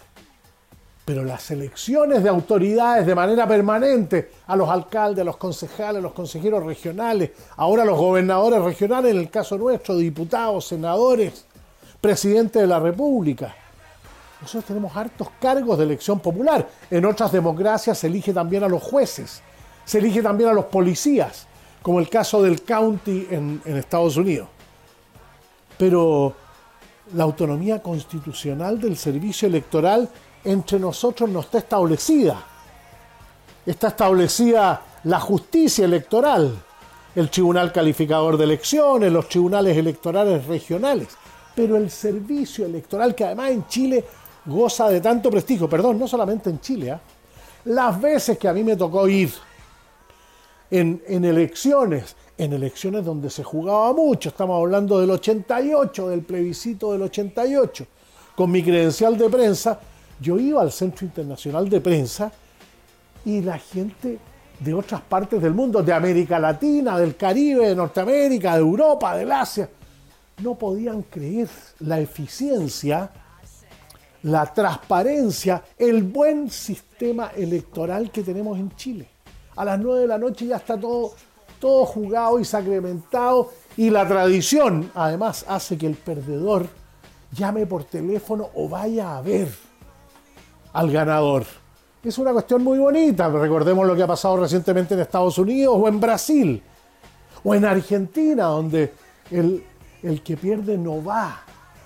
pero 1.03 1.23
las 1.25 1.49
elecciones 1.51 2.23
de 2.23 2.29
autoridades 2.29 3.05
de 3.05 3.15
manera 3.15 3.47
permanente 3.47 4.31
a 4.47 4.55
los 4.55 4.69
alcaldes, 4.69 5.21
a 5.21 5.25
los 5.25 5.37
concejales, 5.37 5.97
a 5.97 6.01
los 6.01 6.13
consejeros 6.13 6.63
regionales, 6.63 7.31
ahora 7.57 7.83
los 7.83 7.97
gobernadores 7.97 8.61
regionales, 8.61 9.11
en 9.11 9.19
el 9.19 9.29
caso 9.29 9.57
nuestro, 9.57 9.97
diputados, 9.97 10.67
senadores, 10.67 11.45
presidente 11.99 12.59
de 12.59 12.67
la 12.67 12.79
República. 12.79 13.55
Nosotros 14.41 14.65
tenemos 14.65 14.95
hartos 14.97 15.27
cargos 15.39 15.77
de 15.77 15.83
elección 15.83 16.19
popular. 16.19 16.67
En 16.89 17.05
otras 17.05 17.31
democracias 17.31 17.99
se 17.99 18.07
elige 18.07 18.33
también 18.33 18.63
a 18.63 18.67
los 18.67 18.81
jueces, 18.81 19.41
se 19.85 19.99
elige 19.99 20.21
también 20.21 20.49
a 20.49 20.53
los 20.53 20.65
policías, 20.65 21.45
como 21.81 21.99
el 21.99 22.09
caso 22.09 22.41
del 22.41 22.63
county 22.63 23.27
en, 23.29 23.61
Estados 23.65 24.17
Unidos. 24.17 24.47
Pero 25.77 26.33
la 27.13 27.23
autonomía 27.23 27.81
constitucional 27.81 28.79
del 28.79 28.97
servicio 28.97 29.47
electoral 29.47 30.09
entre 30.43 30.79
nosotros 30.79 31.29
no 31.29 31.41
está 31.41 31.59
establecida. 31.59 32.43
Está 33.63 33.89
establecida 33.89 34.81
la 35.03 35.19
justicia 35.19 35.85
electoral, 35.85 36.51
el 37.15 37.29
tribunal 37.29 37.71
calificador 37.71 38.37
de 38.37 38.45
elecciones, 38.45 39.11
los 39.11 39.29
tribunales 39.29 39.77
electorales 39.77 40.45
regionales, 40.47 41.09
pero 41.55 41.77
el 41.77 41.91
servicio 41.91 42.65
electoral 42.65 43.13
que 43.13 43.25
además 43.25 43.51
en 43.51 43.67
Chile 43.67 44.05
goza 44.45 44.89
de 44.89 45.01
tanto 45.01 45.29
prestigio, 45.29 45.69
perdón, 45.69 45.99
no 45.99 46.07
solamente 46.07 46.49
en 46.49 46.59
Chile, 46.59 46.91
¿ah? 46.91 47.01
las 47.65 47.99
veces 47.99 48.37
que 48.37 48.47
a 48.47 48.53
mí 48.53 48.63
me 48.63 48.75
tocó 48.75 49.07
ir 49.07 49.31
en, 50.69 51.01
en 51.07 51.25
elecciones 51.25 52.15
en 52.41 52.53
elecciones 52.53 53.05
donde 53.05 53.29
se 53.29 53.43
jugaba 53.43 53.93
mucho, 53.93 54.29
estamos 54.29 54.59
hablando 54.59 54.99
del 54.99 55.11
88, 55.11 56.09
del 56.09 56.21
plebiscito 56.21 56.91
del 56.91 57.03
88, 57.03 57.85
con 58.35 58.49
mi 58.49 58.63
credencial 58.63 59.15
de 59.15 59.29
prensa, 59.29 59.79
yo 60.19 60.39
iba 60.39 60.59
al 60.59 60.71
Centro 60.71 61.05
Internacional 61.05 61.69
de 61.69 61.79
Prensa 61.79 62.31
y 63.25 63.41
la 63.41 63.59
gente 63.59 64.17
de 64.59 64.73
otras 64.73 65.01
partes 65.01 65.39
del 65.39 65.53
mundo, 65.53 65.83
de 65.83 65.93
América 65.93 66.39
Latina, 66.39 66.97
del 66.97 67.15
Caribe, 67.15 67.67
de 67.67 67.75
Norteamérica, 67.75 68.53
de 68.53 68.61
Europa, 68.61 69.15
del 69.15 69.31
Asia, 69.31 69.69
no 70.41 70.55
podían 70.55 71.03
creer 71.03 71.49
la 71.81 71.99
eficiencia, 71.99 73.11
la 74.23 74.53
transparencia, 74.53 75.63
el 75.77 76.03
buen 76.03 76.49
sistema 76.49 77.31
electoral 77.35 78.11
que 78.11 78.23
tenemos 78.23 78.57
en 78.57 78.75
Chile. 78.75 79.07
A 79.55 79.65
las 79.65 79.79
9 79.79 80.01
de 80.01 80.07
la 80.07 80.17
noche 80.17 80.47
ya 80.47 80.57
está 80.57 80.79
todo 80.79 81.13
todo 81.61 81.85
jugado 81.85 82.39
y 82.39 82.43
sacramentado 82.43 83.51
y 83.77 83.89
la 83.91 84.05
tradición 84.05 84.91
además 84.95 85.45
hace 85.47 85.77
que 85.77 85.87
el 85.87 85.95
perdedor 85.95 86.67
llame 87.31 87.65
por 87.65 87.85
teléfono 87.85 88.49
o 88.55 88.67
vaya 88.67 89.15
a 89.15 89.21
ver 89.21 89.47
al 90.73 90.91
ganador. 90.91 91.45
Es 92.03 92.17
una 92.17 92.33
cuestión 92.33 92.63
muy 92.63 92.79
bonita, 92.79 93.29
recordemos 93.29 93.85
lo 93.85 93.95
que 93.95 94.01
ha 94.03 94.07
pasado 94.07 94.37
recientemente 94.37 94.95
en 94.95 95.01
Estados 95.01 95.37
Unidos 95.37 95.77
o 95.79 95.87
en 95.87 95.99
Brasil 95.99 96.63
o 97.43 97.55
en 97.55 97.63
Argentina, 97.63 98.45
donde 98.45 98.91
el, 99.29 99.63
que 100.23 100.35
pierde 100.35 100.77
no 100.77 101.03
va 101.03 101.43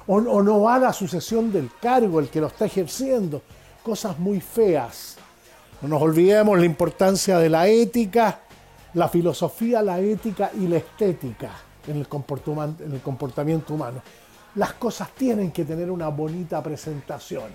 o, 0.07 0.15
o 0.15 0.43
no 0.43 0.61
va 0.61 0.75
a 0.75 0.79
la 0.79 0.93
sucesión 0.93 1.51
del 1.51 1.69
cargo, 1.81 2.19
el 2.19 2.29
que 2.29 2.41
lo 2.41 2.47
está 2.47 2.65
ejerciendo. 2.65 3.41
Cosas 3.83 4.17
muy 4.19 4.41
feas. 4.41 5.17
No 5.81 5.89
nos 5.89 6.01
olvidemos 6.01 6.57
la 6.57 6.65
importancia 6.65 7.37
de 7.37 7.49
la 7.49 7.67
ética 7.67 8.39
la 8.95 9.09
filosofía, 9.09 9.81
la 9.81 9.99
ética 9.99 10.51
y 10.57 10.67
la 10.67 10.77
estética 10.77 11.51
en 11.87 11.97
el, 11.97 12.07
comportamiento 12.07 13.73
humano. 13.73 14.01
Las 14.55 14.73
cosas 14.73 15.09
tienen 15.11 15.51
que 15.51 15.65
tener 15.65 15.91
una 15.91 16.07
bonita 16.07 16.63
presentación. 16.63 17.51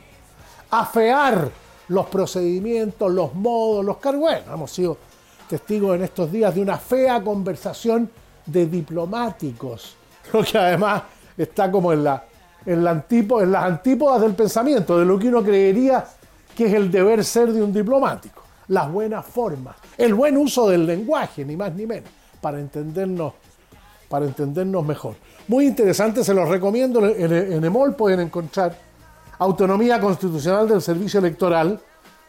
Afear 0.70 1.50
los 1.88 2.06
procedimientos, 2.06 3.10
los 3.10 3.34
modos, 3.34 3.84
los 3.84 3.96
cargos. 3.96 4.20
Bueno, 4.20 4.54
hemos 4.54 4.70
sido 4.70 4.98
testigos 5.48 5.96
en 5.96 6.04
estos 6.04 6.30
días 6.30 6.54
de 6.54 6.60
una 6.60 6.76
fea 6.76 7.22
conversación 7.22 8.10
de 8.46 8.66
diplomáticos, 8.66 9.96
lo 10.32 10.44
que 10.44 10.58
además 10.58 11.02
está 11.36 11.70
como 11.70 11.92
en, 11.92 12.04
la, 12.04 12.22
en, 12.66 12.84
la 12.84 13.04
en 13.10 13.52
las 13.52 13.64
antípodas 13.64 14.20
del 14.20 14.34
pensamiento, 14.34 14.98
de 14.98 15.04
lo 15.04 15.18
que 15.18 15.28
uno 15.28 15.42
creería 15.42 16.04
que 16.56 16.66
es 16.66 16.74
el 16.74 16.90
deber 16.90 17.24
ser 17.24 17.52
de 17.52 17.62
un 17.62 17.72
diplomático 17.72 18.42
las 18.70 18.90
buenas 18.90 19.26
formas, 19.26 19.76
el 19.98 20.14
buen 20.14 20.36
uso 20.36 20.68
del 20.68 20.86
lenguaje, 20.86 21.44
ni 21.44 21.56
más 21.56 21.74
ni 21.74 21.86
menos, 21.86 22.08
para 22.40 22.60
entendernos, 22.60 23.32
para 24.08 24.26
entendernos 24.26 24.86
mejor. 24.86 25.16
Muy 25.48 25.66
interesante, 25.66 26.22
se 26.22 26.32
los 26.32 26.48
recomiendo. 26.48 27.04
En, 27.04 27.64
EMOL 27.64 27.96
pueden 27.96 28.20
encontrar 28.20 28.76
Autonomía 29.40 30.00
Constitucional 30.00 30.68
del 30.68 30.80
Servicio 30.80 31.18
Electoral 31.18 31.80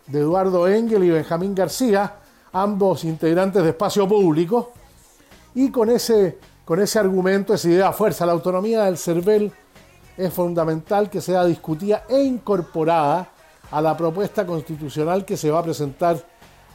de 0.07 0.19
Eduardo 0.19 0.67
Engel 0.67 1.03
y 1.03 1.11
Benjamín 1.11 1.53
García, 1.53 2.11
ambos 2.53 3.03
integrantes 3.03 3.61
de 3.61 3.69
Espacio 3.69 4.07
Público, 4.07 4.71
y 5.53 5.69
con 5.69 5.91
ese, 5.91 6.39
con 6.65 6.79
ese 6.79 6.97
argumento, 6.97 7.53
esa 7.53 7.69
idea 7.69 7.91
fuerza, 7.91 8.25
la 8.25 8.31
autonomía 8.31 8.85
del 8.85 8.97
CERVEL 8.97 9.51
es 10.25 10.31
fundamental 10.31 11.09
que 11.09 11.19
sea 11.19 11.45
discutida 11.45 12.05
e 12.07 12.21
incorporada 12.21 13.29
a 13.71 13.81
la 13.81 13.97
propuesta 13.97 14.45
constitucional 14.45 15.25
que 15.25 15.35
se 15.35 15.49
va 15.49 15.59
a 15.59 15.63
presentar 15.63 16.23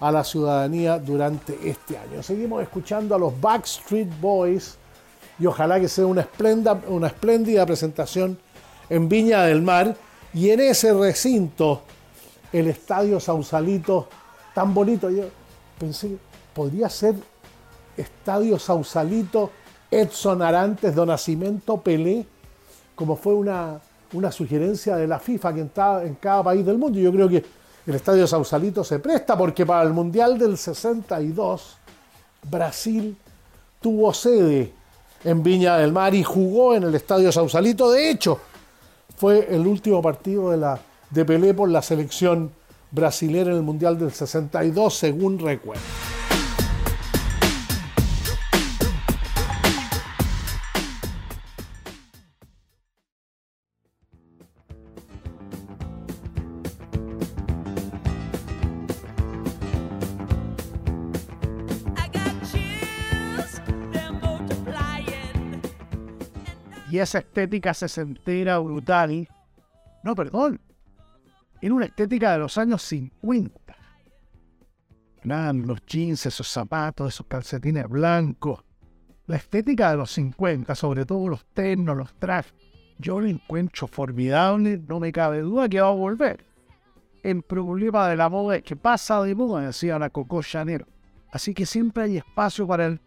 a 0.01 0.11
la 0.11 0.25
ciudadanía 0.25 0.99
durante 0.99 1.57
este 1.69 1.97
año. 1.97 2.23
Seguimos 2.23 2.61
escuchando 2.63 3.15
a 3.15 3.19
los 3.19 3.41
Backstreet 3.41 4.09
Boys 4.21 4.77
y 5.39 5.47
ojalá 5.47 5.79
que 5.79 5.89
sea 5.89 6.07
una 6.07 6.23
espléndida, 6.23 7.67
presentación 7.67 8.37
en 8.91 9.09
Viña 9.09 9.43
del 9.43 9.63
Mar 9.63 9.95
y 10.35 10.51
en 10.51 10.61
ese 10.61 10.93
recinto, 10.93 11.83
el 12.53 12.67
Estadio 12.67 13.21
Sausalito, 13.21 14.09
tan 14.55 14.75
bonito. 14.75 15.09
Yo 15.09 15.25
pensé, 15.79 16.17
podría 16.53 16.89
ser 16.89 17.15
Estadio 17.97 18.59
Sausalito, 18.59 19.53
Edson 19.91 20.43
Arantes, 20.43 20.95
Don 20.95 21.09
Nacimiento, 21.09 21.81
Pelé, 21.81 22.27
como 22.97 23.15
fue 23.15 23.35
una, 23.35 23.79
una 24.15 24.33
sugerencia 24.33 24.97
de 24.97 25.07
la 25.07 25.21
FIFA 25.21 25.55
que 25.55 25.61
está 25.61 26.03
en 26.03 26.17
cada 26.17 26.43
país 26.43 26.67
del 26.67 26.79
mundo. 26.79 26.99
Yo 26.99 27.13
creo 27.13 27.29
que 27.29 27.45
el 27.87 27.95
estadio 27.95 28.27
Sausalito 28.27 28.83
se 28.83 28.99
presta 28.99 29.39
porque 29.39 29.65
para 29.65 29.85
el 29.85 29.93
Mundial 29.93 30.37
del 30.37 30.59
62 30.59 31.77
Brasil 32.51 33.17
tuvo 33.81 34.13
sede 34.13 34.73
en 35.23 35.43
Viña 35.43 35.77
del 35.77 35.93
Mar 35.93 36.15
y 36.15 36.25
jugó 36.25 36.75
en 36.75 36.85
el 36.85 36.95
estadio 36.95 37.31
Sausalito. 37.31 37.91
De 37.91 38.11
hecho, 38.11 38.41
fue 39.17 39.47
el 39.55 39.67
último 39.67 40.03
partido 40.03 40.51
de, 40.51 40.57
la, 40.57 40.79
de 41.11 41.25
Pelé 41.25 41.55
por 41.55 41.69
la 41.69 41.83
selección 41.83 42.51
brasilera 42.91 43.51
en 43.51 43.59
el 43.59 43.63
Mundial 43.63 43.99
del 43.99 44.13
62, 44.13 44.95
según 44.95 45.39
recuerdo. 45.39 46.16
Esa 66.99 67.19
estética 67.19 67.75
sesentera 67.75 68.59
brutal, 68.59 69.29
no, 70.03 70.15
perdón, 70.15 70.61
era 71.61 71.75
una 71.75 71.87
estética 71.87 72.33
de 72.33 72.39
los 72.39 72.59
años 72.59 72.83
50. 72.83 73.77
Eran 75.25 75.67
los 75.67 75.85
jeans, 75.85 76.27
esos 76.27 76.49
zapatos, 76.49 77.15
esos 77.15 77.27
calcetines 77.27 77.89
blancos. 77.89 78.63
La 79.27 79.37
estética 79.37 79.91
de 79.91 79.97
los 79.97 80.13
50, 80.13 80.75
sobre 80.75 81.05
todo 81.05 81.29
los 81.29 81.45
ternos, 81.47 81.97
los 81.97 82.15
trajes, 82.15 82.55
yo 82.99 83.21
lo 83.21 83.27
encuentro 83.27 83.89
formidable, 83.89 84.81
no 84.87 85.01
me 85.01 85.11
cabe 85.11 85.41
duda 85.41 85.69
que 85.69 85.81
va 85.81 85.89
a 85.89 85.93
volver. 85.93 86.45
El 87.23 87.43
problema 87.43 88.09
de 88.09 88.17
la 88.17 88.29
moda 88.29 88.57
es 88.57 88.63
que 88.63 88.77
pasa 88.77 89.21
de 89.23 89.35
moda, 89.35 89.67
decía 89.67 89.99
la 89.99 90.11
Coco. 90.11 90.41
Así 91.33 91.55
que 91.55 91.67
siempre 91.67 92.05
hay 92.05 92.17
espacio 92.19 92.67
para, 92.67 92.87
el, 92.87 93.01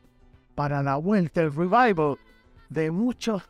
para 0.55 0.83
la 0.83 0.97
vuelta, 0.97 1.41
el 1.41 1.53
revival 1.53 2.17
de 2.67 2.91
muchos 2.91 3.43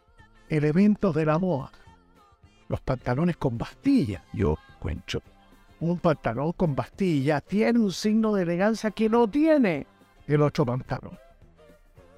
elementos 0.50 1.16
de 1.16 1.26
la 1.26 1.38
moda. 1.38 1.72
Los 2.68 2.82
pantalones 2.82 3.38
con 3.38 3.58
bastilla, 3.58 4.24
yo 4.34 4.58
encuentro. 4.76 5.22
Un 5.80 6.00
pantalón 6.00 6.52
con 6.54 6.76
bastilla 6.76 7.40
tiene 7.40 7.80
un 7.80 7.92
signo 7.92 8.34
de 8.34 8.44
elegancia 8.44 8.92
que 8.92 9.08
no 9.08 9.28
tiene 9.30 9.88
el 10.28 10.42
otro 10.42 10.66
pantalón. 10.66 11.18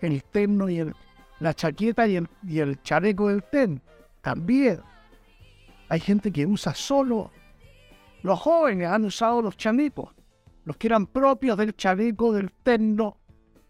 El 0.01 0.23
terno 0.23 0.67
y 0.67 0.79
el, 0.79 0.95
la 1.39 1.53
chaqueta 1.53 2.07
y 2.07 2.15
el, 2.15 2.27
y 2.47 2.59
el 2.59 2.81
chaleco 2.81 3.27
del 3.27 3.43
ten 3.43 3.81
también. 4.21 4.81
Hay 5.89 5.99
gente 5.99 6.31
que 6.31 6.45
usa 6.45 6.73
solo. 6.73 7.31
Los 8.23 8.39
jóvenes 8.39 8.87
han 8.87 9.05
usado 9.05 9.41
los 9.41 9.57
chalecos, 9.57 10.13
los 10.63 10.77
que 10.77 10.87
eran 10.87 11.05
propios 11.07 11.57
del 11.57 11.75
chaleco 11.75 12.33
del 12.33 12.51
terno 12.51 13.17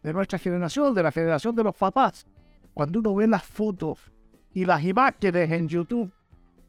de 0.04 0.14
nuestra 0.14 0.40
generación, 0.40 0.94
de 0.94 1.04
la 1.04 1.12
generación 1.12 1.56
de 1.56 1.64
los 1.64 1.76
papás. 1.76 2.26
Cuando 2.74 3.00
uno 3.00 3.16
ve 3.16 3.28
las 3.28 3.44
fotos 3.44 4.12
y 4.54 4.66
las 4.66 4.84
imágenes 4.84 5.52
en 5.52 5.68
YouTube, 5.68 6.12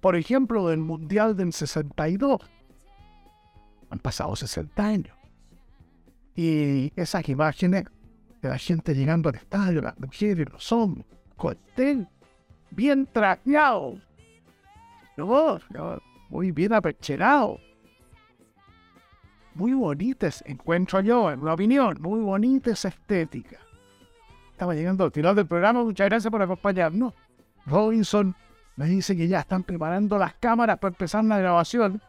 por 0.00 0.16
ejemplo, 0.16 0.68
del 0.68 0.78
Mundial 0.78 1.36
del 1.36 1.52
62, 1.52 2.40
han 3.90 3.98
pasado 3.98 4.34
60 4.36 4.84
años. 4.84 5.16
Y 6.34 6.92
esas 6.96 7.28
imágenes 7.28 7.84
de 8.40 8.48
la 8.48 8.58
gente 8.58 8.94
llegando 8.94 9.28
al 9.28 9.36
estadio, 9.36 9.82
las 9.82 9.98
mujeres, 9.98 10.48
los 10.50 10.72
hombres, 10.72 11.06
con 11.36 11.56
el 11.76 12.08
bien 12.70 13.06
trajeado. 13.12 13.98
No, 15.16 15.58
muy 16.30 16.50
bien 16.50 16.72
apercherado. 16.72 17.58
Muy 19.54 19.74
bonitas, 19.74 20.42
encuentro 20.46 21.00
yo, 21.00 21.30
en 21.30 21.44
mi 21.44 21.50
opinión, 21.50 21.98
muy 22.00 22.20
bonita 22.20 22.70
esa 22.70 22.88
estética. 22.88 23.58
Estaba 24.52 24.74
llegando 24.74 25.04
al 25.04 25.10
final 25.10 25.36
del 25.36 25.46
programa, 25.46 25.84
muchas 25.84 26.08
gracias 26.08 26.30
por 26.30 26.40
acompañarnos. 26.40 27.12
Robinson 27.66 28.34
me 28.76 28.86
dice 28.86 29.16
que 29.16 29.28
ya 29.28 29.40
están 29.40 29.62
preparando 29.62 30.18
las 30.18 30.34
cámaras 30.34 30.78
para 30.78 30.92
empezar 30.92 31.24
la 31.24 31.38
grabación. 31.38 32.00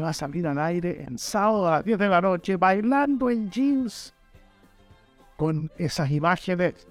Va 0.00 0.10
a 0.10 0.12
salir 0.12 0.46
al 0.46 0.58
aire 0.58 1.02
en 1.02 1.18
sábado 1.18 1.68
a 1.68 1.70
las 1.72 1.84
10 1.84 1.98
de 1.98 2.08
la 2.08 2.20
noche 2.20 2.56
bailando 2.56 3.28
en 3.28 3.50
jeans 3.50 4.14
con 5.36 5.70
esas 5.76 6.10
imágenes 6.10 6.86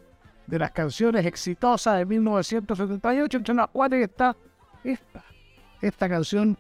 de 0.46 0.60
las 0.60 0.72
canciones 0.72 1.26
exitosas 1.26 1.98
de 1.98 2.06
1978, 2.06 3.38
entre 3.38 3.56
las 3.56 3.70
cuales 3.70 4.10
está 4.10 4.36
esta, 4.84 5.24
esta 5.82 6.10
canción 6.10 6.58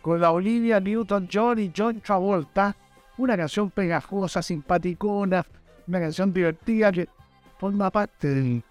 con 0.00 0.20
la 0.20 0.30
Olivia 0.30 0.80
Newton-John 0.80 1.58
y 1.58 1.72
John 1.76 2.00
Travolta, 2.00 2.76
una 3.18 3.36
canción 3.36 3.70
pegajosa, 3.70 4.42
simpaticona, 4.42 5.44
una 5.86 6.00
canción 6.00 6.32
divertida 6.32 6.92
que 6.92 7.08
forma 7.58 7.90
parte 7.90 8.62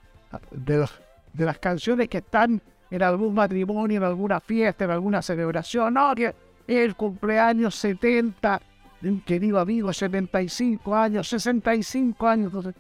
de, 0.51 0.87
de 1.33 1.45
las 1.45 1.59
canciones 1.59 2.09
que 2.09 2.19
están 2.19 2.61
en 2.89 3.03
algún 3.03 3.33
matrimonio, 3.33 3.97
en 3.97 4.03
alguna 4.03 4.39
fiesta, 4.39 4.85
en 4.85 4.91
alguna 4.91 5.21
celebración, 5.21 5.93
no, 5.93 6.13
que 6.13 6.33
el 6.67 6.95
cumpleaños 6.95 7.75
70 7.75 8.61
de 9.01 9.09
un 9.09 9.21
querido 9.21 9.59
amigo, 9.59 9.91
75 9.91 10.95
años, 10.95 11.27
65 11.29 12.27
años, 12.27 12.47
entonces 12.47 12.75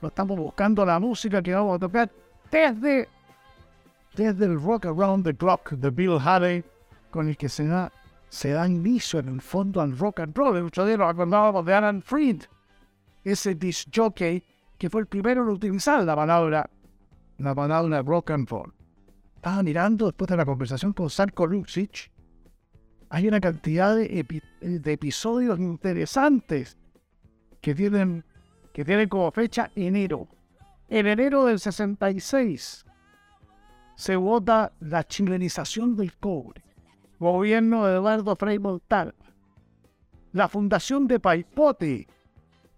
no 0.00 0.08
estamos 0.08 0.38
buscando 0.38 0.84
la 0.84 1.00
música 1.00 1.42
que 1.42 1.54
vamos 1.54 1.76
a 1.76 1.78
tocar 1.78 2.10
desde, 2.50 3.08
desde 4.14 4.44
el 4.44 4.60
Rock 4.60 4.86
Around 4.86 5.24
the 5.24 5.34
Clock 5.34 5.72
de 5.72 5.90
Bill 5.90 6.18
Haley, 6.18 6.64
con 7.10 7.28
el 7.28 7.36
que 7.36 7.48
se 7.48 7.66
da, 7.66 7.90
se 8.28 8.50
da 8.50 8.68
inicio 8.68 9.18
en 9.20 9.28
el 9.28 9.40
fondo 9.40 9.80
al 9.80 9.98
rock 9.98 10.20
and 10.20 10.36
roll. 10.36 10.62
Muchos 10.62 10.86
de 10.86 10.96
nos 10.96 11.10
acordábamos 11.10 11.64
de 11.64 11.74
Alan 11.74 12.02
Freed, 12.02 12.42
ese 13.24 13.54
disc 13.54 13.88
jockey 13.94 14.42
que 14.78 14.88
fue 14.88 15.00
el 15.00 15.06
primero 15.06 15.42
en 15.42 15.48
utilizar 15.48 16.04
la 16.04 16.14
palabra, 16.14 16.70
la 17.38 17.54
palabra 17.54 18.02
rock 18.02 18.30
and 18.30 18.48
roll. 18.48 18.72
Estaba 19.36 19.62
mirando 19.62 20.06
después 20.06 20.28
de 20.28 20.36
la 20.36 20.44
conversación 20.44 20.92
con 20.92 21.08
Sarko 21.08 21.46
Lucic, 21.46 22.10
hay 23.10 23.26
una 23.26 23.40
cantidad 23.40 23.96
de, 23.96 24.26
de 24.60 24.92
episodios 24.92 25.58
interesantes 25.58 26.76
que 27.60 27.74
tienen 27.74 28.24
que 28.72 28.84
tiene 28.84 29.08
como 29.08 29.32
fecha 29.32 29.72
enero. 29.74 30.28
En 30.88 31.08
enero 31.08 31.46
del 31.46 31.58
66 31.58 32.84
se 33.96 34.14
vota 34.14 34.72
la 34.78 35.02
chilenización 35.02 35.96
del 35.96 36.16
cobre. 36.16 36.62
Gobierno 37.18 37.86
de 37.86 37.94
Eduardo 37.94 38.36
Frei 38.36 38.60
Montalva. 38.60 39.14
La 40.32 40.46
fundación 40.46 41.08
de 41.08 41.18
Paipote 41.18 42.06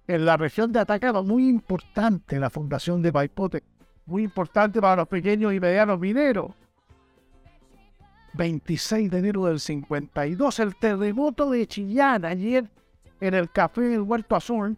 en 0.06 0.24
la 0.24 0.38
región 0.38 0.72
de 0.72 0.80
Atacama, 0.80 1.20
muy 1.20 1.46
importante 1.46 2.40
la 2.40 2.48
fundación 2.48 3.02
de 3.02 3.12
Paipote, 3.12 3.62
muy 4.10 4.24
importante 4.24 4.80
para 4.80 4.96
los 4.96 5.08
pequeños 5.08 5.54
y 5.54 5.60
medianos 5.60 5.98
mineros. 5.98 6.50
26 8.34 9.10
de 9.10 9.18
enero 9.18 9.46
del 9.46 9.60
52, 9.60 10.58
el 10.60 10.76
terremoto 10.76 11.50
de 11.50 11.66
Chillán, 11.66 12.24
ayer 12.24 12.68
en 13.20 13.34
el 13.34 13.50
café 13.50 13.82
del 13.82 14.02
Huerto 14.02 14.36
Azul, 14.36 14.76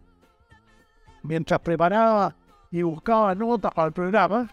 mientras 1.23 1.61
preparaba 1.61 2.35
y 2.71 2.83
buscaba 2.83 3.35
notas 3.35 3.73
para 3.75 3.89
el 3.89 3.93
programa, 3.93 4.49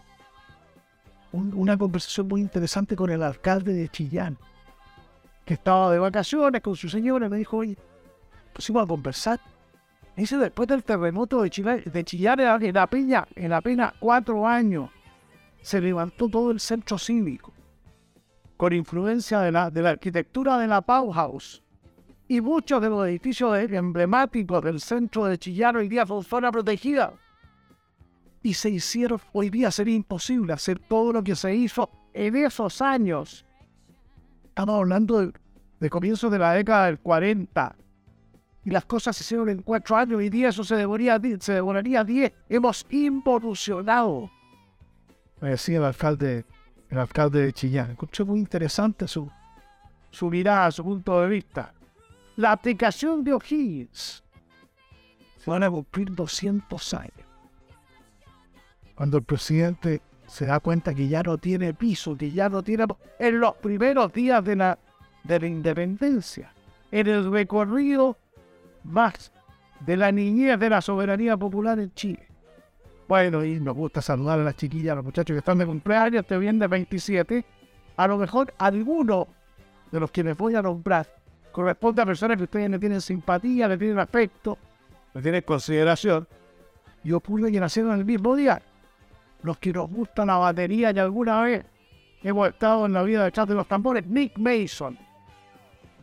una 1.32 1.78
conversación 1.78 2.28
muy 2.28 2.40
interesante 2.40 2.96
con 2.96 3.10
el 3.10 3.22
alcalde 3.22 3.72
de 3.72 3.88
Chillán, 3.88 4.36
que 5.44 5.54
estaba 5.54 5.90
de 5.90 5.98
vacaciones 5.98 6.60
con 6.60 6.76
su 6.76 6.88
señora, 6.88 7.28
me 7.28 7.38
dijo, 7.38 7.58
oye, 7.58 7.76
pusimos 8.52 8.84
a 8.84 8.86
conversar. 8.86 9.40
Dice, 10.20 10.36
después 10.36 10.68
del 10.68 10.84
terremoto 10.84 11.42
de, 11.42 11.50
Chillán, 11.50 11.82
de 11.84 12.04
Chillán 12.04 12.40
en 12.40 12.74
la 12.74 12.86
Peña, 12.86 13.26
en 13.34 13.52
apenas 13.52 13.92
cuatro 13.98 14.46
años, 14.46 14.90
se 15.60 15.80
levantó 15.80 16.28
todo 16.28 16.50
el 16.50 16.60
centro 16.60 16.98
cívico, 16.98 17.52
con 18.56 18.72
influencia 18.72 19.40
de 19.40 19.52
la, 19.52 19.70
de 19.70 19.82
la 19.82 19.90
arquitectura 19.90 20.58
de 20.58 20.66
la 20.66 20.80
Bauhaus 20.80 21.62
y 22.30 22.40
muchos 22.40 22.80
de 22.80 22.88
los 22.88 23.08
edificios 23.08 23.58
emblemáticos 23.58 24.62
del 24.62 24.80
centro 24.80 25.24
de 25.24 25.36
Chillán 25.36 25.74
hoy 25.74 25.88
día 25.88 26.06
son 26.06 26.22
zona 26.22 26.52
protegida. 26.52 27.12
Y 28.40 28.54
se 28.54 28.70
hicieron, 28.70 29.20
hoy 29.32 29.50
día 29.50 29.72
sería 29.72 29.96
imposible 29.96 30.52
hacer 30.52 30.78
todo 30.78 31.12
lo 31.12 31.24
que 31.24 31.34
se 31.34 31.52
hizo 31.52 31.90
en 32.14 32.36
esos 32.36 32.80
años. 32.82 33.44
Estamos 34.44 34.76
hablando 34.76 35.32
de, 35.80 35.90
comienzos 35.90 36.30
de 36.30 36.38
la 36.38 36.52
década 36.52 36.86
del 36.86 37.00
40. 37.00 37.74
Y 38.64 38.70
las 38.70 38.84
cosas 38.84 39.16
se 39.16 39.24
hicieron 39.24 39.48
en 39.48 39.62
cuatro 39.62 39.96
años. 39.96 40.18
Hoy 40.18 40.28
día 40.28 40.50
eso 40.50 40.64
se 40.64 40.76
demoraría, 40.76 41.20
se 41.40 41.54
demoraría 41.54 42.04
diez. 42.04 42.32
Hemos 42.48 42.86
involucionado. 42.90 44.30
Me 45.40 45.50
decía 45.50 45.78
el 45.78 45.84
alcalde, 45.84 46.44
el 46.88 46.98
alcalde 46.98 47.42
de 47.42 47.52
Chillán. 47.52 47.92
Escuché 47.92 48.24
muy 48.24 48.38
interesante 48.38 49.08
su, 49.08 49.30
su 50.10 50.28
mirada, 50.28 50.70
su 50.70 50.84
punto 50.84 51.20
de 51.22 51.28
vista 51.28 51.72
la 52.40 52.52
aplicación 52.52 53.22
de 53.22 53.34
O'Higgins. 53.34 54.24
Van 55.46 55.62
a 55.62 55.70
cumplir 55.70 56.14
200 56.14 56.94
años. 56.94 57.12
Cuando 58.94 59.18
el 59.18 59.24
presidente 59.24 60.00
se 60.26 60.46
da 60.46 60.60
cuenta 60.60 60.94
que 60.94 61.08
ya 61.08 61.22
no 61.22 61.38
tiene 61.38 61.74
piso, 61.74 62.16
que 62.16 62.30
ya 62.30 62.48
no 62.48 62.62
tiene... 62.62 62.86
En 63.18 63.40
los 63.40 63.56
primeros 63.56 64.12
días 64.12 64.44
de 64.44 64.56
la, 64.56 64.78
de 65.24 65.40
la 65.40 65.46
independencia, 65.46 66.52
en 66.90 67.08
el 67.08 67.30
recorrido 67.30 68.16
más 68.84 69.32
de 69.80 69.96
la 69.96 70.12
niñez 70.12 70.58
de 70.58 70.70
la 70.70 70.80
soberanía 70.80 71.36
popular 71.36 71.78
en 71.78 71.92
Chile. 71.94 72.26
Bueno, 73.08 73.44
y 73.44 73.58
nos 73.58 73.74
gusta 73.74 74.00
saludar 74.00 74.38
a 74.38 74.44
las 74.44 74.56
chiquillas, 74.56 74.92
a 74.92 74.96
los 74.96 75.04
muchachos 75.04 75.34
que 75.34 75.38
están 75.38 75.58
de 75.58 75.66
cumpleaños, 75.66 76.20
este 76.20 76.38
de 76.38 76.66
27. 76.66 77.44
A 77.96 78.06
lo 78.06 78.18
mejor 78.18 78.54
alguno 78.58 79.26
de 79.90 80.00
los 80.00 80.10
que 80.10 80.22
me 80.22 80.34
voy 80.34 80.54
a 80.54 80.62
nombrar 80.62 81.06
corresponde 81.50 82.02
a 82.02 82.06
personas 82.06 82.36
que 82.36 82.44
ustedes 82.44 82.70
le 82.70 82.78
tienen 82.78 83.00
simpatía, 83.00 83.66
le 83.66 83.76
tienen 83.76 83.98
afecto, 83.98 84.56
le 85.14 85.22
tienen 85.22 85.42
consideración, 85.42 86.28
y 87.02 87.12
ocurre 87.12 87.50
que 87.50 87.58
nacieron 87.58 87.98
el 87.98 88.04
mismo 88.04 88.36
día. 88.36 88.62
Los 89.42 89.58
que 89.58 89.72
nos 89.72 89.90
gusta 89.90 90.24
la 90.24 90.36
batería 90.36 90.92
y 90.92 90.98
alguna 90.98 91.42
vez 91.42 91.64
hemos 92.22 92.48
estado 92.48 92.86
en 92.86 92.92
la 92.92 93.02
vida 93.02 93.24
detrás 93.24 93.48
de 93.48 93.54
los 93.54 93.66
tambores, 93.66 94.06
Nick 94.06 94.38
Mason, 94.38 94.98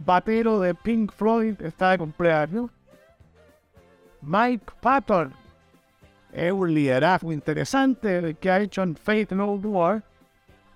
batero 0.06 0.60
de 0.60 0.74
Pink 0.74 1.12
Floyd, 1.12 1.62
está 1.62 1.92
de 1.92 1.98
cumpleaños. 1.98 2.70
Mike 4.22 4.66
Patton, 4.82 5.34
es 6.34 6.52
un 6.52 6.74
liderazgo 6.74 7.32
interesante 7.32 8.36
que 8.40 8.52
ha 8.52 8.60
hecho 8.60 8.84
en 8.84 8.96
Faith 8.96 9.32
No 9.32 9.54
War. 9.54 10.04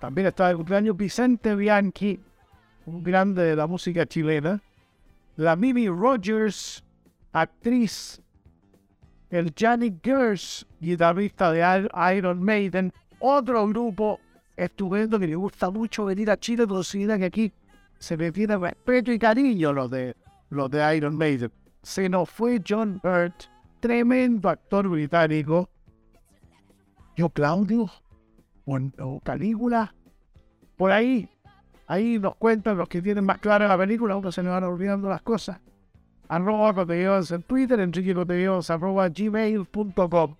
También 0.00 0.28
está 0.28 0.48
de 0.48 0.56
cumpleaños 0.56 0.96
Vicente 0.96 1.54
Bianchi, 1.54 2.18
un 2.86 3.02
grande 3.02 3.42
de 3.44 3.56
la 3.56 3.66
música 3.66 4.06
chilena. 4.06 4.60
La 5.36 5.56
Mimi 5.56 5.88
Rogers, 5.88 6.82
actriz, 7.32 8.20
el 9.30 9.52
Janet 9.56 9.94
Gersh, 10.02 10.66
guitarrista 10.80 11.52
de 11.52 11.88
Iron 12.16 12.42
Maiden, 12.42 12.92
otro 13.18 13.66
grupo 13.66 14.20
estupendo 14.56 15.18
que 15.18 15.26
le 15.26 15.36
gusta 15.36 15.70
mucho 15.70 16.04
venir 16.04 16.30
a 16.30 16.36
Chile, 16.36 16.66
considera 16.66 17.18
que 17.18 17.24
aquí 17.24 17.52
se 18.02 18.16
le 18.16 18.32
tiene 18.32 18.56
respeto 18.56 19.12
y 19.12 19.18
cariño 19.18 19.72
los 19.72 19.88
de, 19.88 20.16
los 20.50 20.68
de 20.72 20.96
Iron 20.96 21.16
Maiden. 21.16 21.52
Se 21.84 22.08
nos 22.08 22.28
fue 22.28 22.60
John 22.66 23.00
Hurt, 23.04 23.44
tremendo 23.78 24.48
actor 24.48 24.88
británico. 24.88 25.70
Yo, 27.14 27.28
Claudio, 27.28 27.88
o, 28.66 29.20
Calígula, 29.22 29.94
por 30.76 30.90
ahí, 30.90 31.28
ahí 31.86 32.18
nos 32.18 32.34
cuentan 32.34 32.76
los 32.76 32.88
que 32.88 33.00
tienen 33.00 33.24
más 33.24 33.38
clara 33.38 33.68
la 33.68 33.78
película, 33.78 34.14
aunque 34.14 34.32
se 34.32 34.42
nos 34.42 34.50
van 34.50 34.64
olvidando 34.64 35.08
las 35.08 35.22
cosas. 35.22 35.60
Arroba 36.26 36.74
contenidos 36.74 37.30
en 37.30 37.44
Twitter, 37.44 37.78
Enrique 37.78 38.14
Contenidos, 38.14 38.68
arroba 38.70 39.08
gmail.com. 39.10 40.34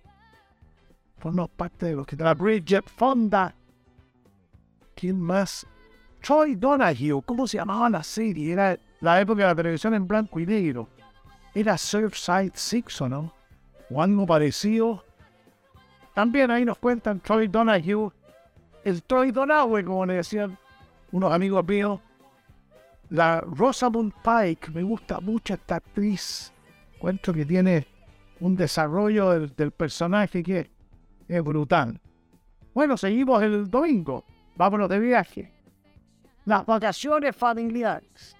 Parte 1.55 1.85
de 1.85 1.95
los 1.95 2.05
que 2.05 2.17
la 2.17 2.33
Bridget 2.33 2.89
Fonda. 2.89 3.55
¿Quién 4.95 5.21
más? 5.21 5.65
Troy 6.23 6.55
Donahue, 6.55 7.21
¿cómo 7.25 7.45
se 7.45 7.57
llamaba 7.57 7.89
la 7.89 8.01
serie? 8.01 8.53
Era 8.53 8.79
la 9.01 9.19
época 9.19 9.41
de 9.41 9.47
la 9.49 9.55
televisión 9.55 9.93
en 9.93 10.07
blanco 10.07 10.39
y 10.39 10.45
negro. 10.45 10.87
Era 11.53 11.77
Surfside 11.77 12.53
Six, 12.55 13.01
¿o 13.01 13.09
no? 13.09 13.33
O 13.89 14.01
algo 14.01 14.25
parecido. 14.25 15.03
También 16.13 16.49
ahí 16.49 16.63
nos 16.63 16.77
cuentan 16.77 17.19
Troy 17.19 17.49
Donahue. 17.49 18.09
El 18.85 19.03
Troy 19.03 19.31
Donahue, 19.31 19.83
como 19.83 20.05
le 20.05 20.13
decían 20.13 20.57
unos 21.11 21.33
amigos 21.33 21.67
míos. 21.67 21.99
La 23.09 23.41
Rosamund 23.41 24.13
Pike, 24.23 24.71
me 24.71 24.81
gusta 24.81 25.19
mucho 25.19 25.55
esta 25.55 25.75
actriz. 25.75 26.53
Cuento 26.99 27.33
que 27.33 27.45
tiene 27.45 27.85
un 28.39 28.55
desarrollo 28.55 29.31
del, 29.31 29.53
del 29.53 29.71
personaje 29.71 30.41
que 30.41 30.71
es 31.27 31.43
brutal. 31.43 31.99
Bueno, 32.73 32.95
seguimos 32.95 33.43
el 33.43 33.69
domingo. 33.69 34.23
Vámonos 34.55 34.87
de 34.87 34.99
viaje. 34.99 35.62
Las 36.45 36.65
vacaciones 36.65 37.35
familiares. 37.35 38.35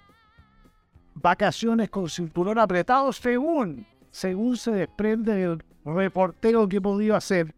Vacaciones 1.15 1.89
con 1.89 2.09
cinturón 2.09 2.59
apretado 2.59 3.13
según, 3.13 3.85
según 4.11 4.57
se 4.57 4.71
desprende 4.71 5.35
del 5.35 5.63
reportero 5.85 6.67
que 6.67 6.77
he 6.77 6.81
podido 6.81 7.15
hacer 7.15 7.53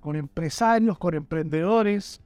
con 0.00 0.16
empresarios, 0.16 0.98
con 0.98 1.14
emprendedores, 1.14 2.20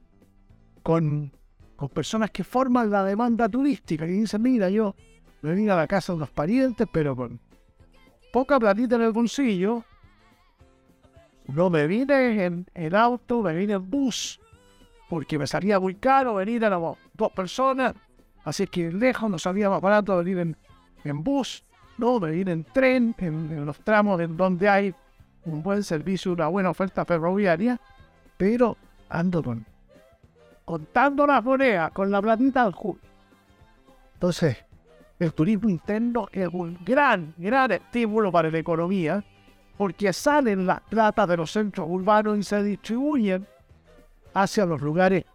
con, 0.83 1.31
con 1.75 1.89
personas 1.89 2.29
que 2.31 2.43
forman 2.43 2.89
la 2.89 3.03
demanda 3.03 3.49
turística, 3.49 4.05
y 4.05 4.11
dicen, 4.11 4.41
mira, 4.41 4.69
yo 4.69 4.95
me 5.41 5.53
vine 5.53 5.71
a 5.71 5.75
la 5.75 5.87
casa 5.87 6.13
de 6.13 6.17
unos 6.17 6.29
parientes, 6.29 6.87
pero 6.91 7.15
con 7.15 7.39
poca 8.31 8.59
platita 8.59 8.95
en 8.95 9.01
el 9.01 9.11
bolsillo, 9.11 9.83
no 11.47 11.69
me 11.69 11.87
vine 11.87 12.45
en, 12.45 12.67
en 12.73 12.95
auto, 12.95 13.41
me 13.41 13.55
vine 13.55 13.73
en 13.73 13.89
bus, 13.89 14.39
porque 15.09 15.39
me 15.39 15.47
salía 15.47 15.79
muy 15.79 15.95
caro 15.95 16.35
venir 16.35 16.63
a 16.63 16.69
personas, 17.29 17.93
Así 18.43 18.67
que 18.67 18.91
lejos 18.91 19.29
nos 19.29 19.43
salía 19.43 19.69
más 19.69 19.81
barato 19.81 20.17
venir 20.17 20.55
en, 21.03 21.23
bus, 21.23 21.63
no 21.97 22.19
venir 22.19 22.49
en 22.49 22.63
tren, 22.63 23.15
en, 23.19 23.65
los 23.65 23.79
tramos 23.79 24.19
en 24.19 24.35
donde 24.35 24.67
hay 24.67 24.95
un 25.45 25.61
buen 25.61 25.83
servicio, 25.83 26.33
una 26.33 26.47
buena 26.47 26.71
oferta 26.71 27.05
ferroviaria, 27.05 27.79
pero 28.37 28.77
ando 29.09 29.43
con 29.43 29.65
contando 30.65 31.27
las 31.27 31.43
monedas, 31.43 31.91
con 31.91 32.09
la 32.09 32.21
platita 32.21 32.63
al 32.63 32.73
culo. 32.73 33.01
Entonces, 34.13 34.57
el 35.19 35.33
turismo 35.33 35.69
interno 35.69 36.27
es 36.31 36.47
un 36.47 36.77
gran, 36.85 37.33
gran 37.37 37.71
estímulo 37.71 38.31
para 38.31 38.49
la 38.49 38.59
economía, 38.59 39.23
porque 39.77 40.13
salen 40.13 40.65
las 40.65 40.79
plata 40.81 41.27
de 41.27 41.37
los 41.37 41.51
centros 41.51 41.87
urbanos 41.89 42.37
y 42.37 42.43
se 42.43 42.63
distribuyen 42.63 43.45
hacia 44.33 44.65
los 44.65 44.81
lugares 44.81 45.25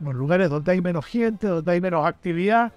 los 0.00 0.14
lugares 0.14 0.50
donde 0.50 0.72
hay 0.72 0.80
menos 0.80 1.06
gente, 1.06 1.46
donde 1.46 1.72
hay 1.72 1.80
menos 1.80 2.06
actividad. 2.06 2.72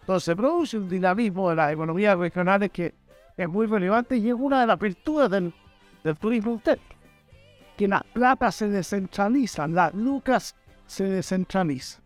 Entonces 0.00 0.24
se 0.24 0.36
produce 0.36 0.78
un 0.78 0.88
dinamismo 0.88 1.50
de 1.50 1.56
las 1.56 1.72
economías 1.72 2.18
regionales 2.18 2.70
que 2.70 2.94
es 3.36 3.48
muy 3.48 3.66
relevante 3.66 4.16
y 4.16 4.28
es 4.28 4.34
una 4.34 4.60
de 4.60 4.66
las 4.66 4.78
virtudes 4.78 5.30
del, 5.30 5.52
turismo 6.18 6.52
interno. 6.52 6.84
Que 7.76 7.88
las 7.88 8.04
plata 8.04 8.52
se 8.52 8.68
descentralizan, 8.68 9.74
las 9.74 9.94
lucas 9.94 10.54
se 10.86 11.04
descentralizan. 11.04 12.02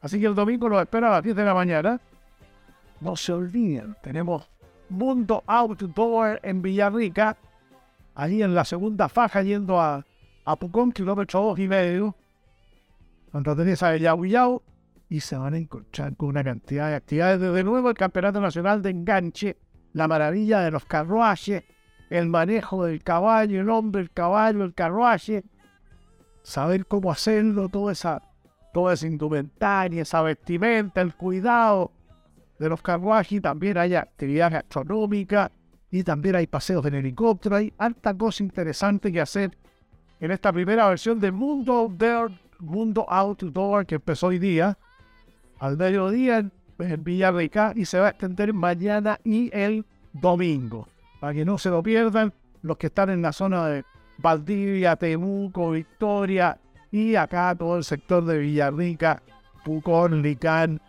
Así 0.00 0.20
que 0.20 0.26
el 0.26 0.34
domingo 0.34 0.68
nos 0.68 0.82
espera 0.82 1.08
a 1.08 1.12
las 1.12 1.22
10 1.22 1.34
de 1.34 1.44
la 1.44 1.54
mañana. 1.54 2.00
No 3.00 3.16
se 3.16 3.32
olviden, 3.32 3.96
tenemos 4.02 4.48
Mundo 4.88 5.42
Outdoor 5.46 6.40
en 6.42 6.62
Villarrica, 6.62 7.36
ahí 8.14 8.42
en 8.42 8.54
la 8.54 8.64
segunda 8.64 9.08
faja 9.08 9.42
yendo 9.42 9.80
a, 9.80 10.04
a 10.44 10.56
Pucón, 10.56 10.92
kilómetro 10.92 11.40
dos 11.40 11.58
y 11.58 11.66
medio 11.66 12.14
Santa 13.34 13.56
Teresa 13.56 13.90
de 13.90 13.98
Yau 13.98 14.62
y 15.08 15.18
se 15.18 15.36
van 15.36 15.54
a 15.54 15.58
encontrar 15.58 16.16
con 16.16 16.28
una 16.28 16.44
cantidad 16.44 16.90
de 16.90 16.94
actividades. 16.94 17.40
De 17.40 17.64
nuevo, 17.64 17.90
el 17.90 17.96
Campeonato 17.96 18.40
Nacional 18.40 18.80
de 18.80 18.90
Enganche, 18.90 19.56
la 19.92 20.06
maravilla 20.06 20.60
de 20.60 20.70
los 20.70 20.84
carruajes, 20.84 21.64
el 22.10 22.28
manejo 22.28 22.84
del 22.84 23.02
caballo, 23.02 23.60
el 23.60 23.70
hombre, 23.70 24.02
el 24.02 24.12
caballo, 24.12 24.62
el 24.62 24.72
carruaje, 24.72 25.42
saber 26.44 26.86
cómo 26.86 27.10
hacerlo, 27.10 27.68
toda 27.68 27.90
esa, 27.90 28.22
toda 28.72 28.94
esa 28.94 29.08
indumentaria, 29.08 30.02
esa 30.02 30.22
vestimenta, 30.22 31.00
el 31.00 31.16
cuidado 31.16 31.90
de 32.60 32.68
los 32.68 32.80
carruajes. 32.82 33.42
También 33.42 33.78
hay 33.78 33.96
actividad 33.96 34.52
gastronómica 34.52 35.50
y 35.90 36.04
también 36.04 36.36
hay 36.36 36.46
paseos 36.46 36.86
en 36.86 36.94
helicóptero. 36.94 37.56
Hay 37.56 37.72
alta 37.78 38.16
cosa 38.16 38.44
interesante 38.44 39.10
que 39.10 39.20
hacer 39.20 39.58
en 40.20 40.30
esta 40.30 40.52
primera 40.52 40.88
versión 40.88 41.18
del 41.18 41.32
Mundo 41.32 41.72
Outdoor 41.72 42.44
Mundo 42.64 43.06
Outdoor 43.08 43.86
que 43.86 43.96
empezó 43.96 44.28
hoy 44.28 44.38
día, 44.38 44.78
al 45.58 45.76
mediodía 45.76 46.38
en, 46.38 46.52
Villarrica 47.04 47.72
y 47.76 47.84
se 47.84 47.98
va 47.98 48.06
a 48.06 48.10
extender 48.10 48.52
mañana 48.52 49.20
y 49.24 49.50
el 49.56 49.84
domingo. 50.12 50.88
Para 51.20 51.32
que 51.32 51.44
no 51.44 51.58
se 51.58 51.70
lo 51.70 51.82
pierdan 51.82 52.32
los 52.62 52.76
que 52.76 52.88
están 52.88 53.10
en 53.10 53.22
la 53.22 53.32
zona 53.32 53.66
de 53.68 53.84
Valdivia, 54.18 54.96
Temuco, 54.96 55.70
Victoria 55.70 56.58
y 56.90 57.14
acá 57.14 57.54
todo 57.56 57.76
el 57.76 57.84
sector 57.84 58.24
de 58.24 58.38
Villarrica, 58.38 59.22
Pucón, 59.64 60.22
Licán, 60.22 60.80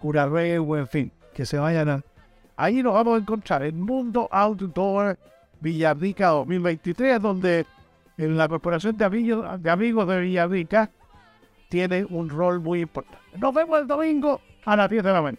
Curarrego, 0.00 0.76
en 0.76 0.86
fin, 0.86 1.12
que 1.34 1.46
se 1.46 1.58
vayan 1.58 1.88
a... 1.88 2.02
Ahí 2.56 2.82
nos 2.82 2.94
vamos 2.94 3.16
a 3.16 3.22
encontrar 3.22 3.62
en 3.62 3.80
Mundo 3.80 4.28
Outdoor 4.30 5.18
Villarrica 5.60 6.28
2023, 6.28 7.20
donde 7.22 7.66
en 8.18 8.36
la 8.36 8.48
Corporación 8.48 8.96
de 8.96 9.04
Amigos 9.04 9.62
de, 9.62 9.70
Amigos 9.70 10.08
de 10.08 10.20
Villarrica 10.20 10.90
tiene 11.72 12.04
un 12.04 12.28
rol 12.28 12.60
muy 12.60 12.82
importante. 12.82 13.18
Nos 13.38 13.54
vemos 13.54 13.80
el 13.80 13.86
domingo 13.86 14.42
a 14.66 14.76
las 14.76 14.90
10 14.90 15.04
de 15.04 15.10
la 15.10 15.22
mañana. 15.22 15.38